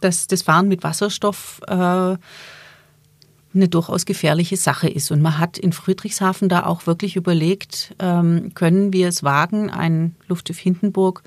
dass 0.00 0.26
das 0.26 0.42
Fahren 0.42 0.68
mit 0.68 0.82
Wasserstoff 0.82 1.60
äh, 1.66 1.72
eine 1.72 3.68
durchaus 3.68 4.04
gefährliche 4.06 4.56
Sache 4.56 4.88
ist. 4.88 5.12
Und 5.12 5.22
man 5.22 5.38
hat 5.38 5.58
in 5.58 5.72
Friedrichshafen 5.72 6.48
da 6.48 6.66
auch 6.66 6.86
wirklich 6.86 7.14
überlegt, 7.16 7.94
ähm, 8.00 8.52
können 8.54 8.92
wir 8.92 9.08
es 9.08 9.22
wagen, 9.22 9.70
ein 9.70 10.16
Luftschiff 10.26 10.58
Hindenburg 10.58 11.22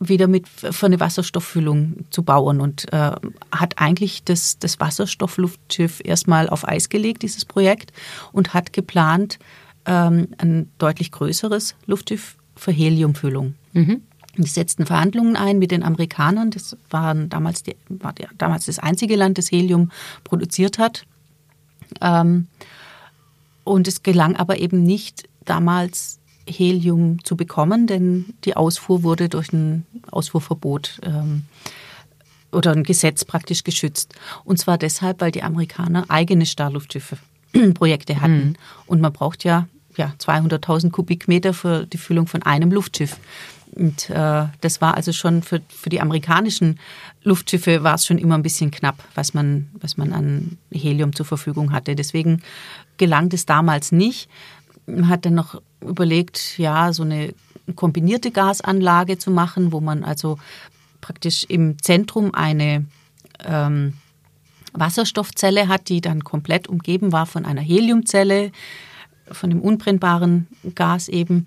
wieder 0.00 0.26
mit 0.26 0.48
für 0.48 0.86
eine 0.86 0.98
Wasserstofffüllung 0.98 2.06
zu 2.08 2.22
bauen 2.22 2.60
und 2.60 2.90
äh, 2.92 3.12
hat 3.52 3.74
eigentlich 3.76 4.24
das, 4.24 4.58
das 4.58 4.80
Wasserstoffluftschiff 4.80 6.00
erstmal 6.02 6.48
auf 6.48 6.66
Eis 6.66 6.88
gelegt, 6.88 7.22
dieses 7.22 7.44
Projekt, 7.44 7.92
und 8.32 8.54
hat 8.54 8.72
geplant, 8.72 9.38
ähm, 9.84 10.28
ein 10.38 10.70
deutlich 10.78 11.12
größeres 11.12 11.74
Luftschiff 11.86 12.36
für 12.56 12.72
Heliumfüllung. 12.72 13.54
Mhm. 13.74 14.02
Die 14.38 14.48
setzten 14.48 14.86
Verhandlungen 14.86 15.36
ein 15.36 15.58
mit 15.58 15.70
den 15.70 15.82
Amerikanern. 15.82 16.50
Das 16.50 16.76
waren 16.88 17.28
damals, 17.28 17.62
die, 17.62 17.76
war 17.88 18.14
die, 18.14 18.26
damals 18.38 18.66
das 18.66 18.78
einzige 18.78 19.16
Land, 19.16 19.36
das 19.36 19.50
Helium 19.50 19.90
produziert 20.24 20.78
hat. 20.78 21.04
Ähm, 22.00 22.46
und 23.64 23.86
es 23.86 24.02
gelang 24.02 24.36
aber 24.36 24.58
eben 24.58 24.82
nicht, 24.82 25.28
damals 25.44 26.19
Helium 26.46 27.22
zu 27.24 27.36
bekommen, 27.36 27.86
denn 27.86 28.34
die 28.44 28.56
Ausfuhr 28.56 29.02
wurde 29.02 29.28
durch 29.28 29.52
ein 29.52 29.86
Ausfuhrverbot 30.10 31.00
ähm, 31.04 31.44
oder 32.52 32.72
ein 32.72 32.82
Gesetz 32.82 33.24
praktisch 33.24 33.64
geschützt. 33.64 34.14
Und 34.44 34.58
zwar 34.58 34.78
deshalb, 34.78 35.20
weil 35.20 35.30
die 35.30 35.42
Amerikaner 35.42 36.06
eigene 36.08 36.46
Starluftschiffe 36.46 37.18
Projekte 37.74 38.20
hatten. 38.20 38.48
Mhm. 38.48 38.56
Und 38.86 39.00
man 39.00 39.12
braucht 39.12 39.44
ja, 39.44 39.68
ja 39.96 40.12
200.000 40.18 40.90
Kubikmeter 40.90 41.54
für 41.54 41.86
die 41.86 41.98
Füllung 41.98 42.26
von 42.26 42.42
einem 42.42 42.72
Luftschiff. 42.72 43.16
Und 43.72 44.10
äh, 44.10 44.46
das 44.60 44.80
war 44.80 44.94
also 44.96 45.12
schon 45.12 45.42
für, 45.42 45.60
für 45.68 45.90
die 45.90 46.00
amerikanischen 46.00 46.80
Luftschiffe 47.22 47.84
war 47.84 47.94
es 47.94 48.06
schon 48.06 48.18
immer 48.18 48.34
ein 48.34 48.42
bisschen 48.42 48.70
knapp, 48.70 49.02
was 49.14 49.32
man, 49.32 49.68
was 49.74 49.96
man 49.96 50.12
an 50.12 50.58
Helium 50.72 51.14
zur 51.14 51.26
Verfügung 51.26 51.72
hatte. 51.72 51.94
Deswegen 51.94 52.42
gelang 52.96 53.28
das 53.28 53.46
damals 53.46 53.92
nicht. 53.92 54.28
Hat 55.08 55.24
dann 55.24 55.34
noch 55.34 55.60
überlegt, 55.80 56.58
ja, 56.58 56.92
so 56.92 57.02
eine 57.02 57.34
kombinierte 57.76 58.30
Gasanlage 58.30 59.18
zu 59.18 59.30
machen, 59.30 59.72
wo 59.72 59.80
man 59.80 60.04
also 60.04 60.38
praktisch 61.00 61.44
im 61.44 61.82
Zentrum 61.82 62.34
eine 62.34 62.86
ähm, 63.44 63.94
Wasserstoffzelle 64.72 65.68
hat, 65.68 65.88
die 65.88 66.00
dann 66.00 66.24
komplett 66.24 66.68
umgeben 66.68 67.12
war 67.12 67.26
von 67.26 67.44
einer 67.44 67.62
Heliumzelle, 67.62 68.52
von 69.30 69.50
dem 69.50 69.60
unbrennbaren 69.60 70.48
Gas 70.74 71.08
eben. 71.08 71.46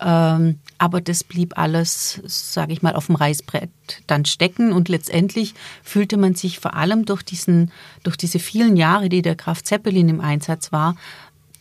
Ähm, 0.00 0.58
aber 0.78 1.00
das 1.00 1.22
blieb 1.22 1.56
alles, 1.56 2.20
sage 2.26 2.72
ich 2.72 2.82
mal, 2.82 2.96
auf 2.96 3.06
dem 3.06 3.14
Reißbrett 3.14 3.70
dann 4.06 4.24
stecken 4.24 4.72
und 4.72 4.88
letztendlich 4.88 5.54
fühlte 5.82 6.16
man 6.16 6.34
sich 6.34 6.58
vor 6.58 6.74
allem 6.74 7.04
durch, 7.04 7.22
diesen, 7.22 7.70
durch 8.02 8.16
diese 8.16 8.40
vielen 8.40 8.76
Jahre, 8.76 9.08
die 9.08 9.22
der 9.22 9.36
Graf 9.36 9.62
Zeppelin 9.62 10.08
im 10.08 10.20
Einsatz 10.20 10.72
war, 10.72 10.96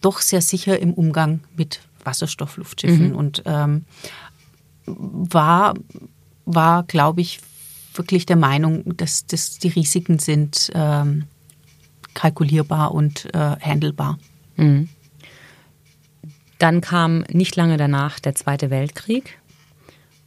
doch 0.03 0.21
sehr 0.21 0.41
sicher 0.41 0.79
im 0.79 0.93
Umgang 0.93 1.41
mit 1.55 1.81
Wasserstoffluftschiffen 2.03 3.09
mhm. 3.09 3.15
und 3.15 3.43
ähm, 3.45 3.85
war, 4.85 5.73
war 6.45 6.83
glaube 6.83 7.21
ich, 7.21 7.39
wirklich 7.95 8.25
der 8.25 8.35
Meinung, 8.35 8.97
dass 8.97 9.25
das 9.25 9.59
die 9.59 9.69
Risiken 9.69 10.19
sind, 10.19 10.71
ähm, 10.73 11.25
kalkulierbar 12.13 12.93
und 12.93 13.33
äh, 13.33 13.55
handelbar. 13.59 14.17
Mhm. 14.57 14.89
Dann 16.59 16.81
kam 16.81 17.23
nicht 17.29 17.55
lange 17.55 17.77
danach 17.77 18.19
der 18.19 18.35
Zweite 18.35 18.69
Weltkrieg 18.69 19.39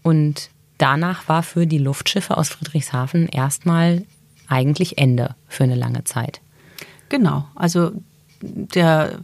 und 0.03 0.51
danach 0.79 1.29
war 1.29 1.43
für 1.43 1.67
die 1.67 1.79
Luftschiffe 1.79 2.37
aus 2.37 2.49
Friedrichshafen 2.49 3.29
erstmal 3.29 4.05
eigentlich 4.49 4.99
Ende 4.99 5.35
für 5.49 5.65
eine 5.65 5.75
lange 5.75 6.05
Zeit. 6.05 6.41
Genau, 7.09 7.47
also 7.55 7.93
der 8.41 9.21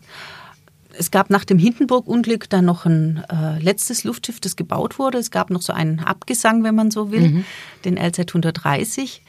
es 1.03 1.11
gab 1.11 1.31
nach 1.31 1.45
dem 1.45 1.59
Hindenburg-Unglück 1.59 2.49
dann 2.49 2.65
noch 2.65 2.87
ein 2.87 3.25
äh, 3.29 3.59
letztes 3.59 4.05
Luftschiff, 4.05 4.39
das 4.39 4.55
gebaut 4.55 5.01
wurde. 5.01 5.19
Es 5.19 5.33
gab 5.33 5.51
noch 5.51 5.61
so 5.61 5.73
einen 5.73 5.99
Abgesang, 5.99 6.63
wenn 6.63 6.77
man 6.77 6.93
so 6.93 7.11
will, 7.11 7.29
mhm. 7.29 7.45
den 7.85 7.97
LZ 7.97 8.21
130. 8.21 9.23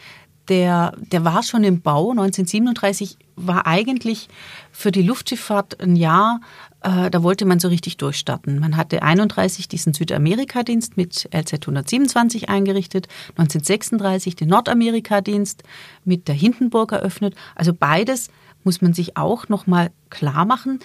Der, 0.50 0.94
der 0.98 1.26
war 1.26 1.42
schon 1.42 1.64
im 1.64 1.82
Bau. 1.82 2.12
1937 2.12 3.18
war 3.36 3.66
eigentlich 3.66 4.30
für 4.72 4.92
die 4.92 5.02
Luftschifffahrt 5.02 5.82
ein 5.82 5.96
Jahr, 5.96 6.42
äh, 6.82 7.10
da 7.10 7.24
wollte 7.24 7.46
man 7.46 7.60
so 7.60 7.70
richtig 7.70 7.98
durchstarten. 7.98 8.60
Man 8.60 8.78
hatte 8.78 9.02
31 9.02 9.68
diesen 9.68 9.96
Südamerika-Dienst 9.96 10.96
mit 10.96 11.28
LZ 11.34 11.54
127 11.54 12.50
eingerichtet, 12.50 13.08
1936 13.30 14.36
den 14.36 14.50
Nordamerika-Dienst 14.50 15.64
mit 16.06 16.28
der 16.28 16.36
Hindenburg 16.36 16.92
eröffnet. 16.92 17.34
Also 17.56 17.74
beides 17.74 18.30
muss 18.64 18.82
man 18.82 18.94
sich 18.94 19.18
auch 19.18 19.50
noch 19.50 19.66
mal 19.66 19.90
klar 20.12 20.46
machen 20.46 20.80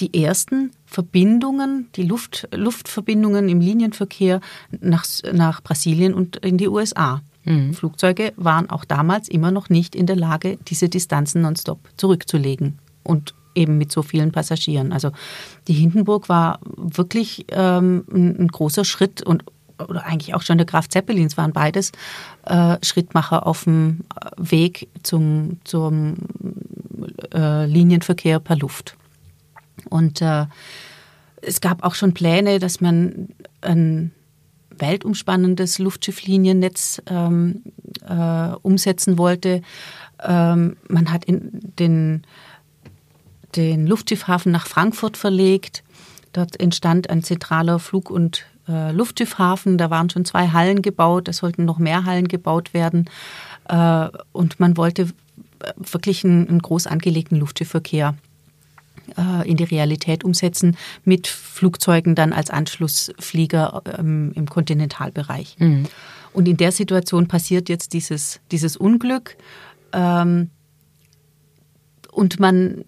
die 0.00 0.22
ersten 0.22 0.70
Verbindungen, 0.86 1.88
die 1.96 2.02
Luft, 2.04 2.48
Luftverbindungen 2.54 3.48
im 3.48 3.60
Linienverkehr 3.60 4.40
nach, 4.80 5.04
nach 5.32 5.62
Brasilien 5.62 6.14
und 6.14 6.36
in 6.36 6.58
die 6.58 6.68
USA. 6.68 7.22
Mhm. 7.44 7.74
Flugzeuge 7.74 8.32
waren 8.36 8.70
auch 8.70 8.84
damals 8.84 9.28
immer 9.28 9.50
noch 9.50 9.68
nicht 9.68 9.94
in 9.94 10.06
der 10.06 10.16
Lage, 10.16 10.58
diese 10.68 10.88
Distanzen 10.88 11.42
nonstop 11.42 11.80
zurückzulegen 11.96 12.78
und 13.02 13.34
eben 13.54 13.78
mit 13.78 13.90
so 13.90 14.02
vielen 14.02 14.32
Passagieren. 14.32 14.92
Also 14.92 15.10
die 15.66 15.72
Hindenburg 15.72 16.28
war 16.28 16.60
wirklich 16.76 17.46
ähm, 17.50 18.04
ein, 18.12 18.36
ein 18.38 18.48
großer 18.48 18.84
Schritt 18.84 19.22
und 19.22 19.44
oder 19.78 20.04
eigentlich 20.04 20.34
auch 20.34 20.42
schon 20.42 20.58
der 20.58 20.66
Graf 20.66 20.88
Zeppelins 20.88 21.36
waren 21.36 21.52
beides 21.52 21.92
äh, 22.46 22.76
Schrittmacher 22.82 23.46
auf 23.46 23.62
dem 23.62 24.00
Weg 24.36 24.88
zum, 25.04 25.58
zum 25.62 26.16
äh, 27.32 27.64
Linienverkehr 27.66 28.40
per 28.40 28.56
Luft. 28.56 28.97
Und 29.88 30.22
äh, 30.22 30.46
es 31.42 31.60
gab 31.60 31.84
auch 31.84 31.94
schon 31.94 32.14
Pläne, 32.14 32.58
dass 32.58 32.80
man 32.80 33.28
ein 33.60 34.12
weltumspannendes 34.76 35.78
Luftschiffliniennetz 35.78 37.02
ähm, 37.06 37.62
äh, 38.08 38.54
umsetzen 38.62 39.18
wollte. 39.18 39.62
Ähm, 40.22 40.76
man 40.88 41.12
hat 41.12 41.24
den, 41.26 42.22
den 43.56 43.86
Luftschiffhafen 43.86 44.52
nach 44.52 44.66
Frankfurt 44.66 45.16
verlegt. 45.16 45.82
Dort 46.32 46.60
entstand 46.60 47.10
ein 47.10 47.22
zentraler 47.22 47.78
Flug- 47.78 48.10
und 48.10 48.44
äh, 48.68 48.92
Luftschiffhafen. 48.92 49.78
Da 49.78 49.90
waren 49.90 50.10
schon 50.10 50.24
zwei 50.24 50.48
Hallen 50.48 50.82
gebaut. 50.82 51.28
Es 51.28 51.38
sollten 51.38 51.64
noch 51.64 51.78
mehr 51.78 52.04
Hallen 52.04 52.28
gebaut 52.28 52.74
werden. 52.74 53.08
Äh, 53.68 54.08
und 54.32 54.60
man 54.60 54.76
wollte 54.76 55.08
wirklich 55.76 56.24
einen, 56.24 56.48
einen 56.48 56.62
groß 56.62 56.86
angelegten 56.86 57.38
Luftschiffverkehr 57.38 58.14
in 59.44 59.56
die 59.56 59.64
Realität 59.64 60.24
umsetzen, 60.24 60.76
mit 61.04 61.26
Flugzeugen 61.26 62.14
dann 62.14 62.32
als 62.32 62.50
Anschlussflieger 62.50 63.82
ähm, 63.98 64.32
im 64.34 64.48
Kontinentalbereich. 64.48 65.56
Mhm. 65.58 65.86
Und 66.32 66.46
in 66.46 66.56
der 66.56 66.72
Situation 66.72 67.26
passiert 67.26 67.68
jetzt 67.68 67.92
dieses, 67.92 68.40
dieses 68.50 68.76
Unglück. 68.76 69.36
Ähm, 69.92 70.50
und 72.12 72.40
man 72.40 72.84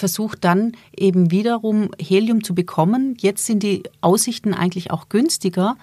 versucht 0.00 0.44
dann 0.44 0.72
eben 0.96 1.30
wiederum 1.30 1.90
Helium 2.00 2.42
zu 2.42 2.54
bekommen. 2.54 3.16
Jetzt 3.18 3.44
sind 3.44 3.62
die 3.62 3.82
Aussichten 4.00 4.54
eigentlich 4.54 4.90
auch 4.90 5.10
günstiger, 5.10 5.76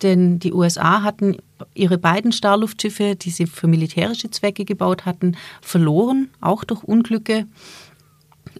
denn 0.00 0.38
die 0.38 0.52
USA 0.52 1.02
hatten 1.02 1.38
ihre 1.74 1.98
beiden 1.98 2.30
Starluftschiffe, 2.30 3.16
die 3.16 3.30
sie 3.30 3.46
für 3.46 3.66
militärische 3.66 4.30
Zwecke 4.30 4.64
gebaut 4.64 5.06
hatten, 5.06 5.36
verloren, 5.60 6.30
auch 6.40 6.62
durch 6.62 6.84
Unglücke 6.84 7.46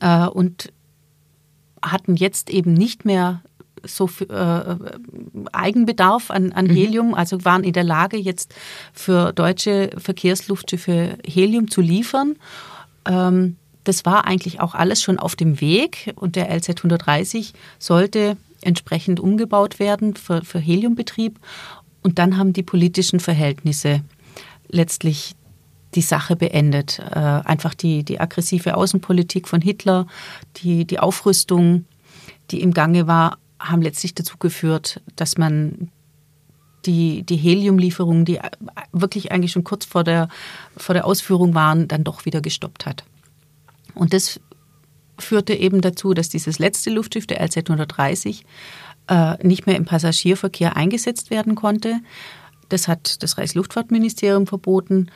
äh, 0.00 0.26
und 0.26 0.72
hatten 1.80 2.16
jetzt 2.16 2.50
eben 2.50 2.74
nicht 2.74 3.04
mehr 3.04 3.40
so 3.84 4.10
äh, 4.28 4.76
Eigenbedarf 5.52 6.32
an, 6.32 6.50
an 6.52 6.66
mhm. 6.66 6.70
Helium, 6.70 7.14
also 7.14 7.44
waren 7.44 7.62
in 7.62 7.72
der 7.72 7.84
Lage, 7.84 8.16
jetzt 8.16 8.52
für 8.92 9.32
deutsche 9.32 9.90
Verkehrsluftschiffe 9.96 11.18
Helium 11.24 11.70
zu 11.70 11.80
liefern. 11.82 12.36
Ähm, 13.06 13.56
das 13.84 14.04
war 14.04 14.26
eigentlich 14.26 14.60
auch 14.60 14.74
alles 14.74 15.02
schon 15.02 15.18
auf 15.18 15.36
dem 15.36 15.60
Weg 15.60 16.12
und 16.16 16.36
der 16.36 16.50
LZ 16.54 16.70
130 16.70 17.52
sollte 17.78 18.36
entsprechend 18.62 19.20
umgebaut 19.20 19.78
werden 19.78 20.16
für, 20.16 20.44
für 20.44 20.58
Heliumbetrieb. 20.58 21.38
Und 22.02 22.18
dann 22.18 22.36
haben 22.36 22.52
die 22.52 22.62
politischen 22.62 23.20
Verhältnisse 23.20 24.02
letztlich 24.68 25.34
die 25.94 26.02
Sache 26.02 26.36
beendet. 26.36 26.98
Äh, 26.98 27.18
einfach 27.18 27.74
die, 27.74 28.04
die 28.04 28.20
aggressive 28.20 28.76
Außenpolitik 28.76 29.48
von 29.48 29.60
Hitler, 29.60 30.06
die, 30.56 30.84
die 30.84 30.98
Aufrüstung, 30.98 31.84
die 32.50 32.60
im 32.60 32.74
Gange 32.74 33.06
war, 33.06 33.38
haben 33.58 33.82
letztlich 33.82 34.14
dazu 34.14 34.36
geführt, 34.38 35.00
dass 35.16 35.38
man 35.38 35.90
die, 36.86 37.22
die 37.22 37.36
Heliumlieferungen, 37.36 38.24
die 38.24 38.40
wirklich 38.92 39.32
eigentlich 39.32 39.52
schon 39.52 39.64
kurz 39.64 39.84
vor 39.86 40.04
der, 40.04 40.28
vor 40.76 40.94
der 40.94 41.06
Ausführung 41.06 41.54
waren, 41.54 41.88
dann 41.88 42.04
doch 42.04 42.26
wieder 42.26 42.40
gestoppt 42.40 42.84
hat. 42.84 43.04
Und 43.94 44.12
das 44.12 44.40
führte 45.18 45.54
eben 45.54 45.80
dazu, 45.80 46.14
dass 46.14 46.28
dieses 46.28 46.58
letzte 46.58 46.90
Luftschiff, 46.90 47.26
der 47.26 47.40
LZ 47.40 47.58
130, 47.58 48.44
äh, 49.08 49.46
nicht 49.46 49.66
mehr 49.66 49.76
im 49.76 49.84
Passagierverkehr 49.84 50.76
eingesetzt 50.76 51.30
werden 51.30 51.54
konnte. 51.54 52.00
Das 52.68 52.88
hat 52.88 53.22
das 53.22 53.38
Reichsluftfahrtministerium 53.38 54.46
verboten. 54.46 55.10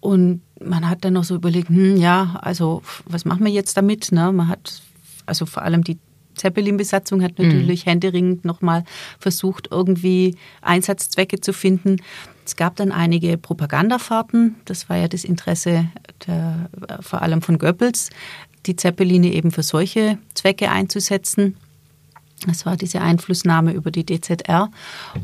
Und 0.00 0.42
man 0.60 0.88
hat 0.88 1.04
dann 1.04 1.14
noch 1.14 1.24
so 1.24 1.34
überlegt, 1.34 1.68
hm, 1.68 1.96
ja, 1.96 2.38
also 2.40 2.82
was 3.06 3.24
machen 3.24 3.44
wir 3.44 3.52
jetzt 3.52 3.76
damit? 3.76 4.12
Ne? 4.12 4.30
Man 4.32 4.48
hat, 4.48 4.82
also 5.24 5.46
vor 5.46 5.62
allem 5.62 5.82
die 5.82 5.98
Zeppelin-Besatzung 6.36 7.22
hat 7.22 7.38
mhm. 7.38 7.48
natürlich 7.48 7.86
mhm. 7.86 7.90
händeringend 7.90 8.44
nochmal 8.44 8.84
versucht, 9.18 9.68
irgendwie 9.70 10.36
Einsatzzwecke 10.62 11.40
zu 11.40 11.52
finden. 11.52 11.96
Es 12.44 12.56
gab 12.56 12.76
dann 12.76 12.92
einige 12.92 13.36
Propagandafahrten. 13.38 14.56
Das 14.64 14.88
war 14.88 14.96
ja 14.96 15.08
das 15.08 15.24
Interesse 15.24 15.90
der, 16.26 16.70
vor 17.00 17.22
allem 17.22 17.42
von 17.42 17.58
Goebbels, 17.58 18.10
die 18.66 18.76
Zeppeline 18.76 19.32
eben 19.32 19.50
für 19.50 19.62
solche 19.62 20.18
Zwecke 20.34 20.70
einzusetzen. 20.70 21.56
Das 22.46 22.66
war 22.66 22.76
diese 22.76 23.00
Einflussnahme 23.00 23.72
über 23.72 23.90
die 23.90 24.04
DZR. 24.04 24.70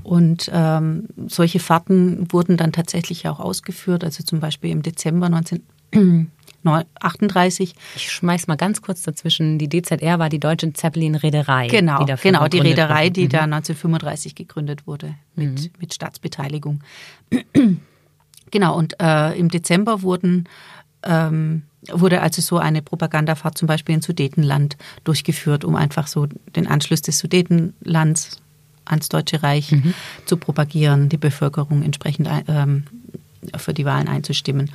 Und 0.02 0.50
ähm, 0.52 1.08
solche 1.26 1.60
Fahrten 1.60 2.32
wurden 2.32 2.56
dann 2.56 2.72
tatsächlich 2.72 3.28
auch 3.28 3.38
ausgeführt. 3.38 4.02
Also 4.02 4.24
zum 4.24 4.40
Beispiel 4.40 4.70
im 4.70 4.82
Dezember 4.82 5.28
19, 5.28 5.62
38. 6.64 7.74
Ich 7.96 8.12
schmeiß 8.12 8.46
mal 8.46 8.56
ganz 8.56 8.82
kurz 8.82 9.02
dazwischen. 9.02 9.58
Die 9.58 9.68
DZR 9.68 10.18
war 10.18 10.28
die 10.28 10.40
Deutsche 10.40 10.72
Zeppelin-Reederei. 10.72 11.68
Genau, 11.68 12.04
die 12.04 12.14
genau, 12.20 12.48
die 12.48 12.58
Reederei, 12.58 13.10
die 13.10 13.24
mhm. 13.24 13.30
da 13.30 13.40
1935 13.42 14.34
gegründet 14.34 14.86
wurde 14.86 15.14
mit, 15.34 15.60
mhm. 15.60 15.70
mit 15.78 15.94
Staatsbeteiligung. 15.94 16.80
genau, 18.50 18.76
und 18.76 19.00
äh, 19.00 19.38
im 19.38 19.48
Dezember 19.48 20.02
wurden, 20.02 20.48
ähm, 21.02 21.62
wurde 21.90 22.20
also 22.20 22.40
so 22.40 22.58
eine 22.58 22.82
Propagandafahrt 22.82 23.58
zum 23.58 23.66
Beispiel 23.66 23.96
in 23.96 24.02
Sudetenland 24.02 24.76
durchgeführt, 25.04 25.64
um 25.64 25.74
einfach 25.74 26.06
so 26.06 26.26
den 26.54 26.66
Anschluss 26.66 27.02
des 27.02 27.18
Sudetenlands 27.18 28.40
ans 28.84 29.08
Deutsche 29.08 29.42
Reich 29.42 29.72
mhm. 29.72 29.94
zu 30.26 30.36
propagieren, 30.36 31.08
die 31.08 31.16
Bevölkerung 31.16 31.82
entsprechend 31.82 32.28
ähm, 32.48 32.84
für 33.56 33.74
die 33.74 33.84
Wahlen 33.84 34.08
einzustimmen. 34.08 34.70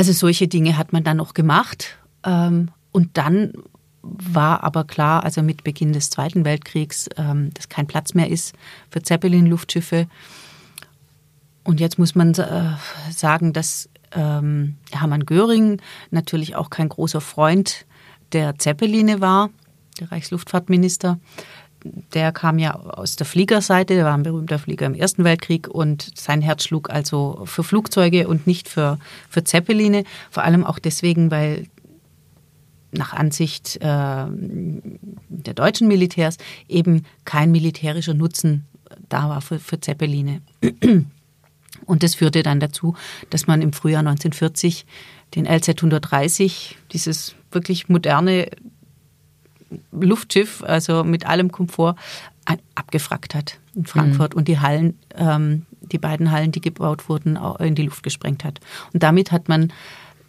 Also 0.00 0.14
solche 0.14 0.48
Dinge 0.48 0.78
hat 0.78 0.94
man 0.94 1.04
dann 1.04 1.18
noch 1.18 1.34
gemacht. 1.34 1.98
Ähm, 2.24 2.70
und 2.90 3.18
dann 3.18 3.52
war 4.00 4.64
aber 4.64 4.84
klar, 4.84 5.24
also 5.24 5.42
mit 5.42 5.62
Beginn 5.62 5.92
des 5.92 6.08
Zweiten 6.08 6.46
Weltkriegs, 6.46 7.10
ähm, 7.18 7.52
dass 7.52 7.68
kein 7.68 7.86
Platz 7.86 8.14
mehr 8.14 8.30
ist 8.30 8.54
für 8.88 9.02
Zeppelin-Luftschiffe. 9.02 10.06
Und 11.64 11.80
jetzt 11.80 11.98
muss 11.98 12.14
man 12.14 12.32
äh, 12.32 12.76
sagen, 13.10 13.52
dass 13.52 13.90
ähm, 14.12 14.76
Hermann 14.90 15.26
Göring 15.26 15.82
natürlich 16.10 16.56
auch 16.56 16.70
kein 16.70 16.88
großer 16.88 17.20
Freund 17.20 17.84
der 18.32 18.58
Zeppeline 18.58 19.20
war, 19.20 19.50
der 20.00 20.10
Reichsluftfahrtminister 20.12 21.20
der 21.84 22.32
kam 22.32 22.58
ja 22.58 22.74
aus 22.74 23.16
der 23.16 23.26
Fliegerseite, 23.26 23.94
der 23.94 24.04
war 24.04 24.14
ein 24.14 24.22
berühmter 24.22 24.58
Flieger 24.58 24.86
im 24.86 24.94
Ersten 24.94 25.24
Weltkrieg 25.24 25.68
und 25.68 26.10
sein 26.14 26.42
Herz 26.42 26.64
schlug 26.64 26.90
also 26.90 27.42
für 27.46 27.64
Flugzeuge 27.64 28.28
und 28.28 28.46
nicht 28.46 28.68
für, 28.68 28.98
für 29.28 29.44
Zeppeline. 29.44 30.04
Vor 30.30 30.44
allem 30.44 30.64
auch 30.64 30.78
deswegen, 30.78 31.30
weil 31.30 31.66
nach 32.92 33.12
Ansicht 33.12 33.76
äh, 33.76 33.80
der 33.86 35.54
deutschen 35.54 35.88
Militärs 35.88 36.36
eben 36.68 37.04
kein 37.24 37.52
militärischer 37.52 38.14
Nutzen 38.14 38.66
da 39.08 39.28
war 39.28 39.40
für, 39.40 39.58
für 39.58 39.80
Zeppeline. 39.80 40.42
Und 41.86 42.02
das 42.02 42.14
führte 42.14 42.42
dann 42.42 42.60
dazu, 42.60 42.96
dass 43.30 43.46
man 43.46 43.62
im 43.62 43.72
Frühjahr 43.72 44.00
1940 44.00 44.86
den 45.34 45.46
LZ 45.46 45.68
130, 45.68 46.76
dieses 46.92 47.34
wirklich 47.52 47.88
moderne 47.88 48.48
Luftschiff, 49.92 50.62
also 50.62 51.04
mit 51.04 51.26
allem 51.26 51.52
Komfort, 51.52 51.96
abgefragt 52.74 53.34
hat 53.34 53.58
in 53.74 53.86
Frankfurt 53.86 54.34
mhm. 54.34 54.38
und 54.38 54.48
die 54.48 54.58
Hallen, 54.58 54.98
ähm, 55.14 55.66
die 55.82 55.98
beiden 55.98 56.30
Hallen, 56.30 56.52
die 56.52 56.60
gebaut 56.60 57.08
wurden, 57.08 57.38
in 57.60 57.74
die 57.74 57.82
Luft 57.82 58.02
gesprengt 58.02 58.44
hat. 58.44 58.60
Und 58.92 59.02
damit 59.02 59.30
hat 59.32 59.48
man 59.48 59.72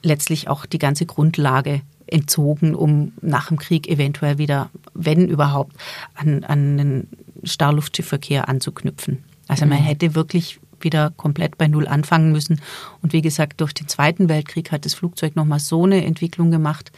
letztlich 0.04 0.48
auch 0.48 0.66
die 0.66 0.80
ganze 0.80 1.06
Grundlage 1.06 1.82
entzogen, 2.08 2.76
um 2.76 3.14
nach 3.22 3.48
dem 3.48 3.58
Krieg 3.58 3.88
eventuell 3.88 4.38
wieder, 4.38 4.70
wenn 4.94 5.28
überhaupt, 5.28 5.76
an, 6.16 6.44
an 6.44 6.78
den 6.78 7.08
Starluftschiffverkehr 7.44 8.50
anzuknüpfen. 8.50 9.24
Also 9.48 9.66
man 9.66 9.80
mhm. 9.80 9.84
hätte 9.84 10.16
wirklich 10.16 10.60
wieder 10.80 11.12
komplett 11.12 11.58
bei 11.58 11.68
Null 11.68 11.88
anfangen 11.88 12.32
müssen. 12.32 12.62
Und 13.02 13.14
wie 13.14 13.22
gesagt, 13.22 13.62
durch 13.62 13.74
den 13.74 13.88
Zweiten 13.88 14.30
Weltkrieg 14.30 14.72
hat 14.72 14.86
das 14.86 14.94
Flugzeug 14.94 15.36
nochmal 15.36 15.60
so 15.60 15.84
eine 15.86 16.04
Entwicklung 16.06 16.52
gemacht, 16.52 16.92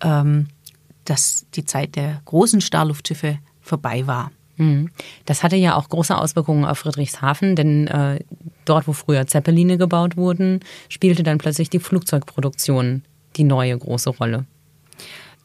ähm, 0.00 0.48
dass 1.06 1.46
die 1.54 1.64
Zeit 1.64 1.96
der 1.96 2.20
großen 2.24 2.60
Starluftschiffe 2.60 3.38
vorbei 3.60 4.06
war. 4.06 4.30
Mhm. 4.56 4.90
Das 5.24 5.42
hatte 5.42 5.56
ja 5.56 5.76
auch 5.76 5.88
große 5.88 6.16
Auswirkungen 6.16 6.64
auf 6.64 6.78
Friedrichshafen, 6.78 7.56
denn 7.56 7.86
äh, 7.88 8.20
dort, 8.64 8.88
wo 8.88 8.92
früher 8.92 9.26
Zeppeline 9.26 9.78
gebaut 9.78 10.16
wurden, 10.16 10.60
spielte 10.88 11.22
dann 11.22 11.38
plötzlich 11.38 11.70
die 11.70 11.78
Flugzeugproduktion 11.78 13.02
die 13.36 13.44
neue 13.44 13.76
große 13.76 14.10
Rolle. 14.10 14.46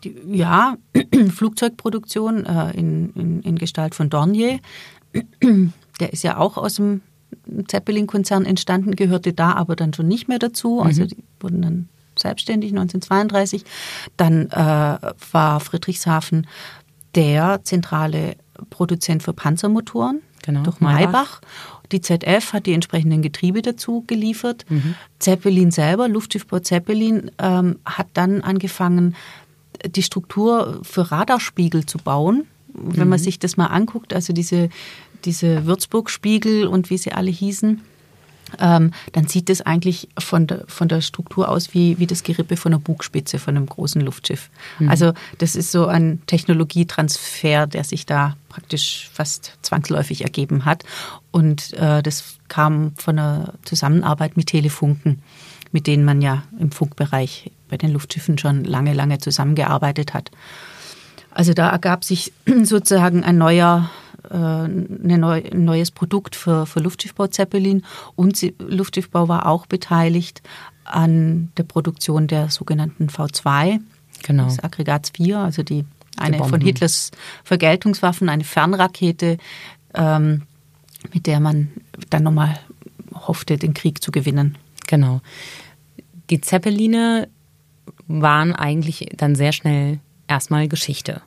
Die, 0.03 0.15
ja, 0.31 0.77
Flugzeugproduktion 1.29 2.45
äh, 2.45 2.71
in, 2.71 3.13
in, 3.13 3.41
in, 3.41 3.57
Gestalt 3.57 3.95
von 3.95 4.09
Dornier, 4.09 4.59
der 5.99 6.13
ist 6.13 6.23
ja 6.23 6.37
auch 6.37 6.57
aus 6.57 6.75
dem 6.75 7.01
Zeppelin-Konzern 7.67 8.45
entstanden, 8.45 8.95
gehörte 8.95 9.33
da 9.33 9.53
aber 9.53 9.75
dann 9.75 9.93
schon 9.93 10.07
nicht 10.07 10.27
mehr 10.27 10.39
dazu. 10.39 10.81
Also 10.81 11.03
mhm. 11.03 11.07
die 11.07 11.23
wurden 11.39 11.61
dann 11.61 11.89
selbstständig 12.21 12.71
1932. 12.71 13.63
Dann 14.17 14.49
äh, 14.49 14.55
war 15.31 15.59
Friedrichshafen 15.59 16.47
der 17.15 17.61
zentrale 17.63 18.35
Produzent 18.69 19.23
für 19.23 19.33
Panzermotoren 19.33 20.21
genau, 20.43 20.63
durch 20.63 20.79
Maybach. 20.79 21.01
Maybach. 21.05 21.41
Die 21.91 22.01
ZF 22.01 22.53
hat 22.53 22.65
die 22.65 22.73
entsprechenden 22.73 23.21
Getriebe 23.21 23.61
dazu 23.61 24.03
geliefert. 24.07 24.65
Mhm. 24.69 24.95
Zeppelin 25.19 25.71
selber, 25.71 26.07
Luftschiffbau 26.07 26.59
Zeppelin, 26.59 27.31
ähm, 27.37 27.79
hat 27.85 28.07
dann 28.13 28.41
angefangen, 28.41 29.15
die 29.85 30.03
Struktur 30.03 30.79
für 30.83 31.11
Radarspiegel 31.11 31.85
zu 31.85 31.97
bauen. 31.97 32.45
Wenn 32.73 33.03
mhm. 33.03 33.09
man 33.09 33.19
sich 33.19 33.39
das 33.39 33.57
mal 33.57 33.67
anguckt, 33.67 34.13
also 34.13 34.31
diese, 34.31 34.69
diese 35.25 35.65
Würzburg-Spiegel 35.65 36.67
und 36.67 36.89
wie 36.89 36.97
sie 36.97 37.11
alle 37.11 37.31
hießen, 37.31 37.81
ähm, 38.59 38.91
dann 39.13 39.27
sieht 39.27 39.49
es 39.49 39.61
eigentlich 39.61 40.09
von 40.17 40.47
der, 40.47 40.65
von 40.67 40.87
der 40.87 41.01
Struktur 41.01 41.49
aus 41.49 41.73
wie, 41.73 41.99
wie 41.99 42.07
das 42.07 42.23
Gerippe 42.23 42.57
von 42.57 42.73
einer 42.73 42.81
Bugspitze 42.81 43.39
von 43.39 43.55
einem 43.55 43.65
großen 43.65 44.01
Luftschiff. 44.01 44.49
Mhm. 44.79 44.89
Also 44.89 45.13
das 45.37 45.55
ist 45.55 45.71
so 45.71 45.87
ein 45.87 46.21
Technologietransfer, 46.27 47.67
der 47.67 47.83
sich 47.83 48.05
da 48.05 48.35
praktisch 48.49 49.09
fast 49.13 49.57
zwangsläufig 49.61 50.23
ergeben 50.23 50.65
hat. 50.65 50.83
Und 51.31 51.73
äh, 51.73 52.03
das 52.03 52.35
kam 52.47 52.93
von 52.97 53.17
einer 53.17 53.53
Zusammenarbeit 53.63 54.35
mit 54.35 54.47
Telefunken, 54.47 55.21
mit 55.71 55.87
denen 55.87 56.03
man 56.03 56.21
ja 56.21 56.43
im 56.59 56.71
Funkbereich 56.71 57.51
bei 57.69 57.77
den 57.77 57.91
Luftschiffen 57.91 58.37
schon 58.37 58.65
lange, 58.65 58.93
lange 58.93 59.19
zusammengearbeitet 59.19 60.13
hat. 60.13 60.31
Also 61.31 61.53
da 61.53 61.69
ergab 61.69 62.03
sich 62.03 62.33
sozusagen 62.63 63.23
ein 63.23 63.37
neuer 63.37 63.89
äh, 64.29 64.67
neu, 64.67 65.43
ein 65.51 65.65
neues 65.65 65.91
Produkt 65.91 66.35
für, 66.35 66.65
für 66.65 66.79
Luftschiffbau 66.79 67.27
Zeppelin 67.27 67.83
und 68.15 68.37
sie, 68.37 68.55
Luftschiffbau 68.59 69.27
war 69.27 69.47
auch 69.47 69.65
beteiligt 69.65 70.41
an 70.83 71.51
der 71.57 71.63
Produktion 71.63 72.27
der 72.27 72.49
sogenannten 72.49 73.07
V2, 73.07 73.79
genau. 74.23 74.45
des 74.45 74.59
Aggregats 74.59 75.11
4, 75.11 75.39
also 75.39 75.63
die 75.63 75.85
eine 76.17 76.37
die 76.37 76.43
von 76.43 76.61
Hitlers 76.61 77.11
Vergeltungswaffen, 77.43 78.29
eine 78.29 78.43
Fernrakete, 78.43 79.37
ähm, 79.93 80.43
mit 81.13 81.25
der 81.25 81.39
man 81.39 81.69
dann 82.09 82.23
nochmal 82.23 82.59
hoffte, 83.13 83.57
den 83.57 83.73
Krieg 83.73 84.03
zu 84.03 84.11
gewinnen. 84.11 84.57
Genau. 84.87 85.21
Die 86.29 86.41
Zeppeline 86.41 87.27
waren 88.07 88.53
eigentlich 88.53 89.09
dann 89.15 89.35
sehr 89.35 89.51
schnell 89.51 89.99
erstmal 90.27 90.67
Geschichte 90.67 91.21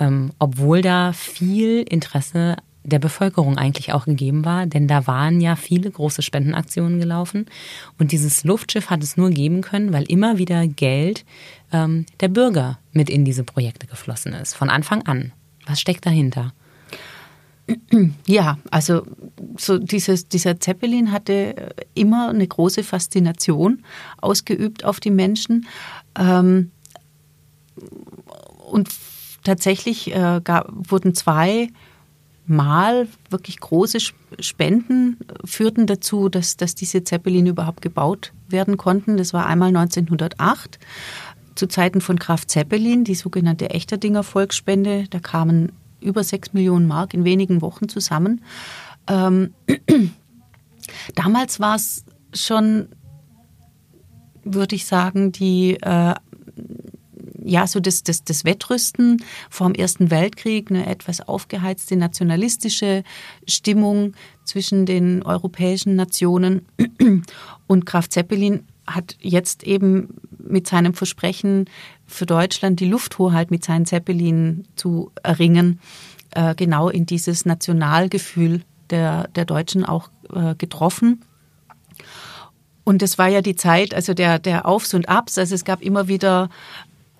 ähm, 0.00 0.32
obwohl 0.38 0.82
da 0.82 1.12
viel 1.12 1.82
Interesse 1.82 2.56
der 2.82 2.98
Bevölkerung 2.98 3.58
eigentlich 3.58 3.92
auch 3.92 4.06
gegeben 4.06 4.44
war, 4.44 4.66
denn 4.66 4.88
da 4.88 5.06
waren 5.06 5.40
ja 5.40 5.54
viele 5.54 5.90
große 5.90 6.22
Spendenaktionen 6.22 6.98
gelaufen 6.98 7.46
und 7.98 8.10
dieses 8.10 8.42
Luftschiff 8.42 8.88
hat 8.88 9.02
es 9.02 9.18
nur 9.18 9.30
geben 9.30 9.60
können, 9.60 9.92
weil 9.92 10.04
immer 10.04 10.38
wieder 10.38 10.66
Geld 10.66 11.26
ähm, 11.72 12.06
der 12.20 12.28
Bürger 12.28 12.78
mit 12.92 13.10
in 13.10 13.26
diese 13.26 13.44
Projekte 13.44 13.86
geflossen 13.86 14.32
ist, 14.32 14.54
von 14.54 14.70
Anfang 14.70 15.02
an. 15.02 15.32
Was 15.66 15.80
steckt 15.80 16.06
dahinter? 16.06 16.52
Ja, 18.26 18.58
also 18.70 19.06
so 19.56 19.78
dieses, 19.78 20.28
dieser 20.28 20.58
Zeppelin 20.58 21.12
hatte 21.12 21.74
immer 21.94 22.30
eine 22.30 22.46
große 22.46 22.82
Faszination 22.82 23.84
ausgeübt 24.20 24.84
auf 24.84 24.98
die 24.98 25.10
Menschen. 25.10 25.66
Ähm, 26.18 26.72
und 28.70 28.88
tatsächlich 29.44 30.14
äh, 30.14 30.40
gab, 30.42 30.70
wurden 30.70 31.14
zwei 31.14 31.68
Mal 32.46 33.06
wirklich 33.28 33.60
große 33.60 33.98
Spenden 34.40 35.18
führten 35.44 35.86
dazu, 35.86 36.28
dass, 36.28 36.56
dass 36.56 36.74
diese 36.74 37.04
Zeppelin 37.04 37.46
überhaupt 37.46 37.80
gebaut 37.80 38.32
werden 38.48 38.76
konnten. 38.76 39.16
Das 39.16 39.32
war 39.32 39.46
einmal 39.46 39.68
1908 39.68 40.80
zu 41.54 41.68
Zeiten 41.68 42.00
von 42.00 42.16
Graf 42.16 42.46
Zeppelin, 42.48 43.04
die 43.04 43.14
sogenannte 43.14 43.70
Echterdinger 43.70 44.24
Volksspende. 44.24 45.04
Da 45.10 45.20
kamen 45.20 45.70
über 46.00 46.24
sechs 46.24 46.52
Millionen 46.52 46.88
Mark 46.88 47.14
in 47.14 47.24
wenigen 47.24 47.60
Wochen 47.60 47.88
zusammen. 47.88 48.42
Ähm, 49.06 49.54
damals 51.14 51.60
war 51.60 51.76
es 51.76 52.04
schon, 52.34 52.88
würde 54.42 54.74
ich 54.74 54.86
sagen, 54.86 55.30
die 55.30 55.74
äh, 55.80 56.14
ja, 57.42 57.66
so 57.66 57.80
das, 57.80 58.02
das, 58.02 58.24
das 58.24 58.44
Wettrüsten 58.44 59.22
vor 59.48 59.68
dem 59.68 59.74
Ersten 59.74 60.10
Weltkrieg, 60.10 60.70
eine 60.70 60.86
etwas 60.86 61.20
aufgeheizte 61.20 61.96
nationalistische 61.96 63.02
Stimmung 63.46 64.14
zwischen 64.44 64.86
den 64.86 65.22
europäischen 65.22 65.96
Nationen. 65.96 66.66
Und 67.66 67.86
Graf 67.86 68.08
Zeppelin 68.08 68.64
hat 68.86 69.16
jetzt 69.20 69.62
eben 69.62 70.16
mit 70.38 70.66
seinem 70.66 70.94
Versprechen 70.94 71.66
für 72.06 72.26
Deutschland 72.26 72.80
die 72.80 72.88
Lufthoheit 72.88 73.50
mit 73.50 73.64
seinen 73.64 73.86
Zeppelinen 73.86 74.66
zu 74.74 75.12
erringen, 75.22 75.80
äh, 76.32 76.54
genau 76.54 76.88
in 76.88 77.06
dieses 77.06 77.46
Nationalgefühl 77.46 78.62
der, 78.90 79.28
der 79.28 79.44
Deutschen 79.44 79.84
auch 79.84 80.10
äh, 80.32 80.54
getroffen. 80.56 81.24
Und 82.82 83.02
es 83.02 83.18
war 83.18 83.28
ja 83.28 83.42
die 83.42 83.54
Zeit, 83.54 83.94
also 83.94 84.14
der, 84.14 84.38
der 84.38 84.66
Aufs 84.66 84.94
und 84.94 85.08
Abs, 85.08 85.38
also 85.38 85.54
es 85.54 85.64
gab 85.64 85.80
immer 85.82 86.08
wieder 86.08 86.48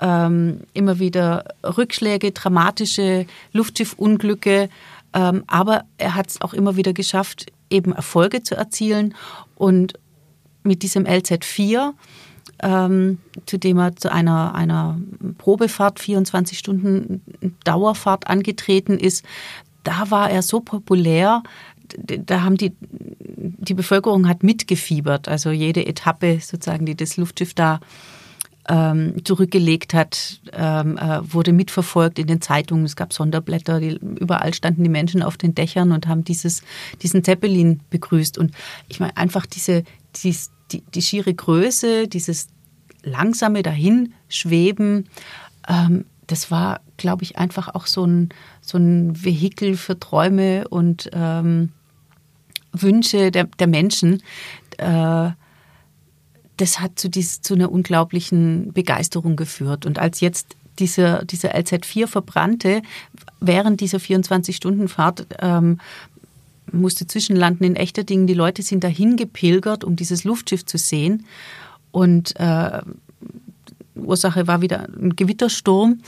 ähm, 0.01 0.61
immer 0.73 0.99
wieder 0.99 1.45
Rückschläge, 1.65 2.33
dramatische 2.33 3.27
Luftschiffunglücke. 3.53 4.69
Ähm, 5.13 5.45
aber 5.47 5.85
er 5.99 6.15
hat 6.15 6.29
es 6.29 6.41
auch 6.41 6.55
immer 6.55 6.77
wieder 6.77 6.93
geschafft, 6.93 7.47
eben 7.69 7.93
Erfolge 7.93 8.43
zu 8.43 8.57
erzielen. 8.57 9.15
Und 9.57 9.95
mit 10.63 10.83
diesem 10.83 11.05
LZ4, 11.05 11.93
ähm, 12.63 13.19
zu 13.47 13.59
dem 13.59 13.79
er 13.79 13.97
zu 13.97 14.13
einer, 14.13 14.55
einer 14.55 14.99
Probefahrt, 15.39 16.01
24 16.01 16.59
Stunden 16.59 17.23
Dauerfahrt 17.65 18.27
angetreten 18.27 18.99
ist, 18.99 19.25
da 19.85 20.11
war 20.11 20.31
er 20.31 20.43
so 20.43 20.61
populär, 20.61 21.43
da 22.07 22.43
haben 22.43 22.57
die, 22.57 22.73
die 22.81 23.75
Bevölkerung 23.75 24.29
hat 24.29 24.43
mitgefiebert. 24.43 25.27
Also 25.29 25.51
jede 25.51 25.87
Etappe 25.87 26.39
sozusagen, 26.41 26.87
die 26.87 26.95
das 26.95 27.17
Luftschiff 27.17 27.55
da 27.55 27.81
ähm, 28.69 29.25
zurückgelegt 29.25 29.95
hat, 29.95 30.41
ähm, 30.53 30.97
äh, 30.99 31.21
wurde 31.33 31.53
mitverfolgt 31.53 32.19
in 32.19 32.27
den 32.27 32.41
Zeitungen. 32.41 32.85
Es 32.85 32.97
gab 32.97 33.13
Sonderblätter, 33.13 33.81
die, 33.81 33.97
überall 33.97 34.55
standen 34.55 34.85
die 34.85 34.91
Menschen 34.91 35.23
auf 35.23 35.37
den 35.37 35.55
Dächern 35.55 35.93
und 35.93 36.07
haben 36.07 36.25
dieses, 36.25 36.63
diesen 37.03 37.25
Zeppelin 37.25 37.81
begrüßt. 37.91 38.39
Und 38.39 38.53
ich 38.89 39.01
meine, 39.01 39.17
einfach 39.17 39.47
diese, 39.47 39.85
dies, 40.23 40.51
die, 40.73 40.83
die 40.95 41.03
schiere 41.03 41.33
Größe, 41.33 42.07
dieses 42.07 42.49
langsame 43.03 43.63
Dahinschweben, 43.63 45.09
ähm, 45.69 46.05
das 46.27 46.51
war, 46.51 46.81
glaube 46.97 47.25
ich, 47.25 47.39
einfach 47.39 47.75
auch 47.75 47.87
so 47.87 48.05
ein, 48.07 48.29
so 48.61 48.79
ein 48.79 49.25
Vehikel 49.25 49.77
für 49.77 49.99
Träume 49.99 50.69
und 50.69 51.11
ähm, 51.13 51.71
Wünsche 52.73 53.33
der, 53.33 53.45
der 53.45 53.67
Menschen. 53.67 54.23
Äh, 54.79 55.31
das 56.61 56.81
hat 56.81 56.99
zu, 56.99 57.09
dies, 57.09 57.41
zu 57.41 57.55
einer 57.55 57.73
unglaublichen 57.73 58.73
Begeisterung 58.73 59.37
geführt. 59.37 59.87
Und 59.87 59.99
als 59.99 60.21
jetzt 60.21 60.57
dieser, 60.79 61.25
dieser 61.25 61.55
LZ4 61.55 62.07
verbrannte, 62.07 62.83
während 63.41 63.81
dieser 63.81 63.99
24-Stunden-Fahrt, 63.99 65.27
ähm, 65.41 65.81
musste 66.73 67.07
zwischenlanden 67.07 67.67
in 67.67 67.77
Echterdingen. 67.77 68.27
Die 68.27 68.35
Leute 68.35 68.63
sind 68.63 68.85
dahin 68.85 69.17
gepilgert, 69.17 69.85
um 69.85 69.97
dieses 69.97 70.25
Luftschiff 70.25 70.65
zu 70.65 70.79
sehen. 70.79 71.27
Und 71.91 72.39
äh, 72.39 72.81
Ursache 73.97 74.47
war 74.47 74.61
wieder 74.61 74.87
ein 74.89 75.17
Gewittersturm, 75.17 76.01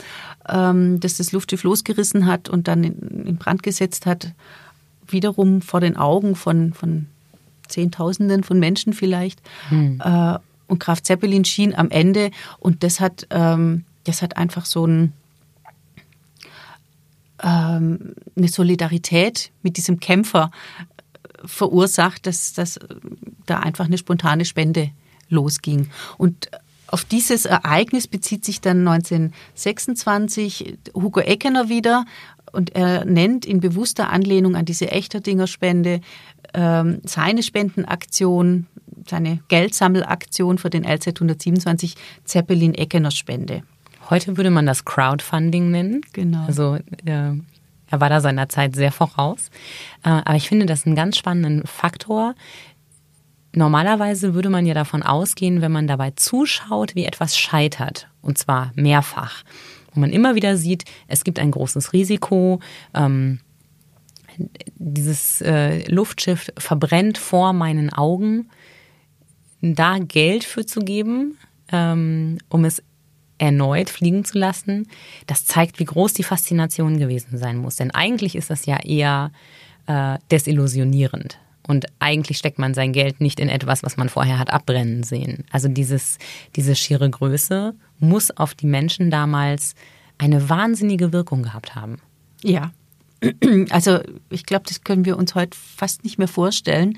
ähm, 0.47 0.99
das 0.99 1.17
das 1.17 1.31
Luftschiff 1.31 1.63
losgerissen 1.63 2.27
hat 2.27 2.47
und 2.47 2.67
dann 2.67 2.83
in, 2.83 3.25
in 3.25 3.37
Brand 3.37 3.63
gesetzt 3.63 4.05
hat. 4.05 4.31
Wiederum 5.07 5.61
vor 5.61 5.81
den 5.81 5.97
Augen 5.97 6.35
von, 6.35 6.73
von 6.73 7.07
Zehntausenden 7.67 8.43
von 8.43 8.59
Menschen 8.59 8.93
vielleicht. 8.93 9.41
Hm. 9.69 10.01
Äh, 10.03 10.39
und 10.67 10.79
Graf 10.79 11.03
Zeppelin 11.03 11.45
schien 11.45 11.75
am 11.75 11.89
Ende 11.89 12.31
und 12.59 12.83
das 12.83 12.99
hat, 12.99 13.27
ähm, 13.29 13.85
das 14.05 14.21
hat 14.21 14.37
einfach 14.37 14.65
so 14.65 14.87
ein, 14.87 15.13
ähm, 17.41 18.15
eine 18.35 18.47
Solidarität 18.47 19.51
mit 19.61 19.77
diesem 19.77 19.99
Kämpfer 19.99 20.51
verursacht, 21.45 22.25
dass, 22.25 22.53
dass 22.53 22.79
da 23.45 23.59
einfach 23.59 23.85
eine 23.85 23.97
spontane 23.97 24.45
Spende 24.45 24.91
losging. 25.29 25.89
Und 26.17 26.49
auf 26.87 27.03
dieses 27.03 27.45
Ereignis 27.45 28.07
bezieht 28.07 28.45
sich 28.45 28.61
dann 28.61 28.87
1926 28.87 30.77
Hugo 30.93 31.19
Eckener 31.19 31.67
wieder 31.67 32.05
und 32.51 32.75
er 32.75 33.03
nennt 33.03 33.45
in 33.45 33.59
bewusster 33.59 34.11
Anlehnung 34.11 34.55
an 34.55 34.65
diese 34.65 34.91
Echterdinger 34.91 35.47
Spende 35.47 36.01
ähm, 36.53 37.01
seine 37.03 37.43
Spendenaktion, 37.43 38.67
seine 39.07 39.39
Geldsammelaktion 39.47 40.57
für 40.57 40.69
den 40.69 40.83
LZ 40.83 41.07
127 41.07 41.95
Zeppelin 42.25 42.73
Eckener 42.73 43.11
Spende. 43.11 43.63
Heute 44.09 44.37
würde 44.37 44.51
man 44.51 44.65
das 44.65 44.85
Crowdfunding 44.85 45.71
nennen. 45.71 46.01
Genau. 46.13 46.45
Also 46.45 46.75
äh, 47.05 47.33
er 47.93 48.01
war 48.01 48.09
da 48.09 48.21
seiner 48.21 48.49
Zeit 48.49 48.75
sehr 48.75 48.91
voraus. 48.91 49.49
Äh, 50.03 50.09
aber 50.09 50.35
ich 50.35 50.49
finde 50.49 50.65
das 50.65 50.85
einen 50.85 50.95
ganz 50.95 51.17
spannenden 51.17 51.65
Faktor. 51.65 52.35
Normalerweise 53.55 54.33
würde 54.33 54.49
man 54.49 54.65
ja 54.65 54.73
davon 54.73 55.03
ausgehen, 55.03 55.61
wenn 55.61 55.71
man 55.71 55.87
dabei 55.87 56.11
zuschaut, 56.15 56.95
wie 56.95 57.05
etwas 57.05 57.37
scheitert, 57.37 58.07
und 58.23 58.39
zwar 58.39 58.71
mehrfach, 58.73 59.43
wo 59.93 59.99
man 59.99 60.11
immer 60.11 60.33
wieder 60.33 60.57
sieht, 60.57 60.85
es 61.07 61.23
gibt 61.23 61.37
ein 61.37 61.51
großes 61.51 61.93
Risiko, 61.93 62.59
ähm, 62.95 63.39
dieses 64.75 65.41
äh, 65.41 65.83
Luftschiff 65.89 66.51
verbrennt 66.57 67.17
vor 67.17 67.53
meinen 67.53 67.91
Augen, 67.91 68.49
da 69.61 69.97
Geld 69.99 70.43
für 70.43 70.65
zu 70.65 70.81
geben, 70.81 71.37
ähm, 71.71 72.37
um 72.49 72.65
es 72.65 72.83
erneut 73.37 73.89
fliegen 73.89 74.23
zu 74.23 74.37
lassen, 74.37 74.87
das 75.27 75.45
zeigt, 75.45 75.79
wie 75.79 75.85
groß 75.85 76.13
die 76.13 76.23
Faszination 76.23 76.97
gewesen 76.97 77.37
sein 77.37 77.57
muss. 77.57 77.77
Denn 77.77 77.91
eigentlich 77.91 78.35
ist 78.35 78.49
das 78.49 78.65
ja 78.65 78.77
eher 78.77 79.31
äh, 79.87 80.17
desillusionierend. 80.31 81.39
Und 81.65 81.85
eigentlich 81.99 82.37
steckt 82.37 82.59
man 82.59 82.73
sein 82.73 82.91
Geld 82.91 83.21
nicht 83.21 83.39
in 83.39 83.49
etwas, 83.49 83.83
was 83.83 83.97
man 83.97 84.09
vorher 84.09 84.37
hat 84.37 84.51
abbrennen 84.51 85.03
sehen. 85.03 85.45
Also 85.49 85.69
dieses, 85.69 86.17
diese 86.55 86.75
schiere 86.75 87.09
Größe 87.09 87.73
muss 87.99 88.31
auf 88.31 88.53
die 88.53 88.65
Menschen 88.65 89.09
damals 89.09 89.75
eine 90.17 90.49
wahnsinnige 90.49 91.13
Wirkung 91.13 91.43
gehabt 91.43 91.75
haben. 91.75 91.99
Ja. 92.43 92.71
Also 93.69 93.99
ich 94.29 94.45
glaube, 94.45 94.65
das 94.67 94.83
können 94.83 95.05
wir 95.05 95.17
uns 95.17 95.35
heute 95.35 95.57
fast 95.57 96.03
nicht 96.03 96.17
mehr 96.17 96.27
vorstellen. 96.27 96.97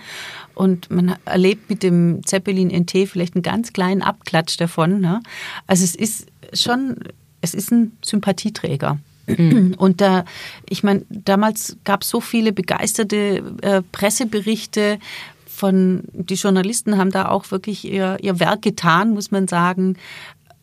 Und 0.54 0.90
man 0.90 1.16
erlebt 1.26 1.70
mit 1.70 1.84
dem 1.84 2.26
Zeppelin 2.26 2.70
NT 2.70 3.08
vielleicht 3.08 3.36
einen 3.36 3.44
ganz 3.44 3.74
kleinen 3.74 4.02
Abklatsch 4.02 4.58
davon. 4.58 5.00
Ne? 5.02 5.22
Also 5.68 5.84
es 5.84 5.96
ist 5.96 6.28
schon, 6.54 6.98
es 7.42 7.54
ist 7.54 7.72
ein 7.72 7.92
Sympathieträger. 8.04 9.00
Mhm. 9.28 9.76
Und 9.78 10.02
da, 10.02 10.26
ich 10.70 10.84
meine, 10.84 11.06
damals 11.10 11.78
gab 11.84 12.04
es 12.04 12.10
so 12.10 12.22
viele 12.22 12.52
begeisterte 12.54 13.44
äh, 13.62 13.82
Presseberichte 13.92 15.00
von, 15.46 16.04
die 16.12 16.36
Journalisten 16.36 16.98
haben 16.98 17.12
da 17.12 17.30
auch 17.30 17.50
wirklich 17.52 17.86
ihr, 17.86 18.18
ihr 18.22 18.40
Werk 18.40 18.62
getan, 18.62 19.12
muss 19.12 19.32
man 19.32 19.48
sagen. 19.48 19.96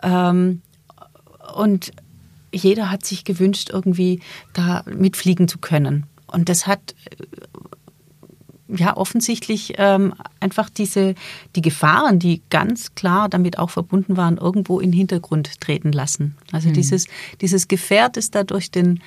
Ähm, 0.02 0.60
und 1.54 1.92
jeder 2.52 2.90
hat 2.90 3.04
sich 3.04 3.24
gewünscht, 3.24 3.70
irgendwie 3.70 4.20
da 4.52 4.84
mitfliegen 4.86 5.48
zu 5.48 5.58
können. 5.58 6.06
Und 6.26 6.48
das 6.48 6.66
hat 6.66 6.94
ja 8.68 8.96
offensichtlich 8.96 9.74
ähm, 9.76 10.14
einfach 10.40 10.70
diese 10.70 11.14
die 11.56 11.62
Gefahren, 11.62 12.18
die 12.18 12.42
ganz 12.48 12.94
klar 12.94 13.28
damit 13.28 13.58
auch 13.58 13.70
verbunden 13.70 14.16
waren, 14.16 14.38
irgendwo 14.38 14.80
in 14.80 14.90
den 14.90 14.98
Hintergrund 14.98 15.60
treten 15.60 15.92
lassen. 15.92 16.36
Also 16.52 16.70
mhm. 16.70 16.74
dieses 16.74 17.06
dieses 17.40 17.68
Gefährt, 17.68 18.16
das 18.16 18.30
da 18.30 18.44
durch 18.44 18.70
den 18.70 19.00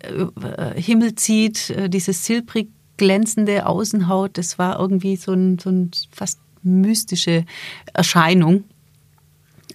äh, 0.00 0.80
Himmel 0.80 1.14
zieht, 1.16 1.70
äh, 1.70 1.88
dieses 1.88 2.24
silbrig 2.24 2.68
glänzende 2.96 3.66
Außenhaut, 3.66 4.38
das 4.38 4.58
war 4.58 4.78
irgendwie 4.78 5.16
so 5.16 5.32
ein, 5.32 5.58
so 5.58 5.70
ein 5.70 5.90
fast 6.10 6.38
mystische 6.62 7.44
Erscheinung, 7.92 8.64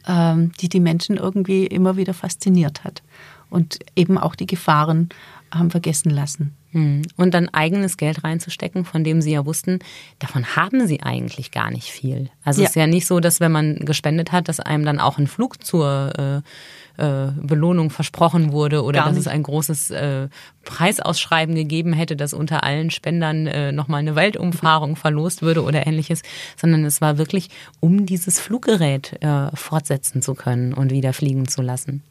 ähm, 0.07 0.51
die 0.59 0.69
die 0.69 0.79
Menschen 0.79 1.17
irgendwie 1.17 1.67
immer 1.67 1.97
wieder 1.97 2.13
fasziniert 2.13 2.83
hat 2.83 3.03
und 3.49 3.79
eben 3.95 4.17
auch 4.17 4.35
die 4.35 4.47
Gefahren 4.47 5.09
haben 5.51 5.71
vergessen 5.71 6.09
lassen. 6.09 6.53
Hm. 6.71 7.03
Und 7.15 7.33
dann 7.33 7.47
eigenes 7.49 7.95
Geld 7.95 8.23
reinzustecken, 8.23 8.83
von 8.83 9.03
dem 9.03 9.21
sie 9.21 9.31
ja 9.31 9.45
wussten, 9.45 9.79
davon 10.19 10.55
haben 10.55 10.85
sie 10.85 11.01
eigentlich 11.01 11.51
gar 11.51 11.71
nicht 11.71 11.89
viel. 11.89 12.29
Also 12.43 12.61
ja. 12.61 12.65
es 12.65 12.71
ist 12.71 12.75
ja 12.75 12.87
nicht 12.87 13.07
so, 13.07 13.19
dass 13.19 13.39
wenn 13.39 13.51
man 13.51 13.77
gespendet 13.77 14.31
hat, 14.31 14.49
dass 14.49 14.59
einem 14.59 14.83
dann 14.83 14.99
auch 14.99 15.17
ein 15.17 15.27
Flug 15.27 15.63
zur 15.63 16.13
äh, 16.17 16.49
äh, 16.97 17.27
Belohnung 17.41 17.89
versprochen 17.89 18.51
wurde 18.51 18.83
oder 18.83 19.03
dass 19.05 19.17
es 19.17 19.27
ein 19.27 19.43
großes 19.43 19.91
äh, 19.91 20.29
Preisausschreiben 20.63 21.55
gegeben 21.55 21.93
hätte, 21.93 22.15
dass 22.15 22.33
unter 22.33 22.63
allen 22.63 22.89
Spendern 22.89 23.47
äh, 23.47 23.71
nochmal 23.71 23.99
eine 23.99 24.15
Weltumfahrung 24.15 24.95
verlost 24.97 25.41
würde 25.41 25.63
oder 25.63 25.87
ähnliches, 25.87 26.21
sondern 26.55 26.85
es 26.85 26.99
war 26.99 27.17
wirklich, 27.17 27.49
um 27.79 28.05
dieses 28.05 28.39
Fluggerät 28.39 29.21
äh, 29.21 29.55
fortsetzen 29.55 30.21
zu 30.21 30.33
können 30.33 30.73
und 30.73 30.91
wieder 30.91 31.13
fliegen 31.13 31.47
zu 31.47 31.61
lassen. 31.61 32.03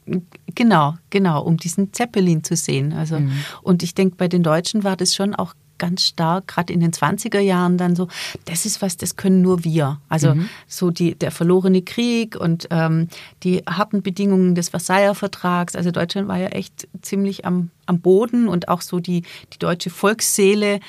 Genau, 0.55 0.95
genau, 1.09 1.43
um 1.43 1.57
diesen 1.57 1.93
Zeppelin 1.93 2.43
zu 2.43 2.55
sehen. 2.55 2.93
Also, 2.93 3.19
mhm. 3.19 3.31
Und 3.61 3.83
ich 3.83 3.93
denke, 3.93 4.15
bei 4.15 4.27
den 4.27 4.43
Deutschen 4.43 4.83
war 4.83 4.95
das 4.95 5.13
schon 5.13 5.35
auch 5.35 5.53
ganz 5.77 6.03
stark, 6.03 6.47
gerade 6.47 6.73
in 6.73 6.79
den 6.79 6.91
20er 6.91 7.39
Jahren 7.39 7.77
dann 7.77 7.95
so, 7.95 8.07
das 8.45 8.65
ist 8.65 8.81
was, 8.81 8.97
das 8.97 9.15
können 9.15 9.41
nur 9.41 9.63
wir. 9.63 9.99
Also 10.09 10.35
mhm. 10.35 10.49
so 10.67 10.89
die, 10.89 11.15
der 11.15 11.31
verlorene 11.31 11.81
Krieg 11.81 12.35
und 12.35 12.67
ähm, 12.71 13.07
die 13.43 13.63
harten 13.67 14.01
Bedingungen 14.01 14.55
des 14.55 14.69
Versailler 14.69 15.15
Vertrags. 15.15 15.75
Also 15.75 15.91
Deutschland 15.91 16.27
war 16.27 16.37
ja 16.37 16.47
echt 16.47 16.87
ziemlich 17.01 17.45
am, 17.45 17.69
am 17.85 17.99
Boden 17.99 18.47
und 18.47 18.69
auch 18.69 18.81
so 18.81 18.99
die, 18.99 19.23
die 19.53 19.59
deutsche 19.59 19.89
Volksseele 19.89 20.79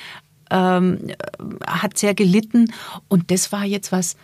ähm, 0.49 0.99
hat 1.65 1.97
sehr 1.97 2.13
gelitten. 2.13 2.71
Und 3.07 3.31
das 3.31 3.51
war 3.51 3.65
jetzt 3.65 3.91
was, 3.91 4.15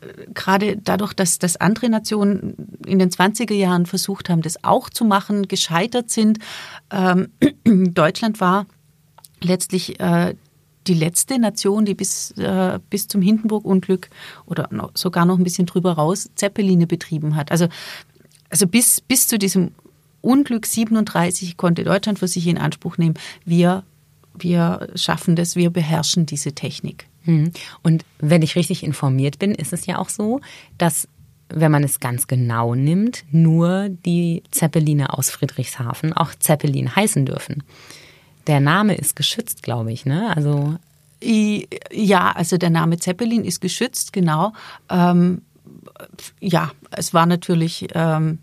äh, 0.00 0.26
gerade 0.32 0.76
dadurch, 0.76 1.12
dass, 1.12 1.38
dass 1.38 1.56
andere 1.56 1.88
Nationen 1.88 2.78
in 2.86 2.98
den 2.98 3.10
20er 3.10 3.54
Jahren 3.54 3.86
versucht 3.86 4.28
haben, 4.28 4.42
das 4.42 4.62
auch 4.64 4.90
zu 4.90 5.04
machen, 5.04 5.48
gescheitert 5.48 6.10
sind. 6.10 6.38
Ähm, 6.90 7.28
Deutschland 7.94 8.40
war 8.40 8.66
letztlich 9.42 10.00
äh, 10.00 10.34
die 10.86 10.94
letzte 10.94 11.38
Nation, 11.38 11.84
die 11.84 11.94
bis, 11.94 12.32
äh, 12.32 12.78
bis 12.90 13.08
zum 13.08 13.22
Hindenburg-Unglück 13.22 14.10
oder 14.46 14.68
sogar 14.94 15.24
noch 15.24 15.38
ein 15.38 15.44
bisschen 15.44 15.66
drüber 15.66 15.92
raus 15.92 16.30
Zeppeline 16.34 16.86
betrieben 16.86 17.36
hat. 17.36 17.50
Also, 17.50 17.68
also 18.50 18.66
bis, 18.66 19.00
bis 19.00 19.26
zu 19.26 19.38
diesem 19.38 19.72
Unglück 20.20 20.66
37 20.66 21.56
konnte 21.56 21.84
Deutschland 21.84 22.18
für 22.18 22.28
sich 22.28 22.46
in 22.46 22.58
Anspruch 22.58 22.98
nehmen, 22.98 23.14
wir, 23.44 23.84
wir 24.36 24.88
schaffen 24.94 25.36
das, 25.36 25.56
wir 25.56 25.70
beherrschen 25.70 26.26
diese 26.26 26.52
Technik. 26.52 27.06
Hm. 27.22 27.52
Und 27.82 28.04
wenn 28.18 28.42
ich 28.42 28.56
richtig 28.56 28.82
informiert 28.82 29.38
bin, 29.38 29.52
ist 29.52 29.72
es 29.72 29.86
ja 29.86 29.98
auch 29.98 30.08
so, 30.08 30.40
dass 30.78 31.08
wenn 31.48 31.70
man 31.70 31.84
es 31.84 32.00
ganz 32.00 32.26
genau 32.26 32.74
nimmt, 32.74 33.24
nur 33.30 33.88
die 33.90 34.42
Zeppeline 34.50 35.12
aus 35.12 35.30
Friedrichshafen 35.30 36.12
auch 36.12 36.34
Zeppelin 36.34 36.96
heißen 36.96 37.26
dürfen 37.26 37.62
der 38.46 38.60
Name 38.60 38.94
ist 38.94 39.16
geschützt, 39.16 39.62
glaube 39.62 39.92
ich, 39.92 40.04
ne? 40.06 40.34
Also 40.36 40.76
ja, 41.90 42.32
also 42.32 42.58
der 42.58 42.70
Name 42.70 42.98
Zeppelin 42.98 43.44
ist 43.44 43.60
geschützt, 43.60 44.12
genau. 44.12 44.52
Ähm, 44.90 45.42
ja, 46.40 46.70
es 46.90 47.14
war 47.14 47.24
natürlich 47.24 47.88
ähm, 47.94 48.38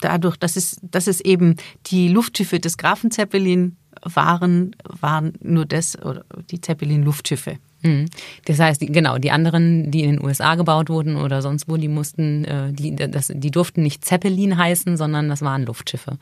dadurch, 0.00 0.36
dass 0.36 0.56
es, 0.56 0.78
dass 0.82 1.06
es 1.06 1.20
eben 1.20 1.56
die 1.86 2.08
Luftschiffe 2.08 2.58
des 2.58 2.78
Grafen 2.78 3.10
Zeppelin 3.10 3.76
waren, 4.02 4.74
waren 5.00 5.34
nur 5.40 5.64
das 5.64 5.96
oder 6.02 6.24
die 6.50 6.60
Zeppelin-Luftschiffe. 6.60 7.58
Mhm. 7.82 8.06
Das 8.44 8.58
heißt, 8.58 8.80
genau, 8.80 9.18
die 9.18 9.30
anderen, 9.30 9.90
die 9.90 10.02
in 10.02 10.16
den 10.16 10.24
USA 10.24 10.54
gebaut 10.54 10.88
wurden 10.88 11.16
oder 11.16 11.42
sonst 11.42 11.68
wo, 11.68 11.76
die 11.76 11.88
mussten, 11.88 12.44
äh, 12.44 12.72
die, 12.72 12.94
das, 12.94 13.32
die 13.34 13.50
durften 13.50 13.82
nicht 13.82 14.04
Zeppelin 14.04 14.56
heißen, 14.56 14.96
sondern 14.96 15.28
das 15.28 15.42
waren 15.42 15.64
Luftschiffe. 15.64 16.18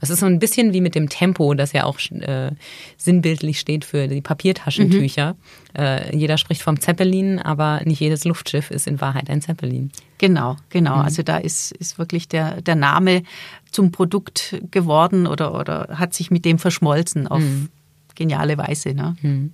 Das 0.00 0.10
ist 0.10 0.20
so 0.20 0.26
ein 0.26 0.38
bisschen 0.38 0.72
wie 0.72 0.80
mit 0.80 0.94
dem 0.94 1.08
Tempo, 1.08 1.54
das 1.54 1.72
ja 1.72 1.84
auch 1.84 1.98
äh, 2.10 2.52
sinnbildlich 2.96 3.58
steht 3.58 3.84
für 3.84 4.06
die 4.06 4.20
Papiertaschentücher. 4.20 5.34
Mhm. 5.34 5.80
Äh, 5.80 6.16
jeder 6.16 6.38
spricht 6.38 6.62
vom 6.62 6.80
Zeppelin, 6.80 7.38
aber 7.38 7.80
nicht 7.84 8.00
jedes 8.00 8.24
Luftschiff 8.24 8.70
ist 8.70 8.86
in 8.86 9.00
Wahrheit 9.00 9.28
ein 9.28 9.40
Zeppelin. 9.40 9.90
Genau, 10.18 10.56
genau. 10.70 10.96
Mhm. 10.96 11.02
Also 11.02 11.22
da 11.22 11.38
ist, 11.38 11.72
ist 11.72 11.98
wirklich 11.98 12.28
der, 12.28 12.60
der 12.62 12.76
Name 12.76 13.22
zum 13.70 13.90
Produkt 13.90 14.60
geworden 14.70 15.26
oder, 15.26 15.54
oder 15.54 15.88
hat 15.94 16.14
sich 16.14 16.30
mit 16.30 16.44
dem 16.44 16.58
verschmolzen 16.58 17.26
auf 17.26 17.40
mhm. 17.40 17.68
geniale 18.14 18.56
Weise. 18.58 18.94
Ne? 18.94 19.16
Hm. 19.20 19.52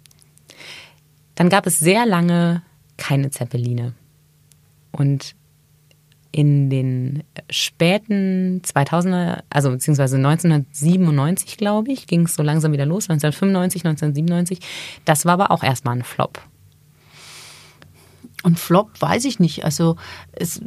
Dann 1.34 1.48
gab 1.48 1.66
es 1.66 1.78
sehr 1.78 2.06
lange 2.06 2.62
keine 2.96 3.30
Zeppeline. 3.30 3.94
Und 4.92 5.34
in 6.34 6.68
den 6.68 7.22
späten 7.48 8.60
2000er, 8.62 9.44
also 9.50 9.70
beziehungsweise 9.70 10.16
1997, 10.16 11.56
glaube 11.56 11.92
ich, 11.92 12.08
ging 12.08 12.22
es 12.22 12.34
so 12.34 12.42
langsam 12.42 12.72
wieder 12.72 12.86
los, 12.86 13.08
1995, 13.08 13.84
1997. 13.84 14.58
Das 15.04 15.26
war 15.26 15.34
aber 15.34 15.52
auch 15.52 15.62
erstmal 15.62 15.94
ein 15.94 16.02
Flop. 16.02 16.42
Und 18.42 18.58
Flop 18.58 19.00
weiß 19.00 19.26
ich 19.26 19.38
nicht. 19.38 19.64
Also 19.64 19.94
es, 20.32 20.60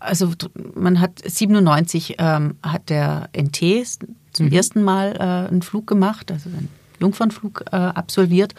also 0.00 0.32
man 0.74 1.00
hat 1.00 1.22
97 1.24 2.16
ähm, 2.18 2.56
hat 2.60 2.90
der 2.90 3.28
NT 3.36 3.86
zum 4.32 4.46
mhm. 4.46 4.52
ersten 4.52 4.82
Mal 4.82 5.12
äh, 5.12 5.48
einen 5.48 5.62
Flug 5.62 5.86
gemacht, 5.86 6.32
also 6.32 6.48
einen 6.48 6.70
Jungfernflug 6.98 7.66
äh, 7.70 7.76
absolviert 7.76 8.56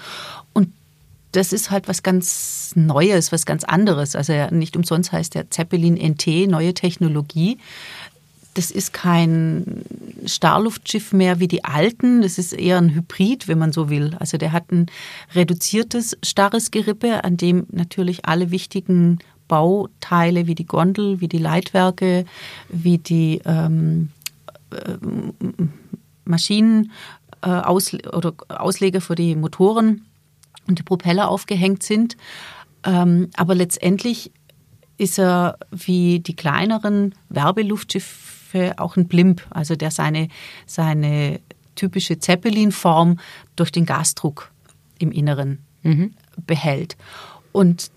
und 0.54 0.72
das 1.38 1.54
ist 1.54 1.70
halt 1.70 1.88
was 1.88 2.02
ganz 2.02 2.74
Neues, 2.76 3.32
was 3.32 3.46
ganz 3.46 3.64
anderes. 3.64 4.16
Also 4.16 4.34
nicht 4.50 4.76
umsonst 4.76 5.12
heißt 5.12 5.36
der 5.36 5.52
Zeppelin 5.52 5.94
NT, 5.94 6.50
neue 6.50 6.74
Technologie. 6.74 7.60
Das 8.56 8.72
ist 8.72 8.92
kein 8.92 9.84
Starluftschiff 10.26 11.14
mehr 11.14 11.40
wie 11.40 11.48
die 11.48 11.64
alten. 11.64 12.24
Das 12.24 12.40
ist 12.40 12.54
eher 12.54 12.80
ein 12.80 12.96
Hybrid, 12.96 13.48
wenn 13.48 13.60
man 13.60 13.72
so 13.72 13.90
will. 13.90 14.16
Also 14.20 14.38
der 14.38 14.52
hat 14.52 14.72
ein 14.72 14.88
reduziertes, 15.36 16.18
starres 16.24 16.72
Gerippe, 16.72 17.24
an 17.24 17.38
dem 17.38 17.68
natürlich 17.72 18.26
alle 18.26 18.50
wichtigen 18.50 19.20
Bauteile 19.48 20.48
wie 20.48 20.56
die 20.56 20.66
Gondel, 20.66 21.22
wie 21.22 21.28
die 21.28 21.38
Leitwerke, 21.38 22.26
wie 22.70 22.98
die 22.98 23.42
ähm, 23.46 24.10
äh, 24.72 24.98
Maschinen 26.26 26.92
äh, 27.44 27.50
aus, 27.50 27.94
oder 27.94 28.34
Ausleger 28.50 29.02
für 29.02 29.16
die 29.16 29.36
Motoren 29.36 30.02
und 30.68 30.80
die 30.80 30.84
Propeller 30.84 31.30
aufgehängt 31.30 31.84
sind. 31.84 32.18
Ähm, 32.84 33.30
aber 33.36 33.56
letztendlich 33.56 34.32
ist 34.98 35.20
er 35.20 35.58
wie 35.72 36.20
die 36.20 36.36
kleineren 36.36 37.14
Werbeluftschiffe 37.30 38.74
auch 38.78 38.98
ein 38.98 39.08
Blimp, 39.08 39.46
also 39.50 39.76
der 39.76 39.92
seine, 39.92 40.30
seine 40.66 41.40
typische 41.76 42.20
Zeppelin-Form 42.20 43.20
durch 43.56 43.72
den 43.72 43.86
Gasdruck 43.86 44.52
im 45.00 45.12
Inneren 45.12 45.60
mhm. 45.84 46.14
behält. 46.46 46.98
Und 47.52 47.92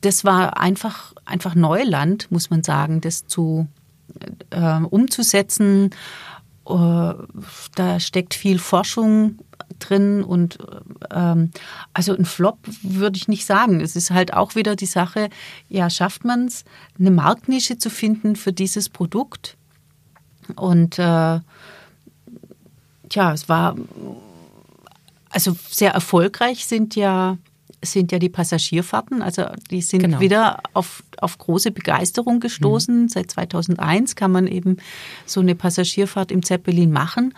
das 0.00 0.24
war 0.24 0.60
einfach, 0.60 1.12
einfach 1.24 1.54
Neuland, 1.54 2.30
muss 2.30 2.50
man 2.50 2.62
sagen, 2.62 3.00
das 3.00 3.26
zu 3.26 3.66
äh, 4.50 4.80
umzusetzen. 4.80 5.90
Äh, 6.68 7.14
da 7.74 8.00
steckt 8.00 8.34
viel 8.34 8.58
Forschung 8.58 9.38
drin 9.88 10.22
und 10.22 10.58
ähm, 11.10 11.50
also 11.92 12.14
ein 12.16 12.24
Flop 12.24 12.58
würde 12.82 13.16
ich 13.16 13.28
nicht 13.28 13.44
sagen. 13.44 13.80
Es 13.80 13.96
ist 13.96 14.10
halt 14.10 14.32
auch 14.34 14.54
wieder 14.54 14.76
die 14.76 14.86
Sache, 14.86 15.28
ja, 15.68 15.90
schafft 15.90 16.24
man 16.24 16.46
es, 16.46 16.64
eine 16.98 17.10
Marktnische 17.10 17.78
zu 17.78 17.90
finden 17.90 18.36
für 18.36 18.52
dieses 18.52 18.88
Produkt? 18.88 19.56
Und 20.56 20.98
äh, 20.98 21.40
ja, 23.10 23.32
es 23.32 23.48
war 23.48 23.76
also 25.30 25.56
sehr 25.70 25.92
erfolgreich 25.92 26.66
sind 26.66 26.94
ja 26.94 27.38
sind 27.84 28.12
ja 28.12 28.18
die 28.18 28.28
Passagierfahrten. 28.28 29.22
Also 29.22 29.46
die 29.70 29.82
sind 29.82 30.02
genau. 30.02 30.20
wieder 30.20 30.60
auf, 30.72 31.02
auf 31.22 31.38
große 31.38 31.70
Begeisterung 31.70 32.40
gestoßen. 32.40 33.02
Mhm. 33.02 33.08
Seit 33.08 33.30
2001 33.30 34.16
kann 34.16 34.32
man 34.32 34.46
eben 34.46 34.76
so 35.26 35.40
eine 35.40 35.54
Passagierfahrt 35.54 36.32
im 36.32 36.42
Zeppelin 36.42 36.92
machen. 36.92 37.34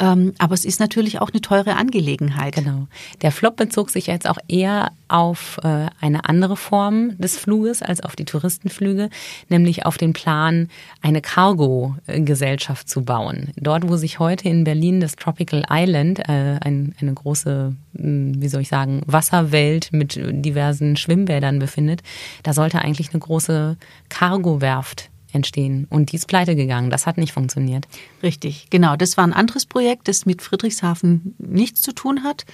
Ähm, 0.00 0.32
aber 0.38 0.54
es 0.54 0.64
ist 0.64 0.80
natürlich 0.80 1.20
auch 1.20 1.30
eine 1.30 1.40
teure 1.40 1.76
Angelegenheit. 1.76 2.56
Genau. 2.56 2.88
Der 3.22 3.30
Flop 3.30 3.56
bezog 3.56 3.90
sich 3.90 4.08
jetzt 4.08 4.28
auch 4.28 4.38
eher 4.48 4.90
auf 5.08 5.60
äh, 5.62 5.86
eine 6.00 6.24
andere 6.24 6.56
Form 6.56 7.16
des 7.18 7.38
Fluges 7.38 7.80
als 7.80 8.00
auf 8.00 8.16
die 8.16 8.24
Touristenflüge, 8.24 9.08
nämlich 9.48 9.86
auf 9.86 9.96
den 9.96 10.12
Plan, 10.12 10.68
eine 11.00 11.20
Cargo-Gesellschaft 11.20 12.88
zu 12.88 13.04
bauen. 13.04 13.52
Dort, 13.56 13.88
wo 13.88 13.96
sich 13.96 14.18
heute 14.18 14.48
in 14.48 14.64
Berlin 14.64 15.00
das 15.00 15.14
Tropical 15.14 15.64
Island, 15.70 16.18
äh, 16.28 16.58
ein, 16.60 16.94
eine 17.00 17.14
große, 17.14 17.74
hm, 17.96 18.42
wie 18.42 18.48
soll 18.48 18.62
ich 18.62 18.68
sagen, 18.68 19.02
Wasserwelt 19.06 19.90
mit 19.92 20.18
diversen 20.20 20.96
Schwimmbädern 20.96 21.60
befindet, 21.60 22.02
da 22.42 22.52
sollte 22.52 22.80
eigentlich 22.80 23.10
eine 23.10 23.20
große 23.24 23.76
Cargo-Werft 24.08 25.10
entstehen. 25.32 25.86
Und 25.90 26.12
die 26.12 26.16
ist 26.16 26.28
pleite 26.28 26.54
gegangen. 26.54 26.90
Das 26.90 27.06
hat 27.06 27.18
nicht 27.18 27.32
funktioniert. 27.32 27.86
Richtig, 28.22 28.68
genau. 28.70 28.96
Das 28.96 29.16
war 29.16 29.26
ein 29.26 29.32
anderes 29.32 29.66
Projekt, 29.66 30.08
das 30.08 30.26
mit 30.26 30.42
Friedrichshafen 30.42 31.34
nichts 31.38 31.82
zu 31.82 31.92
tun 31.92 32.22
hat. 32.22 32.44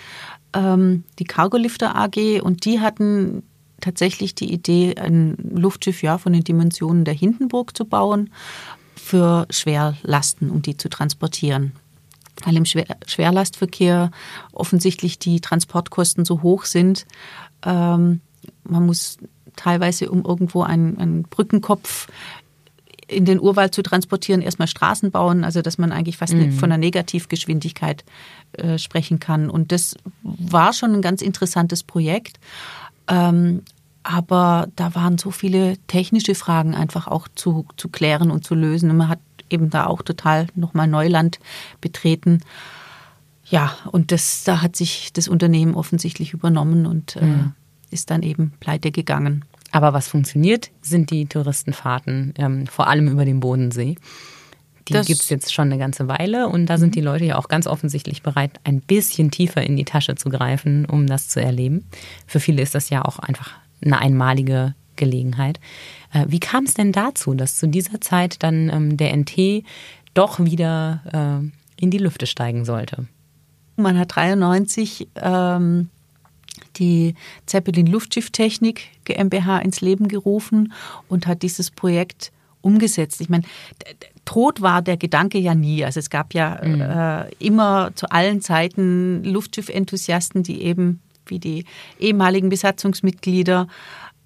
Ähm, 0.55 1.05
die 1.19 1.25
Cargolifter 1.25 1.95
AG 1.95 2.41
und 2.43 2.65
die 2.65 2.81
hatten 2.81 3.43
tatsächlich 3.81 4.35
die 4.35 4.53
Idee, 4.53 4.97
ein 4.97 5.37
Luftschiff 5.55 6.03
ja 6.03 6.19
von 6.19 6.33
den 6.33 6.45
Dimensionen 6.45 7.05
der 7.05 7.15
Hindenburg 7.15 7.77
zu 7.77 7.85
bauen 7.85 8.31
für 8.95 9.47
Schwerlasten, 9.51 10.51
um 10.51 10.63
die 10.63 10.77
zu 10.77 10.89
transportieren. 10.89 11.73
Weil 12.45 12.57
im 12.57 12.65
Schwer 12.65 12.87
Schwerlastverkehr 13.07 14.11
offensichtlich 14.53 15.19
die 15.19 15.41
Transportkosten 15.41 16.25
so 16.25 16.43
hoch 16.43 16.65
sind. 16.65 17.07
Ähm, 17.65 18.21
man 18.65 18.87
muss 18.87 19.19
teilweise 19.57 20.11
um 20.11 20.25
irgendwo 20.25 20.63
einen, 20.63 20.99
einen 20.99 21.23
Brückenkopf 21.25 22.09
in 23.11 23.25
den 23.25 23.41
Urwald 23.41 23.75
zu 23.75 23.83
transportieren, 23.83 24.41
erstmal 24.41 24.69
Straßen 24.69 25.11
bauen, 25.11 25.45
also 25.45 25.63
dass 25.63 25.79
man 25.79 25.93
eigentlich 25.93 26.17
fast 26.17 26.35
mhm. 26.35 26.53
von 26.53 26.71
einer 26.71 26.79
Negativgeschwindigkeit 26.79 28.05
äh, 28.53 28.79
sprechen 28.79 29.19
kann. 29.19 29.51
Und 29.51 29.73
das 29.73 29.97
war 30.23 30.73
schon 30.73 30.95
ein 30.95 31.03
ganz 31.03 31.21
interessantes 31.21 31.83
Projekt. 31.83 32.39
Ähm, 33.09 33.63
aber 34.03 34.69
da 34.77 34.95
waren 34.95 35.19
so 35.19 35.31
viele 35.31 35.77
technische 35.87 36.35
Fragen 36.35 36.75
einfach 36.75 37.07
auch 37.07 37.29
zu, 37.35 37.67
zu 37.77 37.89
klären 37.89 38.31
und 38.31 38.45
zu 38.45 38.55
lösen. 38.55 38.91
Und 38.91 38.97
man 38.97 39.09
hat 39.09 39.21
eben 39.51 39.71
da 39.71 39.87
auch 39.87 40.03
total 40.03 40.47
nochmal 40.55 40.87
Neuland 40.87 41.39
betreten. 41.81 42.41
Ja, 43.45 43.77
und 43.91 44.13
das, 44.13 44.45
da 44.45 44.63
hat 44.63 44.77
sich 44.77 45.13
das 45.13 45.29
Unternehmen 45.29 45.75
offensichtlich 45.75 46.33
übernommen 46.33 46.87
und 46.87 47.17
äh, 47.17 47.25
mhm. 47.25 47.53
Ist 47.91 48.11
dann 48.11 48.23
eben 48.23 48.53
pleite 48.61 48.91
gegangen. 48.91 49.45
Aber 49.73 49.93
was 49.93 50.09
funktioniert, 50.09 50.71
sind 50.83 51.11
die 51.11 51.27
Touristenfahrten, 51.27 52.35
ähm, 52.39 52.67
vor 52.67 52.89
allem 52.89 53.09
über 53.09 53.25
den 53.25 53.41
Bodensee. 53.41 53.97
Die 54.89 54.95
gibt 54.95 55.21
es 55.21 55.29
jetzt 55.29 55.55
schon 55.55 55.67
eine 55.67 55.79
ganze 55.79 56.09
Weile 56.09 56.49
und 56.49 56.67
da 56.67 56.77
sind 56.77 56.97
die 56.97 57.01
Leute 57.01 57.25
ja 57.25 57.39
auch 57.39 57.47
ganz 57.47 57.69
offensichtlich 57.69 58.23
bereit, 58.23 58.59
ein 58.65 58.81
bisschen 58.81 59.31
tiefer 59.31 59.63
in 59.63 59.77
die 59.77 59.85
Tasche 59.85 60.17
zu 60.17 60.31
greifen, 60.31 60.85
um 60.85 61.07
das 61.07 61.29
zu 61.29 61.41
erleben. 61.41 61.85
Für 62.27 62.41
viele 62.41 62.63
ist 62.63 62.75
das 62.75 62.91
ja 62.91 63.05
auch 63.05 63.21
einfach 63.21 63.53
eine 63.85 63.99
einmalige 63.99 64.75
Gelegenheit. 64.97 65.61
Äh, 66.13 66.27
wie 66.29 66.41
kam 66.41 66.65
es 66.65 66.75
denn 66.75 66.93
dazu, 66.93 67.35
dass 67.35 67.57
zu 67.57 67.69
dieser 67.69 68.01
Zeit 68.01 68.43
dann 68.43 68.69
ähm, 68.69 68.97
der 68.97 69.17
NT 69.17 69.65
doch 70.15 70.41
wieder 70.41 71.03
äh, 71.41 71.83
in 71.83 71.91
die 71.91 71.99
Lüfte 71.99 72.27
steigen 72.27 72.65
sollte? 72.65 73.07
Man 73.77 73.99
hat 73.99 74.15
93 74.17 75.09
ähm, 75.17 75.89
die 76.77 77.15
Zeppelin 77.47 77.87
Luftschifftechnik 77.87 78.89
GmbH 79.05 79.59
ins 79.59 79.81
Leben 79.81 80.09
gerufen 80.09 80.73
und 81.09 81.27
hat 81.27 81.43
dieses 81.43 81.71
Projekt 81.71 82.33
umgesetzt. 82.63 83.21
Ich 83.21 83.29
meine, 83.29 83.45
tot 84.25 84.61
war 84.61 84.83
der 84.83 84.97
Gedanke 84.97 85.39
ja 85.39 85.55
nie. 85.55 85.85
Also 85.85 86.01
es 86.01 86.11
gab 86.11 86.35
ja 86.35 86.61
mhm. 86.63 86.81
äh, 86.81 87.31
immer 87.39 87.91
zu 87.95 88.11
allen 88.11 88.41
Zeiten 88.41 89.25
Luftschiffenthusiasten, 89.25 90.43
die 90.43 90.63
eben 90.63 91.01
wie 91.27 91.39
die 91.39 91.65
ehemaligen 91.99 92.49
Besatzungsmitglieder 92.49 93.69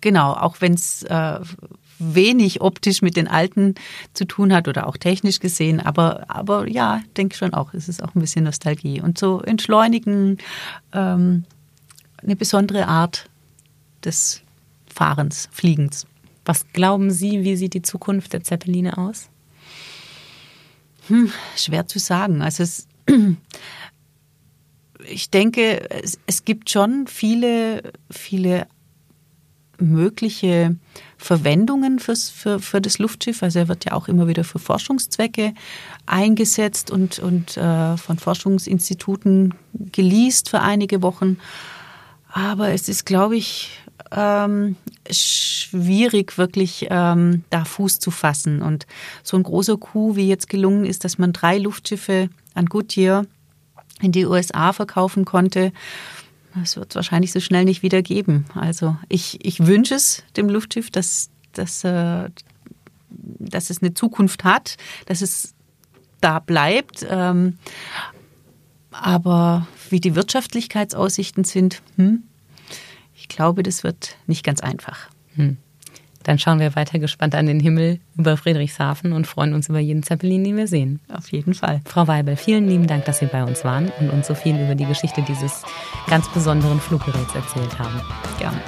Genau, 0.00 0.32
auch 0.32 0.60
wenn 0.60 0.74
es 0.74 1.04
äh, 1.04 1.38
wenig 2.02 2.60
optisch 2.60 3.02
mit 3.02 3.16
den 3.16 3.28
alten 3.28 3.74
zu 4.14 4.24
tun 4.24 4.52
hat 4.52 4.68
oder 4.68 4.86
auch 4.86 4.96
technisch 4.96 5.40
gesehen, 5.40 5.80
aber, 5.80 6.24
aber 6.28 6.68
ja, 6.68 7.00
denke 7.16 7.36
schon 7.36 7.54
auch, 7.54 7.74
es 7.74 7.88
ist 7.88 8.02
auch 8.02 8.14
ein 8.14 8.20
bisschen 8.20 8.44
Nostalgie. 8.44 9.00
Und 9.00 9.18
so 9.18 9.40
entschleunigen, 9.40 10.38
ähm, 10.92 11.44
eine 12.22 12.36
besondere 12.36 12.86
Art 12.88 13.28
des 14.04 14.42
Fahrens, 14.92 15.48
Fliegens. 15.52 16.06
Was 16.44 16.66
glauben 16.72 17.10
Sie, 17.10 17.44
wie 17.44 17.56
sieht 17.56 17.74
die 17.74 17.82
Zukunft 17.82 18.32
der 18.32 18.42
Zeppeline 18.42 18.98
aus? 18.98 19.28
Hm, 21.08 21.32
schwer 21.56 21.86
zu 21.86 21.98
sagen. 21.98 22.42
Also 22.42 22.62
es, 22.62 22.86
ich 25.08 25.30
denke, 25.30 25.90
es, 25.90 26.18
es 26.26 26.44
gibt 26.44 26.70
schon 26.70 27.06
viele, 27.06 27.92
viele 28.10 28.66
mögliche 29.78 30.76
Verwendungen 31.16 31.98
fürs, 31.98 32.30
für, 32.30 32.58
für 32.60 32.80
das 32.80 32.98
Luftschiff. 32.98 33.42
Also 33.42 33.60
er 33.60 33.68
wird 33.68 33.84
ja 33.84 33.92
auch 33.92 34.08
immer 34.08 34.28
wieder 34.28 34.44
für 34.44 34.58
Forschungszwecke 34.58 35.54
eingesetzt 36.06 36.90
und, 36.90 37.18
und 37.18 37.56
äh, 37.56 37.96
von 37.96 38.18
Forschungsinstituten 38.18 39.54
geleast 39.72 40.50
für 40.50 40.60
einige 40.60 41.02
Wochen. 41.02 41.38
Aber 42.32 42.70
es 42.70 42.88
ist, 42.88 43.04
glaube 43.04 43.36
ich, 43.36 43.82
ähm, 44.10 44.76
schwierig, 45.10 46.38
wirklich 46.38 46.86
ähm, 46.90 47.44
da 47.50 47.64
Fuß 47.64 47.98
zu 47.98 48.10
fassen. 48.10 48.62
Und 48.62 48.86
so 49.22 49.36
ein 49.36 49.42
großer 49.42 49.76
Coup, 49.76 50.16
wie 50.16 50.28
jetzt 50.28 50.48
gelungen 50.48 50.84
ist, 50.84 51.04
dass 51.04 51.18
man 51.18 51.32
drei 51.32 51.58
Luftschiffe 51.58 52.28
an 52.54 52.66
Goodyear 52.66 53.26
in 54.00 54.12
die 54.12 54.26
USA 54.26 54.72
verkaufen 54.72 55.24
konnte, 55.24 55.72
das 56.54 56.76
wird 56.76 56.90
es 56.90 56.96
wahrscheinlich 56.96 57.32
so 57.32 57.40
schnell 57.40 57.64
nicht 57.64 57.82
wieder 57.82 58.02
geben. 58.02 58.44
Also 58.54 58.96
ich, 59.08 59.44
ich 59.44 59.66
wünsche 59.66 59.94
es 59.94 60.22
dem 60.36 60.48
Luftschiff, 60.48 60.90
dass, 60.90 61.30
dass, 61.52 61.84
äh, 61.84 62.28
dass 63.10 63.70
es 63.70 63.82
eine 63.82 63.94
Zukunft 63.94 64.44
hat, 64.44 64.76
dass 65.06 65.22
es 65.22 65.54
da 66.20 66.38
bleibt. 66.38 67.06
Ähm, 67.08 67.58
aber 68.90 69.66
wie 69.88 70.00
die 70.00 70.14
Wirtschaftlichkeitsaussichten 70.14 71.44
sind, 71.44 71.82
hm, 71.96 72.22
ich 73.14 73.28
glaube, 73.28 73.62
das 73.62 73.84
wird 73.84 74.16
nicht 74.26 74.44
ganz 74.44 74.60
einfach. 74.60 75.08
Hm. 75.34 75.56
Dann 76.24 76.38
schauen 76.38 76.60
wir 76.60 76.74
weiter 76.76 76.98
gespannt 76.98 77.34
an 77.34 77.46
den 77.46 77.60
Himmel 77.60 77.98
über 78.16 78.36
Friedrichshafen 78.36 79.12
und 79.12 79.26
freuen 79.26 79.54
uns 79.54 79.68
über 79.68 79.78
jeden 79.78 80.02
Zeppelin, 80.02 80.44
den 80.44 80.56
wir 80.56 80.66
sehen. 80.66 81.00
Auf 81.12 81.30
jeden 81.32 81.54
Fall. 81.54 81.80
Frau 81.84 82.06
Weibel, 82.06 82.36
vielen 82.36 82.68
lieben 82.68 82.86
Dank, 82.86 83.04
dass 83.04 83.18
Sie 83.18 83.26
bei 83.26 83.42
uns 83.44 83.64
waren 83.64 83.90
und 84.00 84.10
uns 84.10 84.26
so 84.26 84.34
viel 84.34 84.56
über 84.56 84.74
die 84.74 84.86
Geschichte 84.86 85.22
dieses 85.22 85.62
ganz 86.08 86.28
besonderen 86.28 86.80
Fluggeräts 86.80 87.34
erzählt 87.34 87.78
haben. 87.78 88.00
Gerne. 88.38 88.60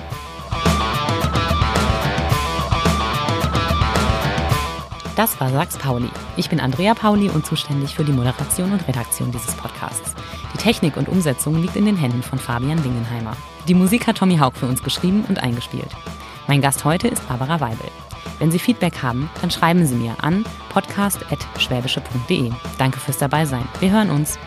Das 5.16 5.40
war 5.40 5.48
Sachs 5.50 5.78
Pauli. 5.78 6.09
Ich 6.36 6.50
bin 6.50 6.59
Andrea 6.59 6.92
Pauli 6.92 7.28
und 7.28 7.46
zuständig 7.46 7.94
für 7.94 8.02
die 8.02 8.11
Moderation 8.11 8.72
und 8.72 8.88
Redaktion 8.88 9.30
dieses 9.30 9.55
Podcasts. 9.55 10.12
Die 10.52 10.59
Technik 10.59 10.96
und 10.96 11.09
Umsetzung 11.09 11.61
liegt 11.62 11.76
in 11.76 11.86
den 11.86 11.96
Händen 11.96 12.22
von 12.22 12.38
Fabian 12.40 12.82
Wingenheimer. 12.82 13.36
Die 13.68 13.74
Musik 13.74 14.09
hat 14.09 14.16
Tommy 14.16 14.38
Haug 14.38 14.52
für 14.55 14.66
uns 14.66 14.82
geschrieben 14.82 15.24
und 15.28 15.40
eingespielt. 15.40 15.90
Mein 16.47 16.61
Gast 16.61 16.84
heute 16.84 17.09
ist 17.09 17.26
Barbara 17.26 17.61
Weibel. 17.61 17.90
Wenn 18.38 18.51
Sie 18.51 18.59
Feedback 18.59 19.03
haben, 19.03 19.30
dann 19.40 19.51
schreiben 19.51 19.86
Sie 19.86 19.95
mir 19.95 20.16
an 20.22 20.45
podcast.schwäbische.de. 20.70 22.51
Danke 22.78 23.01
fürs 23.01 23.18
Dabeisein. 23.18 23.66
Wir 23.80 23.90
hören 23.90 24.11
uns. 24.11 24.38